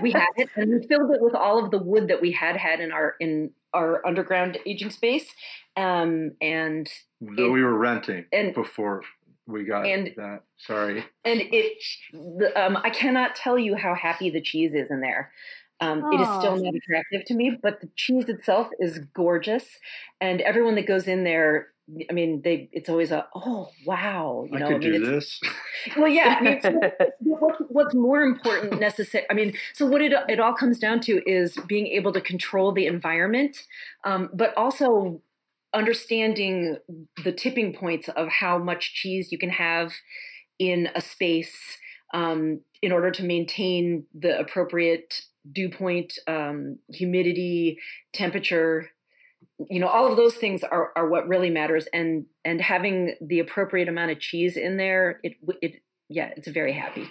we 0.01 0.11
had 0.11 0.28
it 0.38 0.49
and 0.55 0.70
we 0.82 0.88
filled 0.88 1.11
it 1.11 1.22
with 1.22 1.36
all 1.36 1.63
of 1.63 1.72
the 1.72 1.80
wood 1.80 2.07
that 2.09 2.22
we 2.22 2.32
had 2.32 2.55
had 2.55 2.80
in 2.80 2.91
our 2.91 3.15
in 3.20 3.51
our 3.74 4.05
underground 4.05 4.57
aging 4.65 4.89
space 4.91 5.28
um, 5.76 6.32
and 6.41 6.89
that 7.22 7.45
It- 7.45 7.51
we 7.51 7.61
were 7.63 7.74
renting 7.78 8.26
and- 8.32 8.53
before 8.53 9.03
we 9.47 9.63
got 9.63 9.86
And- 9.86 10.13
that. 10.18 10.43
Sorry. 10.57 11.05
and 11.24 11.41
it 11.41 11.78
the, 12.11 12.51
um, 12.61 12.78
i 12.84 12.89
cannot 12.89 13.36
tell 13.36 13.57
you 13.57 13.76
how 13.76 13.93
happy 13.95 14.30
the 14.30 14.41
cheese 14.41 14.74
is 14.74 14.89
in 14.91 14.99
there 15.01 15.32
um, 15.80 16.03
it 16.11 16.19
is 16.21 16.28
still 16.39 16.55
not 16.57 16.73
attractive 16.75 17.25
to 17.25 17.34
me 17.34 17.57
but 17.61 17.82
the 17.82 17.89
cheese 17.95 18.25
itself 18.28 18.67
is 18.80 18.99
gorgeous 19.13 19.65
and 20.21 20.41
everyone 20.41 20.75
that 20.75 20.88
goes 20.88 21.07
in 21.07 21.23
there 21.23 21.67
i 22.09 22.13
mean 22.13 22.41
they 22.43 22.67
it's 22.73 22.89
always 22.89 23.11
a 23.11 23.25
oh 23.36 23.69
wow 23.86 24.45
you 24.49 24.57
I 24.57 24.59
know 24.59 24.67
could 24.67 24.75
i 24.75 24.80
mean 24.80 24.91
do 25.01 25.05
this. 25.05 25.39
well 25.97 26.07
yeah 26.07 26.36
i 26.39 26.43
mean 26.43 26.53
it's- 26.53 27.11
what's, 27.19 27.61
what's 27.69 27.93
more 27.95 28.21
important 28.21 28.80
necessary 28.80 29.25
i 29.30 29.34
mean 29.34 29.53
so 29.73 29.86
what 29.86 30.01
it, 30.01 30.11
it 30.28 30.39
all 30.39 30.53
comes 30.53 30.80
down 30.80 30.99
to 31.01 31.21
is 31.30 31.57
being 31.67 31.88
able 31.88 32.11
to 32.13 32.21
control 32.21 32.71
the 32.71 32.86
environment 32.88 33.63
um, 34.03 34.30
but 34.34 34.53
also 34.57 35.21
understanding 35.73 36.78
the 37.23 37.32
tipping 37.32 37.73
points 37.73 38.09
of 38.09 38.28
how 38.30 38.57
much 38.57 38.93
cheese 38.93 39.32
you 39.32 39.38
can 39.38 39.49
have 39.49 39.93
in 40.59 40.89
a 40.95 41.01
space 41.01 41.78
um, 42.13 42.61
in 42.82 42.91
order 42.91 43.11
to 43.11 43.23
maintain 43.23 44.05
the 44.13 44.39
appropriate 44.39 45.21
dew 45.52 45.70
point 45.70 46.14
um, 46.28 46.78
humidity 46.89 47.78
temperature 48.14 48.89
you 49.70 49.80
know 49.80 49.88
all 49.88 50.10
of 50.10 50.18
those 50.18 50.36
things 50.36 50.64
are, 50.64 50.91
are 50.95 51.08
what 51.08 51.28
really 51.28 51.50
matters 51.50 51.88
and 51.93 52.26
and 52.45 52.62
having 52.62 53.16
the 53.22 53.39
appropriate 53.39 53.88
amount 53.88 54.12
of 54.12 54.20
cheese 54.20 54.58
in 54.58 54.78
there 54.78 55.20
it 55.24 55.34
it 55.62 55.82
yeah 56.10 56.32
it's 56.36 56.48
very 56.48 56.74
happy 56.74 57.10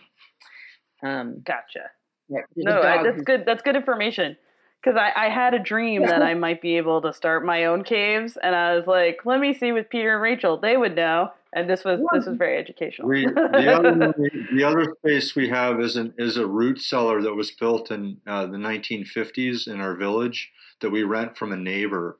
um 1.03 1.43
Gotcha. 1.45 1.91
yeah, 2.29 2.41
No, 2.57 2.81
I, 2.81 3.03
that's 3.03 3.23
good. 3.23 3.45
That's 3.47 3.63
good 3.63 3.77
information. 3.77 4.37
Because 4.83 4.99
I, 5.01 5.27
I 5.27 5.29
had 5.31 5.55
a 5.55 5.59
dream 5.59 6.03
that 6.07 6.23
I 6.31 6.35
might 6.35 6.63
be 6.63 6.77
able 6.77 7.03
to 7.03 7.13
start 7.13 7.45
my 7.45 7.65
own 7.65 7.83
caves, 7.85 8.37
and 8.43 8.55
I 8.55 8.77
was 8.77 8.87
like, 8.87 9.21
"Let 9.25 9.41
me 9.41 9.55
see 9.55 9.73
with 9.73 9.89
Peter 9.91 10.15
and 10.15 10.23
Rachel; 10.23 10.59
they 10.59 10.77
would 10.77 10.95
know." 10.95 11.31
And 11.57 11.71
this 11.71 11.85
was 11.85 11.99
this 12.13 12.27
was 12.27 12.37
very 12.37 12.59
educational. 12.59 13.09
We 13.09 13.25
the 13.35 13.75
other 13.75 14.15
the 14.55 14.63
other 14.63 14.95
space 14.99 15.35
we 15.35 15.49
have 15.49 15.81
is 15.81 15.97
an 15.97 16.13
is 16.19 16.37
a 16.37 16.47
root 16.47 16.83
cellar 16.83 17.23
that 17.23 17.35
was 17.35 17.51
built 17.51 17.91
in 17.91 18.19
uh, 18.27 18.45
the 18.45 18.59
1950s 18.59 19.67
in 19.67 19.81
our 19.81 19.97
village 19.97 20.53
that 20.83 20.91
we 20.91 21.03
rent 21.03 21.39
from 21.39 21.53
a 21.53 21.57
neighbor, 21.57 22.19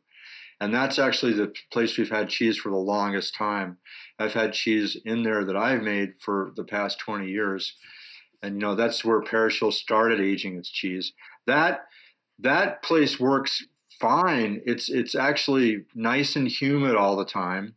and 0.59 0.73
that's 0.73 0.99
actually 0.99 1.35
the 1.35 1.53
place 1.71 1.99
we've 1.99 2.11
had 2.11 2.31
cheese 2.31 2.57
for 2.57 2.71
the 2.71 2.77
longest 2.77 3.35
time. 3.35 3.77
I've 4.19 4.33
had 4.33 4.55
cheese 4.55 4.97
in 5.05 5.23
there 5.23 5.45
that 5.45 5.57
I've 5.57 5.83
made 5.83 6.15
for 6.19 6.53
the 6.57 6.65
past 6.65 6.99
20 7.01 7.29
years, 7.29 7.75
and 8.43 8.55
you 8.55 8.61
know 8.61 8.75
that's 8.75 9.05
where 9.05 9.21
Parish 9.21 9.61
Hill 9.61 9.71
started 9.71 10.19
aging 10.19 10.57
its 10.57 10.71
cheese. 10.71 11.13
That 11.47 11.89
that 12.39 12.83
place 12.83 13.21
works 13.21 13.67
fine. 14.01 14.63
It's 14.65 14.89
it's 14.89 15.15
actually 15.15 15.85
nice 15.95 16.37
and 16.37 16.49
humid 16.49 16.97
all 16.97 17.17
the 17.17 17.27
time. 17.27 17.75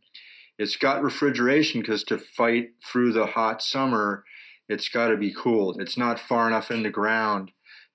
It's 0.60 0.76
got 0.76 1.02
refrigeration 1.02 1.80
because 1.80 2.04
to 2.04 2.18
fight 2.18 2.72
through 2.84 3.14
the 3.14 3.24
hot 3.24 3.62
summer, 3.62 4.24
it's 4.68 4.90
got 4.90 5.08
to 5.08 5.16
be 5.16 5.32
cooled. 5.32 5.80
It's 5.80 5.96
not 5.96 6.20
far 6.20 6.46
enough 6.46 6.70
in 6.70 6.82
the 6.82 6.90
ground 6.90 7.52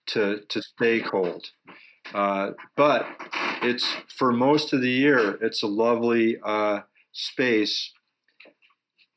to 0.07 0.41
to 0.49 0.61
stay 0.63 0.99
cold. 0.99 1.45
Uh, 2.11 2.53
but 2.75 3.05
it's 3.61 3.95
for 4.17 4.31
most 4.31 4.73
of 4.73 4.81
the 4.81 4.89
year, 4.89 5.37
it's 5.43 5.61
a 5.61 5.67
lovely 5.67 6.39
uh, 6.43 6.79
space 7.11 7.93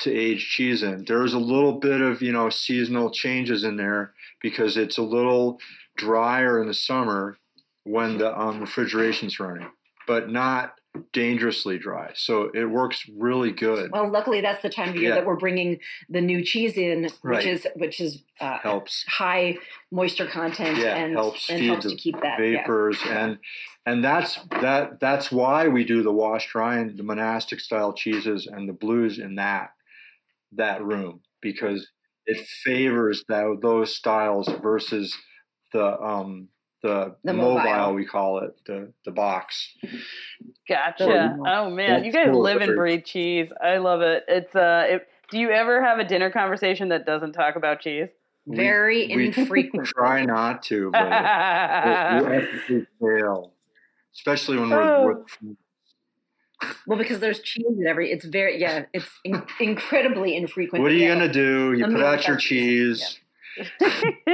to 0.00 0.14
age 0.14 0.46
cheese 0.50 0.82
in. 0.82 1.06
There's 1.06 1.32
a 1.32 1.38
little 1.38 1.80
bit 1.80 2.02
of 2.02 2.20
you 2.20 2.32
know 2.32 2.50
seasonal 2.50 3.10
changes 3.10 3.64
in 3.64 3.78
there 3.78 4.12
because 4.42 4.76
it's 4.76 4.98
a 4.98 5.02
little 5.02 5.58
drier 5.96 6.60
in 6.60 6.68
the 6.68 6.74
summer 6.74 7.38
when 7.84 8.18
the 8.18 8.38
um, 8.38 8.60
refrigeration's 8.60 9.40
running, 9.40 9.70
but 10.06 10.28
not 10.28 10.74
dangerously 11.12 11.78
dry. 11.78 12.10
So 12.14 12.50
it 12.54 12.64
works 12.64 13.08
really 13.16 13.52
good. 13.52 13.90
well 13.92 14.10
luckily 14.10 14.40
that's 14.40 14.62
the 14.62 14.68
time 14.70 14.90
of 14.90 14.96
year 14.96 15.10
Yeah. 15.10 15.14
that 15.16 15.26
we're 15.26 15.36
bringing 15.36 15.78
the 16.08 16.20
new 16.20 16.42
cheese 16.44 16.76
in 16.76 17.04
which 17.04 17.12
Right. 17.22 17.46
is 17.46 17.66
which 17.76 18.00
is 18.00 18.22
uh, 18.40 18.58
Helps 18.58 19.04
high 19.06 19.58
moisture 19.92 20.26
content 20.26 20.78
Yeah, 20.78 20.96
and 20.96 21.12
helps 21.14 21.48
and 21.50 21.62
helps 21.62 21.86
to 21.86 21.94
keep 21.96 22.20
that 22.22 22.40
yeah. 22.40 22.62
vapors 22.62 22.98
and 23.06 23.38
and 23.86 24.02
that's 24.02 24.38
that 24.60 24.98
that's 25.00 25.30
why 25.30 25.68
we 25.68 25.84
do 25.84 26.02
the 26.02 26.12
wash 26.12 26.50
dry 26.50 26.78
and 26.78 26.96
the 26.98 27.02
monastic 27.04 27.60
style 27.60 27.92
cheeses 27.92 28.46
and 28.46 28.68
the 28.68 28.72
blues 28.72 29.18
in 29.18 29.36
that 29.36 29.70
that 30.52 30.82
room 30.82 31.20
because 31.42 31.86
it 32.26 32.44
favors 32.64 33.24
that, 33.28 33.58
those 33.62 33.94
styles 33.94 34.48
versus 34.62 35.14
the 35.72 36.00
um 36.00 36.48
the, 36.82 37.16
The 37.24 37.32
mobile. 37.34 37.58
mobile. 37.64 37.94
we 37.94 38.04
call 38.06 38.38
it 38.38 38.52
the 38.66 38.92
the 39.04 39.10
box. 39.10 39.76
Gotcha. 40.68 41.04
So- 41.36 41.44
oh 41.46 41.70
man, 41.70 42.04
you 42.04 42.12
guys 42.12 42.28
live 42.34 42.60
and 42.60 42.76
breathe 42.76 43.04
cheese. 43.04 43.50
I 43.62 43.78
love 43.78 44.00
it. 44.02 44.24
It's 44.28 44.54
uh, 44.54 44.84
it, 44.88 45.08
do 45.30 45.38
you 45.38 45.50
ever 45.50 45.82
have 45.82 45.98
a 45.98 46.04
dinner 46.04 46.30
conversation 46.30 46.88
that 46.90 47.06
doesn't 47.06 47.32
talk 47.32 47.56
about 47.56 47.80
cheese? 47.80 48.08
We- 48.46 48.56
very 48.56 49.06
we 49.14 49.26
infrequent 49.36 49.86
Try 49.88 50.24
not 50.24 50.62
to, 50.64 50.90
but 50.90 51.04
we 51.04 52.36
ethically 52.36 52.86
fail, 53.00 53.52
especially 54.14 54.58
when 54.58 54.70
we're, 54.70 54.82
Oh. 54.82 55.04
we're 55.04 55.54
well 56.88 56.98
because 56.98 57.20
there's 57.20 57.40
cheese 57.40 57.64
in 57.78 57.86
every 57.86 58.10
it's 58.10 58.24
very 58.24 58.60
yeah 58.60 58.84
it's 58.92 59.06
in, 59.24 59.40
incredibly 59.60 60.34
infrequent 60.36 60.82
What 60.82 60.90
are 60.90 60.94
you 60.96 61.06
Yeah. 61.06 61.14
gonna 61.14 61.32
do? 61.32 61.72
You 61.74 61.84
I'm 61.84 61.92
put 61.92 62.02
out 62.02 62.26
your 62.26 62.36
cheese, 62.36 63.18
cheese. 63.56 63.68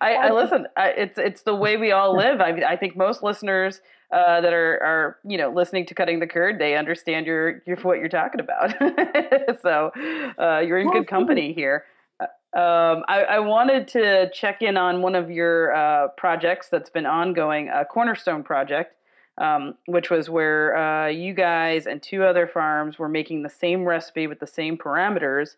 I, 0.00 0.14
I 0.14 0.30
listen. 0.32 0.66
I, 0.76 0.88
it's 0.90 1.18
it's 1.18 1.42
the 1.42 1.54
way 1.54 1.76
we 1.76 1.92
all 1.92 2.16
live. 2.16 2.40
I 2.40 2.52
mean, 2.52 2.64
I 2.64 2.76
think 2.76 2.96
most 2.96 3.22
listeners 3.22 3.80
uh, 4.12 4.40
that 4.40 4.52
are 4.52 4.82
are 4.82 5.18
you 5.24 5.36
know 5.36 5.50
listening 5.50 5.86
to 5.86 5.94
cutting 5.94 6.20
the 6.20 6.26
curd, 6.26 6.58
they 6.58 6.76
understand 6.76 7.26
your 7.26 7.62
your 7.66 7.76
what 7.78 7.98
you're 7.98 8.08
talking 8.08 8.40
about. 8.40 8.74
so 9.62 9.92
uh, 10.38 10.60
you're 10.60 10.78
in 10.78 10.90
good 10.90 11.06
company 11.06 11.52
here. 11.52 11.84
Uh, 12.18 12.26
Um, 12.52 13.04
I, 13.06 13.22
I 13.36 13.38
wanted 13.38 13.86
to 13.88 14.28
check 14.32 14.60
in 14.60 14.76
on 14.76 15.02
one 15.02 15.14
of 15.14 15.30
your 15.30 15.72
uh, 15.72 16.08
projects 16.16 16.68
that's 16.68 16.90
been 16.90 17.06
ongoing, 17.06 17.68
a 17.68 17.84
Cornerstone 17.84 18.42
project, 18.42 18.96
um, 19.38 19.74
which 19.86 20.10
was 20.10 20.28
where 20.28 20.76
uh, 20.76 21.06
you 21.06 21.32
guys 21.32 21.86
and 21.86 22.02
two 22.02 22.24
other 22.24 22.48
farms 22.48 22.98
were 22.98 23.08
making 23.08 23.44
the 23.44 23.48
same 23.48 23.84
recipe 23.84 24.26
with 24.26 24.40
the 24.40 24.48
same 24.48 24.76
parameters 24.76 25.54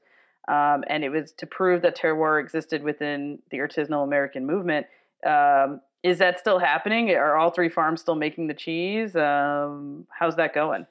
um, 0.49 0.84
and 0.88 1.05
it 1.05 1.11
was 1.11 1.32
to 1.32 1.47
prove 1.47 1.82
that 1.82 1.97
terroir 1.97 2.40
existed 2.40 2.82
within 2.82 3.38
the 3.51 3.59
artisanal 3.59 4.05
American 4.05 4.47
movement. 4.47 4.86
Um, 5.24 5.80
is 6.03 6.18
that 6.18 6.40
still 6.40 6.59
happening? 6.59 7.11
Are 7.11 7.36
all 7.36 7.51
three 7.51 7.68
farms 7.68 8.01
still 8.01 8.16
making 8.16 8.49
the 8.49 8.55
cheese? 8.55 9.14
Um, 9.14 10.07
how's 10.11 10.36
that 10.36 10.53
going? 10.55 10.86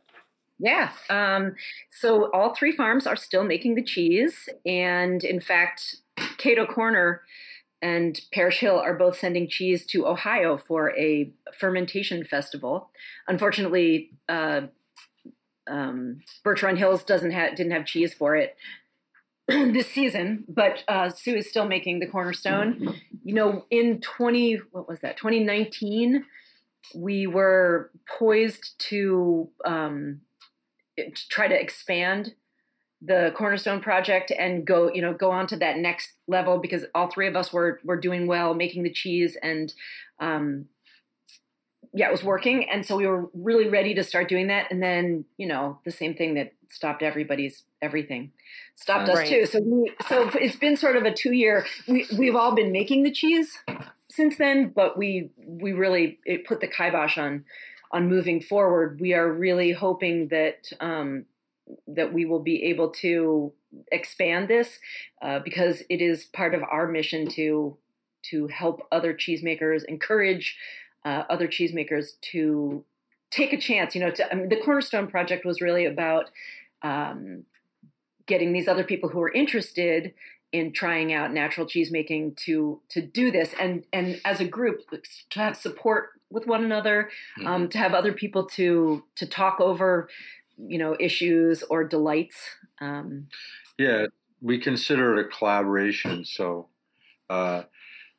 Yeah. 0.58 0.92
Um, 1.10 1.56
so 1.90 2.32
all 2.32 2.56
three 2.56 2.72
farms 2.72 3.08
are 3.08 3.16
still 3.16 3.44
making 3.44 3.76
the 3.76 3.84
cheese. 3.84 4.48
And 4.66 5.24
in 5.24 5.42
fact, 5.42 5.98
Cato 6.38 6.66
Corner 6.66 7.24
and 7.82 8.22
Parish 8.32 8.60
Hill 8.60 8.80
are 8.80 8.94
both 8.94 9.18
sending 9.18 9.50
cheese 9.50 9.86
to 9.88 10.08
Ohio 10.08 10.56
for 10.56 10.96
a 10.98 11.34
fermentation 11.58 12.24
festival. 12.24 12.92
Unfortunately, 13.28 14.12
uh, 14.30 14.62
um, 15.68 16.22
Run 16.46 16.76
Hills 16.78 17.04
doesn't 17.04 17.32
have 17.32 17.56
didn't 17.56 17.72
have 17.72 17.86
cheese 17.86 18.14
for 18.14 18.36
it 18.36 18.56
this 19.74 19.88
season, 19.88 20.46
but 20.48 20.84
uh, 20.88 21.10
Sue 21.10 21.36
is 21.36 21.50
still 21.50 21.66
making 21.66 22.00
the 22.00 22.08
cornerstone. 22.08 22.96
You 23.24 23.34
know, 23.34 23.66
in 23.70 24.02
twenty 24.02 24.56
what 24.72 24.88
was 24.88 25.00
that? 25.02 25.18
Twenty 25.18 25.44
nineteen, 25.44 26.26
we 26.96 27.28
were 27.28 27.92
poised 28.08 28.74
to 28.90 29.50
um, 29.66 30.22
try 31.30 31.48
to 31.48 31.60
expand 31.60 32.34
the 33.02 33.34
cornerstone 33.36 33.82
project 33.82 34.32
and 34.38 34.66
go 34.66 34.92
you 34.94 35.02
know 35.02 35.14
go 35.14 35.32
on 35.32 35.48
to 35.48 35.58
that 35.58 35.78
next 35.78 36.12
level 36.28 36.60
because 36.60 36.86
all 36.94 37.10
three 37.10 37.28
of 37.28 37.36
us 37.36 37.52
were 37.52 37.80
were 37.84 38.00
doing 38.00 38.28
well 38.28 38.54
making 38.54 38.84
the 38.84 38.94
cheese 38.94 39.36
and 39.42 39.74
um 40.20 40.66
yeah 41.94 42.08
it 42.08 42.12
was 42.12 42.24
working 42.24 42.70
and 42.70 42.86
so 42.86 42.96
we 42.96 43.08
were 43.08 43.28
really 43.34 43.68
ready 43.68 43.96
to 43.96 44.04
start 44.04 44.30
doing 44.30 44.48
that 44.48 44.68
and 44.70 44.84
then 44.84 45.26
you 45.38 45.48
know 45.48 45.80
the 45.84 45.92
same 45.92 46.14
thing 46.14 46.36
that 46.36 46.54
stopped 46.72 47.04
everybody's 47.04 47.64
everything. 47.82 48.32
Stopped 48.76 49.10
us 49.10 49.28
too. 49.28 49.46
So 49.46 49.60
we 49.62 49.92
so 50.08 50.30
it's 50.36 50.56
been 50.56 50.78
sort 50.78 50.96
of 50.96 51.04
a 51.04 51.14
two 51.14 51.34
year 51.34 51.66
we 51.88 52.08
we've 52.18 52.36
all 52.36 52.56
been 52.56 52.72
making 52.72 53.04
the 53.04 53.12
cheese 53.12 53.58
since 54.10 54.38
then 54.38 54.70
but 54.70 54.98
we 54.98 55.30
we 55.46 55.72
really 55.72 56.20
it 56.26 56.46
put 56.46 56.62
the 56.62 56.68
kibosh 56.68 57.18
on 57.18 57.46
on 57.92 58.10
moving 58.10 58.42
forward. 58.42 59.00
We 59.00 59.14
are 59.14 59.32
really 59.32 59.72
hoping 59.72 60.30
that 60.30 60.72
um 60.80 61.26
that 61.88 62.14
we 62.14 62.26
will 62.26 62.42
be 62.42 62.64
able 62.64 62.90
to 62.90 63.54
expand 63.92 64.48
this 64.48 64.80
uh, 65.22 65.40
because 65.40 65.84
it 65.90 66.02
is 66.02 66.26
part 66.26 66.54
of 66.54 66.64
our 66.64 66.88
mission 66.88 67.28
to 67.30 67.78
to 68.24 68.48
help 68.48 68.88
other 68.92 69.14
cheesemakers 69.14 69.84
encourage 69.86 70.58
uh, 71.06 71.24
other 71.30 71.48
cheesemakers 71.48 72.20
to 72.22 72.84
take 73.32 73.54
a 73.54 73.58
chance 73.60 73.96
you 73.96 74.02
know 74.02 74.12
to, 74.12 74.32
I 74.32 74.36
mean, 74.36 74.50
the 74.50 74.58
cornerstone 74.58 75.08
project 75.08 75.46
was 75.46 75.62
really 75.62 75.86
about 75.86 76.30
um, 76.84 77.44
getting 78.26 78.54
these 78.54 78.68
other 78.68 78.84
people 78.84 79.10
who 79.10 79.22
are 79.22 79.32
interested 79.32 80.14
in 80.52 80.74
trying 80.74 81.14
out 81.14 81.32
natural 81.32 81.66
cheesemaking 81.66 82.36
to 82.36 82.82
to 82.90 83.02
do 83.02 83.32
this 83.32 83.54
and 83.60 83.86
and 83.94 84.20
as 84.26 84.42
a 84.42 84.46
group 84.46 84.82
to 85.30 85.40
have 85.40 85.56
support 85.56 86.10
with 86.30 86.46
one 86.46 86.64
another 86.66 87.10
um, 87.46 87.70
to 87.70 87.78
have 87.78 87.94
other 87.94 88.12
people 88.12 88.46
to 88.46 89.02
to 89.16 89.26
talk 89.26 89.62
over 89.62 90.10
you 90.58 90.78
know 90.78 90.96
issues 91.00 91.64
or 91.64 91.86
delights 91.86 92.36
um, 92.82 93.28
Yeah, 93.78 94.08
we 94.42 94.58
consider 94.58 95.18
it 95.18 95.26
a 95.26 95.30
collaboration. 95.30 96.26
So, 96.26 96.68
uh, 97.30 97.64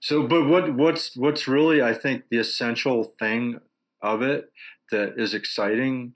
so, 0.00 0.22
but 0.26 0.46
what 0.46 0.74
what's 0.74 1.16
what's 1.16 1.46
really 1.46 1.82
I 1.82 1.92
think 1.92 2.24
the 2.30 2.38
essential 2.38 3.12
thing 3.18 3.60
of 4.00 4.22
it 4.22 4.50
that 4.90 5.14
is 5.18 5.34
exciting 5.34 6.14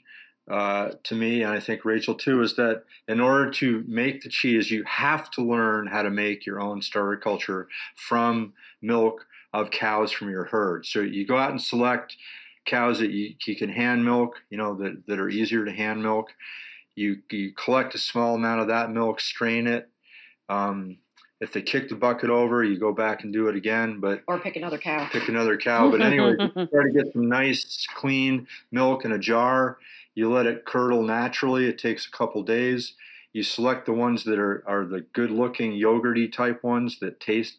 uh, 0.51 0.91
to 1.03 1.15
me, 1.15 1.43
and 1.43 1.53
I 1.53 1.61
think 1.61 1.85
Rachel 1.85 2.15
too, 2.15 2.43
is 2.43 2.55
that 2.57 2.85
in 3.09 3.21
order 3.21 3.51
to 3.53 3.85
make 3.89 4.23
the 4.23 4.29
cheese, 4.29 4.71
you 4.71 4.85
have 4.85 5.31
to 5.33 5.43
learn 5.43 5.89
how 5.89 6.03
to 6.03 6.11
make 6.11 6.47
your 6.47 6.61
own 6.61 6.83
starter 6.83 7.17
culture 7.17 7.69
from 7.97 8.53
milk 8.81 9.27
of 9.53 9.71
cows 9.71 10.13
from 10.13 10.31
your 10.31 10.45
herd. 10.45 10.87
So 10.87 11.01
you 11.01 11.27
go 11.27 11.37
out 11.37 11.51
and 11.51 11.61
select 11.61 12.17
cows 12.65 12.99
that 13.01 13.11
you, 13.11 13.35
you 13.47 13.57
can 13.57 13.71
hand 13.71 14.05
milk, 14.05 14.37
you 14.51 14.59
know, 14.59 14.75
that, 14.77 15.07
that 15.07 15.19
are 15.19 15.29
easier 15.29 15.65
to 15.65 15.73
hand 15.73 16.03
milk. 16.03 16.31
You, 16.95 17.19
you 17.31 17.53
collect 17.53 17.95
a 17.95 17.99
small 17.99 18.35
amount 18.35 18.61
of 18.61 18.69
that 18.69 18.91
milk, 18.91 19.21
strain 19.21 19.67
it. 19.67 19.89
Um, 20.49 20.99
if 21.41 21.53
they 21.53 21.61
kick 21.61 21.89
the 21.89 21.95
bucket 21.95 22.31
over, 22.31 22.65
you 22.65 22.79
go 22.79 22.93
back 22.93 23.25
and 23.25 23.33
do 23.33 23.49
it 23.49 23.57
again. 23.57 24.01
But 24.01 24.23
or 24.27 24.39
pick 24.39 24.57
another 24.57 24.79
cow. 24.79 25.07
Pick 25.11 25.29
another 25.29 25.59
cow. 25.59 25.91
But 25.91 26.01
anyway, 26.01 26.35
try 26.55 26.83
to 26.85 26.93
get 26.95 27.13
some 27.13 27.29
nice, 27.29 27.87
clean 27.95 28.47
milk 28.71 29.05
in 29.05 29.13
a 29.13 29.19
jar. 29.19 29.79
You 30.17 30.33
let 30.33 30.47
it 30.47 30.65
curdle 30.65 31.03
naturally. 31.03 31.67
It 31.67 31.79
takes 31.79 32.07
a 32.07 32.11
couple 32.11 32.43
days. 32.43 32.95
You 33.33 33.45
select 33.45 33.87
the 33.87 33.93
ones 33.93 34.25
that 34.25 34.39
are, 34.39 34.65
are 34.67 34.85
the 34.85 35.03
good 35.13 35.31
looking 35.31 35.73
yogurty 35.73 36.33
type 36.33 36.65
ones 36.65 36.99
that 37.01 37.21
taste 37.21 37.59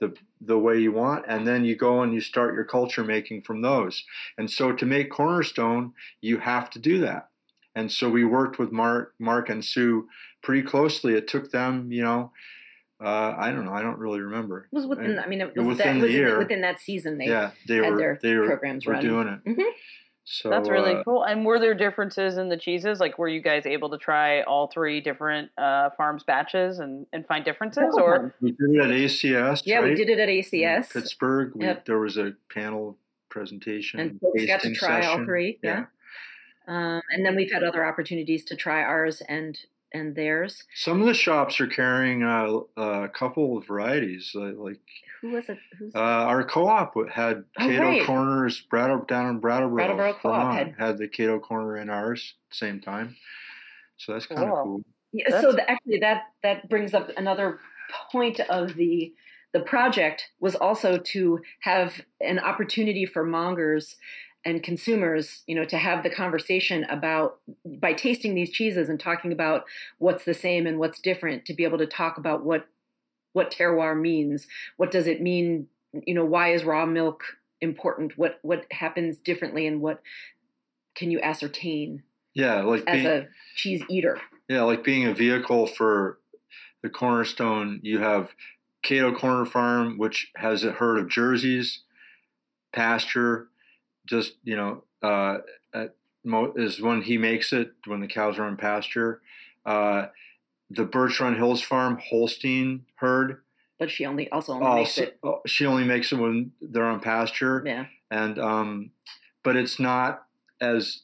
the 0.00 0.14
the 0.40 0.58
way 0.58 0.78
you 0.78 0.90
want 0.90 1.26
and 1.28 1.46
then 1.46 1.62
you 1.62 1.76
go 1.76 2.00
and 2.00 2.14
you 2.14 2.22
start 2.22 2.54
your 2.54 2.64
culture 2.64 3.04
making 3.04 3.42
from 3.42 3.60
those 3.60 4.02
and 4.38 4.50
so 4.50 4.72
to 4.72 4.86
make 4.86 5.10
cornerstone 5.10 5.92
you 6.22 6.38
have 6.38 6.70
to 6.70 6.78
do 6.78 6.98
that 7.00 7.28
and 7.74 7.92
so 7.92 8.08
we 8.08 8.24
worked 8.24 8.58
with 8.58 8.72
mark 8.72 9.12
mark 9.18 9.50
and 9.50 9.62
sue 9.62 10.08
pretty 10.42 10.62
closely 10.62 11.12
it 11.12 11.28
took 11.28 11.50
them 11.50 11.92
you 11.92 12.02
know 12.02 12.32
uh, 13.02 13.34
I 13.38 13.50
don't 13.50 13.64
know. 13.64 13.72
I 13.72 13.80
don't 13.80 13.98
really 13.98 14.20
remember. 14.20 14.68
It 14.70 14.76
was 14.76 14.86
within. 14.86 15.18
I, 15.18 15.22
I 15.22 15.26
mean, 15.26 15.40
it 15.40 15.56
was 15.56 15.66
within 15.66 16.00
that, 16.00 16.06
the 16.06 16.12
year. 16.12 16.36
Within 16.36 16.60
that 16.60 16.80
season, 16.80 17.16
they 17.16 17.28
yeah 17.28 17.52
they 17.66 17.76
had 17.76 17.92
were 17.92 17.96
their 17.96 18.18
they 18.22 18.34
were, 18.34 18.46
programs 18.46 18.84
were 18.84 18.92
run. 18.92 19.02
doing 19.02 19.26
it. 19.26 19.44
Mm-hmm. 19.48 19.62
So 20.32 20.48
That's 20.48 20.68
really 20.68 20.94
uh, 20.94 21.02
cool. 21.02 21.24
And 21.24 21.44
were 21.44 21.58
there 21.58 21.74
differences 21.74 22.36
in 22.36 22.48
the 22.48 22.56
cheeses? 22.56 23.00
Like, 23.00 23.18
were 23.18 23.26
you 23.26 23.40
guys 23.42 23.66
able 23.66 23.90
to 23.90 23.98
try 23.98 24.42
all 24.42 24.68
three 24.68 25.00
different 25.00 25.50
uh, 25.58 25.90
farms 25.96 26.22
batches 26.22 26.78
and, 26.78 27.04
and 27.12 27.26
find 27.26 27.44
differences? 27.44 27.96
Or 27.98 28.32
we 28.40 28.52
did 28.52 28.70
it 28.70 28.80
at 28.80 28.90
ACS. 28.90 29.62
Yeah, 29.64 29.78
right? 29.78 29.88
we 29.88 29.94
did 29.96 30.08
it 30.08 30.20
at 30.20 30.28
In 30.28 30.36
ACS. 30.36 30.92
Pittsburgh. 30.92 31.52
We, 31.56 31.64
Yep. 31.64 31.84
There 31.84 31.98
was 31.98 32.16
a 32.16 32.34
panel 32.48 32.96
presentation. 33.28 33.98
and 33.98 34.20
folks 34.20 34.46
got 34.46 34.60
to 34.60 34.68
tasting 34.68 34.74
try 34.76 34.98
all 34.98 35.14
session. 35.14 35.24
three. 35.26 35.58
Yeah. 35.64 35.86
Um, 36.68 37.02
and 37.10 37.26
then 37.26 37.34
we've 37.34 37.50
had 37.50 37.64
other 37.64 37.84
opportunities 37.84 38.44
to 38.44 38.54
try 38.54 38.84
ours 38.84 39.22
and 39.28 39.58
and 39.92 40.14
theirs. 40.14 40.64
Some 40.74 41.00
of 41.00 41.06
the 41.06 41.14
shops 41.14 41.60
are 41.60 41.66
carrying 41.66 42.22
uh, 42.22 42.60
a 42.76 43.08
couple 43.08 43.58
of 43.58 43.66
varieties. 43.66 44.32
Like, 44.34 44.54
like 44.56 44.80
Who 45.20 45.30
was 45.32 45.48
it? 45.48 45.58
Who's 45.78 45.94
uh, 45.94 45.98
our 45.98 46.44
co-op 46.44 46.94
had 47.10 47.44
Oh, 47.58 47.66
Cato 47.66 47.82
right. 47.82 48.06
Corners, 48.06 48.60
Brattle, 48.60 49.04
down 49.06 49.26
in 49.28 49.38
Brattleboro, 49.40 49.76
Brattleboro 49.76 50.12
Co-op 50.14 50.54
had- 50.54 50.74
had 50.78 50.98
the 50.98 51.08
Cato 51.08 51.38
Corner 51.40 51.76
in 51.78 51.90
ours 51.90 52.34
at 52.46 52.50
the 52.50 52.56
same 52.56 52.80
time. 52.80 53.16
So 53.96 54.12
that's 54.12 54.26
kind 54.26 54.40
of 54.42 54.48
Cool. 54.48 54.64
cool. 54.64 54.82
Yeah, 55.12 55.24
That's- 55.28 55.42
so 55.42 55.52
the, 55.52 55.68
actually 55.68 55.98
that 56.00 56.22
that 56.42 56.68
brings 56.68 56.94
up 56.94 57.10
another 57.16 57.58
point 58.12 58.38
of 58.40 58.74
the 58.74 59.12
the 59.52 59.60
project 59.60 60.30
was 60.38 60.54
also 60.54 60.96
to 60.96 61.40
have 61.62 62.00
an 62.20 62.38
opportunity 62.38 63.04
for 63.04 63.24
mongers 63.24 63.96
and 64.44 64.62
consumers, 64.62 65.42
you 65.46 65.54
know, 65.54 65.64
to 65.66 65.76
have 65.76 66.02
the 66.02 66.10
conversation 66.10 66.84
about 66.84 67.38
by 67.64 67.92
tasting 67.92 68.34
these 68.34 68.50
cheeses 68.50 68.88
and 68.88 68.98
talking 68.98 69.32
about 69.32 69.64
what's 69.98 70.24
the 70.24 70.34
same 70.34 70.66
and 70.66 70.78
what's 70.78 71.00
different 71.00 71.44
to 71.44 71.54
be 71.54 71.64
able 71.64 71.78
to 71.78 71.86
talk 71.86 72.16
about 72.16 72.44
what 72.44 72.66
what 73.32 73.52
terroir 73.52 73.98
means, 74.00 74.46
what 74.76 74.90
does 74.90 75.06
it 75.06 75.22
mean, 75.22 75.68
you 75.92 76.14
know, 76.14 76.24
why 76.24 76.52
is 76.52 76.64
raw 76.64 76.86
milk 76.86 77.22
important, 77.60 78.16
what 78.16 78.38
what 78.42 78.66
happens 78.70 79.18
differently 79.18 79.66
and 79.66 79.80
what 79.80 80.00
can 80.94 81.10
you 81.10 81.20
ascertain 81.20 82.02
Yeah, 82.34 82.62
like 82.62 82.84
as 82.86 83.02
being, 83.02 83.06
a 83.06 83.28
cheese 83.56 83.82
eater. 83.88 84.20
yeah, 84.48 84.62
like 84.62 84.82
being 84.82 85.06
a 85.06 85.14
vehicle 85.14 85.66
for 85.66 86.18
the 86.82 86.88
Cornerstone. 86.88 87.80
You 87.82 87.98
have 87.98 88.34
Cato 88.82 89.14
Corner 89.14 89.44
Farm, 89.44 89.98
which 89.98 90.30
has 90.36 90.64
a 90.64 90.72
herd 90.72 90.98
of 90.98 91.08
jerseys, 91.08 91.82
pasture, 92.72 93.48
just 94.06 94.34
you 94.44 94.56
know, 94.56 94.84
uh, 95.02 95.38
at, 95.74 95.94
mo- 96.24 96.52
is 96.56 96.80
when 96.80 97.02
he 97.02 97.18
makes 97.18 97.52
it 97.52 97.72
when 97.86 98.00
the 98.00 98.06
cows 98.08 98.38
are 98.38 98.44
on 98.44 98.56
pasture. 98.56 99.20
Uh, 99.66 100.06
the 100.70 100.84
Birch 100.84 101.18
Run 101.20 101.36
Hills 101.36 101.60
Farm 101.62 101.98
Holstein 102.02 102.84
herd. 102.96 103.42
but 103.78 103.90
she 103.90 104.06
only 104.06 104.30
also 104.30 104.52
only 104.54 104.80
makes 104.80 104.98
it. 104.98 105.18
oh, 105.22 105.40
she 105.46 105.66
only 105.66 105.84
makes 105.84 106.12
it 106.12 106.16
when 106.16 106.52
they're 106.60 106.84
on 106.84 107.00
pasture 107.00 107.62
Yeah, 107.66 107.86
and 108.10 108.38
um, 108.38 108.90
but 109.42 109.56
it's 109.56 109.78
not 109.80 110.24
as 110.60 111.02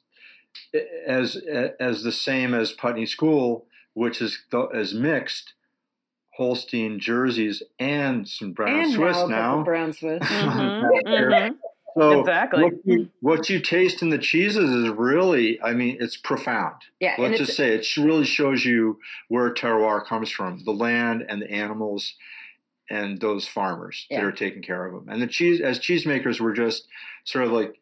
as 1.06 1.36
as 1.80 2.02
the 2.02 2.12
same 2.12 2.54
as 2.54 2.72
Putney 2.72 3.06
School, 3.06 3.66
which 3.94 4.22
is 4.22 4.38
as 4.74 4.94
mixed 4.94 5.54
Holstein 6.36 6.98
jerseys 7.00 7.62
and 7.78 8.28
some 8.28 8.52
brown 8.52 8.80
and 8.82 8.92
Swiss 8.92 9.16
now, 9.28 9.62
brown 9.62 9.92
Swiss. 9.92 10.22
Mhm, 10.30 11.02
mhm. 11.06 11.54
So 11.96 12.20
Exactly. 12.20 12.62
What 12.64 12.74
you, 12.84 13.08
what 13.20 13.48
you 13.48 13.60
taste 13.60 14.02
in 14.02 14.10
the 14.10 14.18
cheeses 14.18 14.70
is 14.70 14.88
really, 14.90 15.60
I 15.62 15.72
mean, 15.72 15.96
it's 16.00 16.16
profound. 16.16 16.76
Yeah, 17.00 17.14
Let's 17.18 17.38
just 17.38 17.56
say 17.56 17.74
it 17.74 17.86
really 17.96 18.24
shows 18.24 18.64
you 18.64 18.98
where 19.28 19.52
terroir 19.54 20.04
comes 20.04 20.30
from, 20.30 20.62
the 20.64 20.72
land 20.72 21.24
and 21.28 21.40
the 21.40 21.50
animals 21.50 22.14
and 22.90 23.20
those 23.20 23.48
farmers 23.48 24.06
that 24.10 24.22
are 24.22 24.32
taking 24.32 24.62
care 24.62 24.86
of 24.86 24.92
them. 24.92 25.08
And 25.08 25.22
the 25.22 25.26
cheese, 25.26 25.60
as 25.60 25.78
cheesemakers, 25.78 26.40
we're 26.40 26.52
just 26.54 26.86
sort 27.24 27.44
of 27.44 27.52
like, 27.52 27.80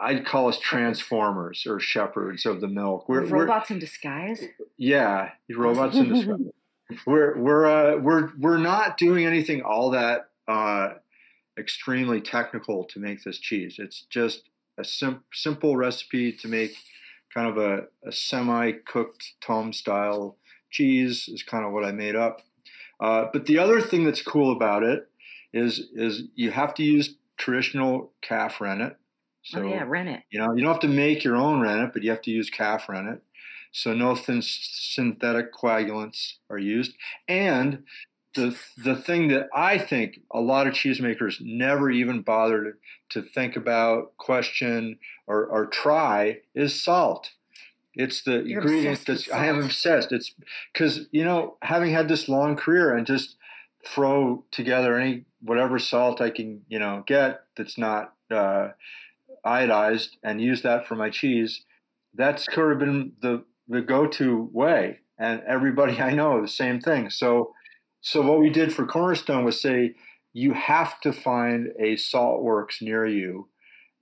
I'd 0.00 0.26
call 0.26 0.48
us 0.48 0.58
transformers 0.58 1.66
or 1.66 1.78
shepherds 1.78 2.44
of 2.44 2.60
the 2.60 2.68
milk. 2.68 3.08
We're, 3.08 3.26
we're 3.28 3.44
robots 3.44 3.70
in 3.70 3.78
disguise. 3.78 4.44
yeah, 4.76 5.30
robots 5.54 5.96
in 5.96 6.12
disguise. 6.12 6.40
We're 7.04 7.36
we're 7.36 7.66
uh, 7.66 7.96
we're 7.96 8.30
we're 8.38 8.58
not 8.58 8.96
doing 8.96 9.26
anything 9.26 9.62
all 9.62 9.90
that 9.90 10.28
uh, 10.46 10.90
extremely 11.58 12.20
technical 12.20 12.84
to 12.84 12.98
make 12.98 13.24
this 13.24 13.38
cheese. 13.38 13.76
It's 13.78 14.02
just 14.10 14.42
a 14.78 14.84
sim- 14.84 15.24
simple 15.32 15.76
recipe 15.76 16.32
to 16.32 16.48
make 16.48 16.76
kind 17.32 17.48
of 17.48 17.58
a, 17.58 17.84
a 18.06 18.12
semi-cooked 18.12 19.34
tome 19.40 19.72
style 19.72 20.36
cheese 20.70 21.28
is 21.28 21.42
kind 21.42 21.64
of 21.64 21.72
what 21.72 21.84
I 21.84 21.92
made 21.92 22.16
up. 22.16 22.42
Uh, 23.00 23.26
but 23.32 23.46
the 23.46 23.58
other 23.58 23.80
thing 23.80 24.04
that's 24.04 24.22
cool 24.22 24.52
about 24.52 24.82
it 24.82 25.08
is 25.52 25.88
is 25.94 26.24
you 26.34 26.50
have 26.50 26.74
to 26.74 26.82
use 26.82 27.14
traditional 27.36 28.12
calf 28.22 28.60
rennet. 28.60 28.96
So 29.42 29.60
oh 29.60 29.68
yeah, 29.68 29.84
rennet. 29.86 30.22
you 30.30 30.40
know, 30.40 30.54
you 30.54 30.62
don't 30.62 30.72
have 30.72 30.80
to 30.80 30.88
make 30.88 31.22
your 31.22 31.36
own 31.36 31.60
rennet, 31.60 31.92
but 31.92 32.02
you 32.02 32.10
have 32.10 32.22
to 32.22 32.30
use 32.30 32.50
calf 32.50 32.88
rennet. 32.88 33.20
So 33.72 33.92
no 33.92 34.16
thin 34.16 34.40
synthetic 34.42 35.54
coagulants 35.54 36.34
are 36.48 36.58
used. 36.58 36.94
And 37.28 37.84
the 38.36 38.56
the 38.76 38.94
thing 38.94 39.28
that 39.28 39.48
I 39.52 39.78
think 39.78 40.20
a 40.30 40.40
lot 40.40 40.66
of 40.66 40.74
cheesemakers 40.74 41.40
never 41.40 41.90
even 41.90 42.22
bother 42.22 42.62
to, 43.10 43.20
to 43.20 43.28
think 43.28 43.56
about, 43.56 44.16
question, 44.16 44.98
or, 45.26 45.46
or 45.46 45.66
try 45.66 46.38
is 46.54 46.80
salt. 46.80 47.30
It's 47.94 48.22
the 48.22 48.42
You're 48.44 48.60
ingredient 48.60 49.04
that's 49.06 49.30
I 49.30 49.46
am 49.46 49.62
obsessed. 49.62 50.12
It's 50.12 50.32
because 50.72 51.06
you 51.10 51.24
know, 51.24 51.56
having 51.62 51.92
had 51.92 52.08
this 52.08 52.28
long 52.28 52.54
career 52.54 52.94
and 52.94 53.06
just 53.06 53.36
throw 53.84 54.44
together 54.50 54.98
any 54.98 55.24
whatever 55.40 55.78
salt 55.78 56.20
I 56.20 56.30
can, 56.30 56.62
you 56.68 56.78
know, 56.78 57.04
get 57.06 57.40
that's 57.56 57.78
not 57.78 58.12
uh, 58.30 58.68
iodized 59.44 60.10
and 60.22 60.40
use 60.40 60.62
that 60.62 60.86
for 60.86 60.94
my 60.94 61.08
cheese. 61.10 61.62
That's 62.14 62.46
sort 62.52 62.72
of 62.72 62.78
been 62.78 63.12
the 63.22 63.44
the 63.68 63.80
go-to 63.80 64.48
way, 64.52 65.00
and 65.18 65.42
everybody 65.46 66.00
I 66.00 66.12
know 66.12 66.40
the 66.40 66.48
same 66.48 66.80
thing. 66.80 67.10
So, 67.10 67.54
so 68.00 68.22
what 68.22 68.40
we 68.40 68.50
did 68.50 68.72
for 68.72 68.86
Cornerstone 68.86 69.44
was 69.44 69.60
say 69.60 69.94
you 70.32 70.52
have 70.52 71.00
to 71.00 71.12
find 71.12 71.72
a 71.78 71.96
salt 71.96 72.42
works 72.42 72.82
near 72.82 73.06
you, 73.06 73.48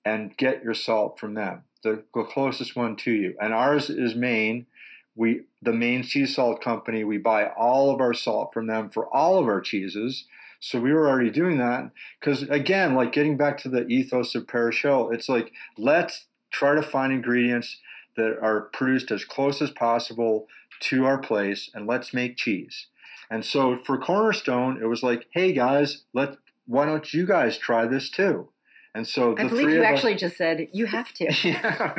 and 0.05 0.37
get 0.37 0.63
your 0.63 0.75
salt 0.75 1.19
from 1.19 1.35
them, 1.35 1.63
the, 1.83 2.03
closest 2.31 2.77
one 2.77 2.97
to 2.97 3.11
you. 3.11 3.35
And 3.41 3.55
ours 3.55 3.89
is 3.89 4.15
Maine. 4.15 4.67
We 5.17 5.43
the 5.63 5.73
Maine 5.73 6.03
Sea 6.03 6.27
Salt 6.27 6.61
Company. 6.61 7.05
We 7.05 7.19
buy 7.19 7.47
all 7.47 7.95
of 7.95 8.01
our 8.01 8.13
salt 8.13 8.53
from 8.53 8.67
them 8.67 8.91
for 8.91 9.07
all 9.15 9.39
of 9.39 9.47
our 9.47 9.61
cheeses. 9.61 10.25
So 10.61 10.81
we 10.81 10.93
were 10.93 11.09
already 11.09 11.31
doing 11.31 11.59
that 11.59 11.91
because 12.19 12.43
again, 12.43 12.95
like 12.95 13.13
getting 13.13 13.37
back 13.37 13.59
to 13.59 13.69
the 13.69 13.87
ethos 13.87 14.35
of 14.35 14.49
Parish 14.49 14.85
it's 14.85 15.29
like 15.29 15.53
let's 15.79 16.27
try 16.51 16.75
to 16.75 16.83
find 16.83 17.13
ingredients 17.13 17.79
that 18.17 18.39
are 18.43 18.63
produced 18.73 19.11
as 19.11 19.25
close 19.25 19.63
as 19.63 19.71
possible 19.71 20.49
to 20.81 21.05
our 21.05 21.19
place 21.19 21.71
and 21.75 21.87
let's 21.87 22.13
make 22.13 22.37
cheese. 22.37 22.87
And 23.35 23.45
so 23.45 23.77
for 23.85 23.99
Cornerstone, 23.99 24.81
it 24.81 24.87
was 24.87 25.03
like, 25.03 25.27
hey 25.33 25.53
guys, 25.53 26.05
let 26.15 26.37
why 26.67 26.87
don't 26.87 27.13
you 27.13 27.27
guys 27.27 27.59
try 27.59 27.85
this 27.85 28.09
too? 28.09 28.49
And 28.95 29.05
so 29.09 29.35
the 29.35 29.43
I 29.43 29.49
believe 29.49 29.65
three 29.65 29.73
you 29.75 29.79
of 29.81 29.87
us- 29.87 29.91
actually 29.93 30.15
just 30.15 30.37
said 30.37 30.69
you 30.73 30.87
have 30.87 31.13
to. 31.15 31.25
yeah. 31.43 31.95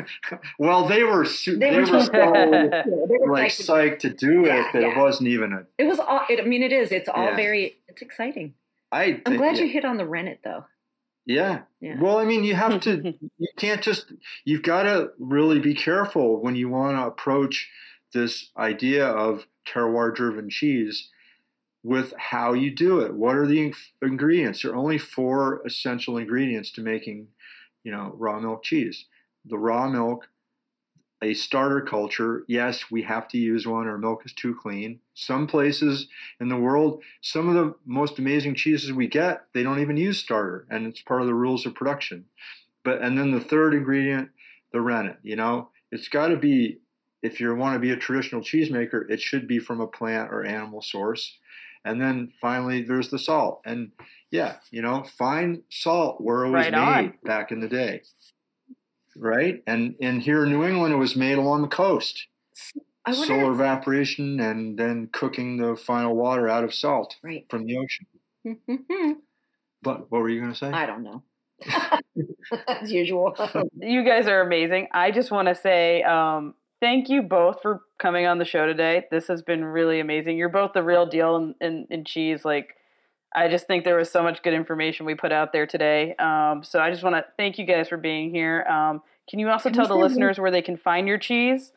Well, 0.58 0.88
they 0.88 1.04
were 1.04 1.26
su- 1.26 1.58
They 1.58 1.72
they, 1.72 1.80
were 1.82 1.92
were 1.92 2.02
so 2.06 2.12
Yeah, 2.14 2.84
they 2.86 3.18
were 3.20 3.34
like 3.34 3.52
psyched. 3.52 3.68
psyched 3.68 4.00
to 4.00 4.10
do 4.12 4.46
it 4.46 4.48
Yeah, 4.48 4.70
that 4.72 4.84
it 4.84 4.98
wasn't 4.98 5.28
even 5.28 5.52
a. 5.52 5.64
It 5.78 5.88
was 5.88 6.00
all. 6.00 6.22
It, 6.30 6.40
I 6.40 6.46
mean, 6.46 6.64
it 6.64 6.72
is. 6.72 6.94
It's 6.94 7.10
all 7.10 7.36
very. 7.36 7.76
It's 7.90 8.02
exciting. 8.02 8.54
I. 8.94 9.22
I'm 9.26 9.36
glad 9.36 9.58
you 9.58 9.68
hit 9.68 9.84
on 9.84 9.98
the 9.98 10.06
rennet 10.08 10.40
though. 10.42 10.64
Yeah. 11.26 11.64
Yeah. 11.82 12.00
Well, 12.00 12.18
I 12.18 12.24
mean, 12.24 12.46
you 12.46 12.56
have 12.56 12.80
to. 12.82 13.14
you 13.38 13.48
can't 13.58 13.82
just. 13.82 14.14
You've 14.46 14.64
got 14.64 14.84
to 14.84 15.10
really 15.20 15.60
be 15.60 15.76
careful 15.76 16.42
when 16.42 16.56
you 16.56 16.70
want 16.70 16.96
to 16.96 17.06
approach 17.08 17.70
this 18.14 18.52
idea 18.58 19.06
of 19.08 19.46
terroir-driven 19.68 20.50
cheese 20.50 21.10
with 21.86 22.16
how 22.18 22.54
you 22.54 22.76
do 22.76 23.02
it. 23.02 23.14
What 23.14 23.36
are 23.36 23.46
the 23.46 23.72
ingredients? 24.02 24.64
There 24.64 24.72
are 24.72 24.76
only 24.76 24.98
four 24.98 25.62
essential 25.68 26.18
ingredients 26.18 26.72
to 26.72 26.82
making, 26.82 27.28
you 27.84 27.92
know, 27.92 28.12
raw 28.18 28.40
milk 28.40 28.64
cheese. 28.64 29.06
The 29.46 29.60
raw 29.60 29.88
milk, 29.88 30.28
a 31.22 31.36
starter 31.36 31.82
culture. 31.82 32.44
Yes, 32.48 32.90
we 32.90 33.04
have 33.04 33.28
to 33.28 33.38
use 33.38 33.68
one. 33.68 33.88
Our 33.88 34.00
milk 34.00 34.24
is 34.26 34.34
too 34.34 34.58
clean. 34.60 35.00
Some 35.14 35.46
places 35.46 36.08
in 36.40 36.50
the 36.50 36.58
world, 36.58 37.04
some 37.22 37.50
of 37.50 37.54
the 37.54 37.76
most 37.86 38.18
amazing 38.18 38.56
cheeses 38.56 38.92
we 38.92 39.06
get, 39.06 39.44
they 39.54 39.62
don't 39.62 39.80
even 39.80 39.96
use 39.96 40.18
starter, 40.18 40.66
and 40.72 40.88
it's 40.88 41.04
part 41.04 41.22
of 41.22 41.28
the 41.28 41.36
rules 41.36 41.68
of 41.68 41.76
production. 41.76 42.26
But 42.84 43.04
and 43.04 43.16
then 43.16 43.30
the 43.30 43.40
third 43.40 43.76
ingredient, 43.76 44.30
the 44.74 44.82
rennet. 44.82 45.18
You 45.22 45.36
know, 45.36 45.70
it's 45.92 46.08
got 46.08 46.30
to 46.30 46.38
be. 46.38 46.80
If 47.22 47.40
you 47.40 47.56
want 47.56 47.74
to 47.74 47.80
be 47.80 47.90
a 47.92 47.98
traditional 47.98 48.42
cheesemaker, 48.42 49.10
it 49.10 49.20
should 49.20 49.48
be 49.48 49.58
from 49.58 49.82
a 49.82 49.88
plant 49.88 50.32
or 50.32 50.46
animal 50.46 50.82
source. 50.82 51.40
And 51.86 52.02
then 52.02 52.34
finally, 52.42 52.82
there's 52.82 53.10
the 53.10 53.20
salt. 53.20 53.62
And 53.66 53.92
yeah, 54.32 54.56
you 54.72 54.82
know, 54.82 55.06
fine 55.18 55.62
salt 55.70 56.20
where 56.20 56.44
it 56.44 56.50
was 56.50 56.66
Right 56.66 57.04
made 57.04 57.22
back 57.24 57.52
in 57.52 57.62
the 57.62 57.70
day. 57.70 58.02
Right? 59.16 59.64
And 59.68 59.96
and 60.02 60.22
here 60.22 60.44
in 60.44 60.50
New 60.50 60.66
England, 60.66 60.94
it 60.94 60.98
was 60.98 61.16
made 61.16 61.38
along 61.38 61.62
the 61.62 61.68
coast. 61.70 62.28
I 63.06 63.12
wonder. 63.12 63.28
Solar 63.28 63.52
if- 63.52 63.60
evaporation 63.60 64.40
and 64.40 64.78
then 64.78 65.10
cooking 65.14 65.58
the 65.58 65.76
final 65.76 66.16
water 66.16 66.50
out 66.50 66.64
of 66.64 66.74
salt 66.74 67.16
right. 67.24 67.46
from 67.50 67.66
the 67.66 67.78
ocean. 67.78 68.08
I 68.46 69.16
But 69.82 70.12
what 70.12 70.22
were 70.22 70.30
you 70.30 70.40
going 70.42 70.52
to 70.52 70.58
say? 70.58 70.72
I 70.72 70.88
don't 70.88 71.04
know. 71.04 71.22
As 72.68 72.92
usual. 72.92 73.36
you 73.76 74.04
guys 74.04 74.28
are 74.28 74.42
amazing. 74.42 74.88
I 74.92 75.12
just 75.12 75.30
want 75.30 75.48
to 75.48 75.54
say 75.54 76.02
um, 76.02 76.56
thank 76.86 77.10
you 77.10 77.24
both 77.24 77.62
for 77.64 77.82
coming 77.98 78.28
on 78.28 78.38
the 78.38 78.46
show 78.46 78.68
today. 78.68 79.06
This 79.10 79.28
has 79.28 79.42
been 79.42 79.66
really 79.66 80.00
amazing. 80.00 80.38
You're 80.38 80.50
both 80.50 80.74
the 80.74 80.84
real 80.84 81.08
deal 81.08 81.36
in, 81.38 81.56
in, 81.60 81.88
in 81.90 82.06
cheese. 82.06 82.46
Like, 82.46 82.76
I 83.36 83.48
just 83.48 83.66
think 83.66 83.84
there 83.86 83.98
was 83.98 84.12
so 84.12 84.22
much 84.22 84.44
good 84.44 84.54
information 84.54 85.06
we 85.08 85.16
put 85.16 85.32
out 85.32 85.52
there 85.52 85.66
today. 85.66 86.16
Um, 86.20 86.64
so 86.64 86.80
I 86.80 86.92
just 86.92 87.02
want 87.04 87.16
to 87.16 87.26
thank 87.38 87.58
you 87.58 87.66
guys 87.66 87.90
for 87.90 87.98
being 87.98 88.30
here. 88.30 88.62
Um, 88.70 89.02
can 89.30 89.40
you 89.40 89.50
also 89.50 89.70
Can 89.70 89.74
tell 89.78 89.86
the 89.88 89.94
say 89.96 89.98
one- 89.98 90.08
listeners 90.08 90.40
where 90.40 90.52
they 90.52 90.62
can 90.62 90.78
find 90.78 91.08
your 91.08 91.18
cheese? 91.18 91.72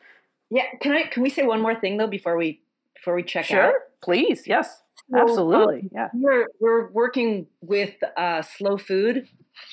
yeah. 0.51 0.63
Can 0.81 0.91
I? 0.93 1.03
Can 1.03 1.23
we 1.23 1.29
say 1.31 1.43
one 1.43 1.61
more 1.61 1.75
thing 1.79 1.97
though 1.97 2.07
before 2.07 2.37
we 2.37 2.61
before 2.95 3.15
we 3.15 3.23
check 3.23 3.45
sure, 3.45 3.61
out? 3.69 3.73
please. 4.03 4.43
Yes, 4.47 4.81
So, 5.11 5.17
um, 5.17 5.23
absolutely. 5.27 5.89
yeah. 5.91 6.09
We're 6.13 6.45
we're 6.61 6.89
working 6.91 7.47
with 7.61 7.95
uh, 8.15 8.41
Slow 8.43 8.77
Food 8.77 9.27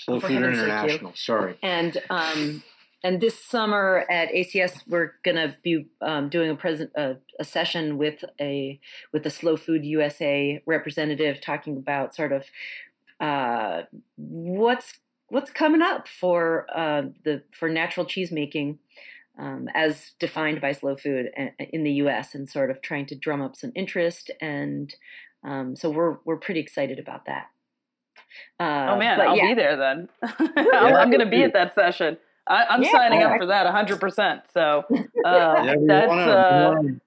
Slow 0.04 0.18
Food 0.20 0.30
heaven's 0.32 0.58
sake, 0.58 0.66
you. 0.66 0.72
International. 0.72 1.12
Sorry. 1.14 1.58
and 1.62 1.98
um, 2.10 2.62
and 3.04 3.20
this 3.20 3.42
summer 3.42 4.04
at 4.10 4.32
ACS 4.32 4.82
we're 4.86 5.12
gonna 5.24 5.56
be 5.62 5.86
um, 6.00 6.28
doing 6.28 6.50
a 6.50 6.54
present 6.54 6.90
uh, 6.96 7.14
a 7.38 7.44
session 7.44 7.98
with 7.98 8.24
a 8.40 8.80
with 9.12 9.22
the 9.22 9.30
Slow 9.30 9.56
Food 9.56 9.84
USA 9.84 10.62
representative 10.66 11.40
talking 11.40 11.76
about 11.76 12.14
sort 12.14 12.32
of 12.32 12.44
uh, 13.20 13.82
what's 14.16 14.98
what's 15.28 15.50
coming 15.50 15.82
up 15.82 16.08
for 16.08 16.66
uh, 16.74 17.02
the 17.24 17.42
for 17.52 17.68
natural 17.68 18.06
cheese 18.06 18.30
making. 18.32 18.78
Um, 19.38 19.68
as 19.74 20.12
defined 20.18 20.62
by 20.62 20.72
Slow 20.72 20.96
Food 20.96 21.26
in 21.58 21.84
the 21.84 21.92
U.S. 21.92 22.34
and 22.34 22.48
sort 22.48 22.70
of 22.70 22.80
trying 22.80 23.04
to 23.08 23.14
drum 23.14 23.42
up 23.42 23.54
some 23.54 23.70
interest, 23.74 24.30
and 24.40 24.94
um, 25.44 25.76
so 25.76 25.90
we're 25.90 26.16
we're 26.24 26.38
pretty 26.38 26.60
excited 26.60 26.98
about 26.98 27.26
that. 27.26 27.48
Uh, 28.58 28.92
Oh 28.92 28.98
man, 28.98 29.20
I'll 29.20 29.36
yeah. 29.36 29.48
be 29.48 29.54
there 29.54 29.76
then. 29.76 30.08
I'm, 30.56 30.94
I'm 30.94 31.10
going 31.10 31.20
to 31.20 31.30
be 31.30 31.42
at 31.42 31.52
that 31.52 31.74
session. 31.74 32.16
I, 32.48 32.64
I'm 32.70 32.82
Yeah. 32.82 32.92
signing 32.92 33.22
up 33.22 33.38
for 33.38 33.46
that 33.46 33.64
100. 33.64 34.00
percent 34.00 34.42
So 34.54 34.84
uh, 34.90 35.00
Yeah, 35.24 35.74
we 35.76 35.86
that's 35.86 36.08
want 36.08 36.20
uh, 36.20 36.74
to 36.82 37.00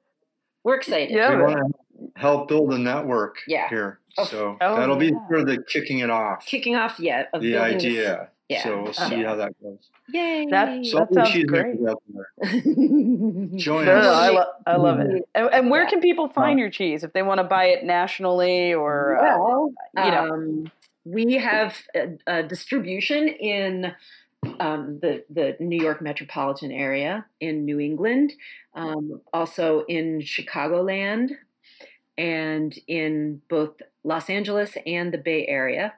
We're 0.63 0.75
excited. 0.75 1.11
Yeah. 1.15 1.35
we 1.35 1.41
want 1.43 1.73
to 1.97 2.11
help 2.19 2.47
build 2.47 2.73
a 2.73 2.77
network 2.77 3.37
Yeah. 3.47 3.69
here. 3.69 3.99
Oh, 4.17 4.25
So 4.25 4.57
oh, 4.59 4.75
that'll 4.77 4.95
be 4.97 5.07
yeah. 5.07 5.27
sort 5.27 5.41
of 5.41 5.47
the 5.47 5.63
kicking 5.63 5.99
it 5.99 6.09
off, 6.09 6.45
kicking 6.45 6.75
off 6.75 6.99
yet 6.99 7.29
of 7.33 7.41
the 7.41 7.53
building 7.53 7.75
idea. 7.75 8.29
yeah. 8.49 8.63
So 8.63 8.81
we'll 8.83 8.93
see 8.93 9.17
Yeah. 9.21 9.27
how 9.29 9.35
that 9.35 9.53
goes. 9.61 9.89
Yay! 10.11 10.47
That- 10.49 10.85
So 10.85 10.99
That 10.99 11.13
sounds 11.13 11.29
cheese 11.31 11.45
great. 11.45 11.79
makers 11.79 11.95
Join 12.63 13.57
join 13.57 13.85
No, 13.85 13.91
us. 13.99 14.05
I, 14.07 14.29
lo- 14.31 14.45
I 14.65 14.75
love 14.77 14.99
it. 15.01 15.23
And, 15.35 15.49
and 15.53 15.69
where 15.69 15.83
Yeah. 15.83 15.89
can 15.89 16.01
people 16.01 16.29
find 16.29 16.59
your 16.59 16.69
cheese 16.71 17.03
if 17.03 17.13
they 17.13 17.21
want 17.21 17.37
to 17.39 17.43
buy 17.43 17.65
it 17.65 17.83
nationally 17.83 18.73
or? 18.73 19.17
Uh, 19.23 20.03
you 20.05 20.11
know. 20.11 20.33
um, 20.33 20.71
we 21.05 21.33
have 21.35 21.77
a, 21.95 22.17
a 22.27 22.43
distribution 22.43 23.27
in 23.27 23.93
um, 24.59 24.99
the 25.01 25.23
the 25.29 25.55
New 25.59 25.81
York 25.81 26.01
metropolitan 26.01 26.71
area, 26.71 27.25
in 27.39 27.65
New 27.65 27.79
England, 27.79 28.33
um, 28.73 29.21
also 29.33 29.85
in 29.87 30.19
Chicagoland, 30.19 31.31
and 32.17 32.77
in 32.87 33.41
both 33.49 33.81
Los 34.03 34.29
Angeles 34.29 34.77
and 34.85 35.13
the 35.13 35.17
Bay 35.17 35.45
Area, 35.47 35.93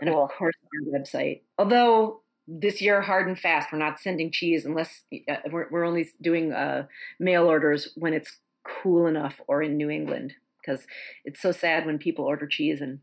and 0.00 0.10
Cool. 0.10 0.24
of 0.24 0.30
course 0.30 0.54
our 0.74 1.00
website. 1.00 1.42
Although 1.58 2.22
this 2.46 2.80
year, 2.82 3.00
hard 3.00 3.28
and 3.28 3.38
fast, 3.38 3.72
we're 3.72 3.78
not 3.78 4.00
sending 4.00 4.30
cheese 4.30 4.64
unless 4.64 5.02
uh, 5.28 5.36
we're, 5.50 5.68
we're 5.70 5.84
only 5.84 6.10
doing 6.20 6.52
uh, 6.52 6.86
mail 7.20 7.46
orders 7.46 7.88
when 7.96 8.12
it's 8.12 8.38
cool 8.64 9.06
enough 9.06 9.40
or 9.46 9.62
in 9.62 9.76
New 9.76 9.90
England 9.90 10.34
because 10.60 10.86
it's 11.24 11.40
so 11.40 11.52
sad 11.52 11.86
when 11.86 11.98
people 11.98 12.24
order 12.24 12.46
cheese 12.46 12.80
and 12.80 13.00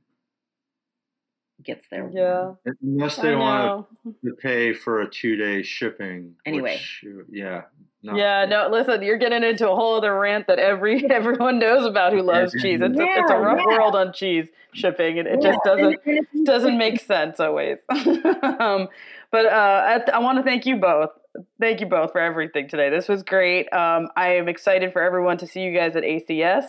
gets 1.64 1.86
there. 1.90 2.10
yeah. 2.14 2.54
Unless 2.82 3.18
they 3.18 3.36
want 3.36 3.88
to 4.26 4.34
pay 4.34 4.74
for 4.74 5.02
a 5.02 5.10
two 5.10 5.36
day 5.36 5.62
shipping. 5.64 6.36
Anyway. 6.46 6.74
which, 6.74 7.06
yeah. 7.32 7.64
No. 8.02 8.16
Yeah, 8.16 8.46
no, 8.46 8.70
listen, 8.72 9.04
you're 9.04 9.18
getting 9.18 9.44
into 9.44 9.70
a 9.70 9.76
whole 9.76 9.96
other 9.98 10.18
rant 10.18 10.48
that 10.48 10.58
every 10.58 11.06
everyone 11.12 11.60
knows 11.60 11.86
about 11.86 12.14
who 12.14 12.22
loves 12.22 12.54
cheese. 12.54 12.80
It's, 12.82 12.98
a, 12.98 13.04
it's 13.04 13.30
a 13.32 13.38
rough 13.38 13.60
yeah. 13.60 13.78
world 13.78 13.94
on 13.94 14.14
cheese 14.14 14.46
shipping, 14.74 15.20
and 15.20 15.28
it 15.28 15.40
Yeah, 15.42 15.52
just 15.52 15.64
doesn't 15.66 15.86
and- 15.86 15.98
and 16.06 16.18
it's- 16.20 16.44
doesn't 16.46 16.78
make 16.78 17.02
sense 17.02 17.42
always. 17.42 17.78
um, 17.90 18.88
but 19.32 19.46
uh, 19.48 20.02
I, 20.08 20.12
I 20.14 20.20
want 20.20 20.38
to 20.38 20.44
thank 20.44 20.66
you 20.66 20.78
both. 20.78 21.10
Thank 21.60 21.82
you 21.82 21.88
both 21.88 22.14
for 22.14 22.22
everything 22.22 22.70
today. 22.70 22.90
This 22.90 23.10
was 23.10 23.22
great. 23.22 23.72
Um, 23.74 24.08
I 24.16 24.36
am 24.36 24.48
excited 24.48 24.94
for 24.94 25.02
everyone 25.02 25.38
to 25.40 25.48
see 25.48 25.60
you 25.62 25.74
guys 25.78 25.98
at 25.98 26.04
ACS 26.04 26.64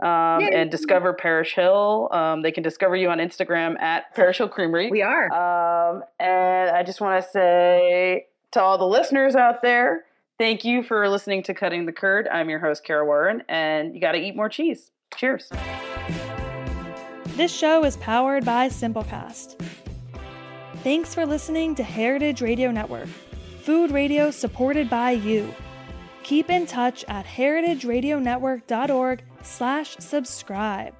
um, 0.00 0.42
and 0.42 0.70
discover 0.70 1.12
Parish 1.12 1.54
Hill. 1.54 2.08
Um, 2.12 2.42
they 2.42 2.52
can 2.52 2.62
discover 2.62 2.96
you 2.96 3.10
on 3.10 3.18
Instagram 3.18 3.80
at 3.80 4.14
Parish 4.14 4.38
Hill 4.38 4.48
Creamery. 4.48 4.90
We 4.90 5.02
are. 5.02 5.30
Um, 5.32 6.02
and 6.18 6.70
I 6.70 6.82
just 6.82 7.00
want 7.00 7.22
to 7.22 7.30
say 7.30 8.26
to 8.52 8.60
all 8.60 8.78
the 8.78 8.86
listeners 8.86 9.36
out 9.36 9.62
there, 9.62 10.04
thank 10.38 10.64
you 10.64 10.82
for 10.82 11.08
listening 11.08 11.42
to 11.44 11.54
Cutting 11.54 11.86
the 11.86 11.92
Curd. 11.92 12.28
I'm 12.28 12.50
your 12.50 12.58
host, 12.58 12.84
Kara 12.84 13.04
Warren, 13.04 13.42
and 13.48 13.94
you 13.94 14.00
got 14.00 14.12
to 14.12 14.18
eat 14.18 14.36
more 14.36 14.48
cheese. 14.48 14.90
Cheers. 15.16 15.50
This 17.36 17.52
show 17.52 17.84
is 17.84 17.96
powered 17.98 18.44
by 18.44 18.68
Simplecast. 18.68 19.58
Thanks 20.82 21.14
for 21.14 21.24
listening 21.24 21.74
to 21.76 21.82
Heritage 21.82 22.42
Radio 22.42 22.70
Network, 22.70 23.08
food 23.62 23.90
radio 23.90 24.30
supported 24.30 24.90
by 24.90 25.12
you. 25.12 25.54
Keep 26.24 26.50
in 26.50 26.66
touch 26.66 27.04
at 27.08 27.24
heritageradionetwork.org 27.24 29.22
slash 29.44 29.96
subscribe. 29.98 30.94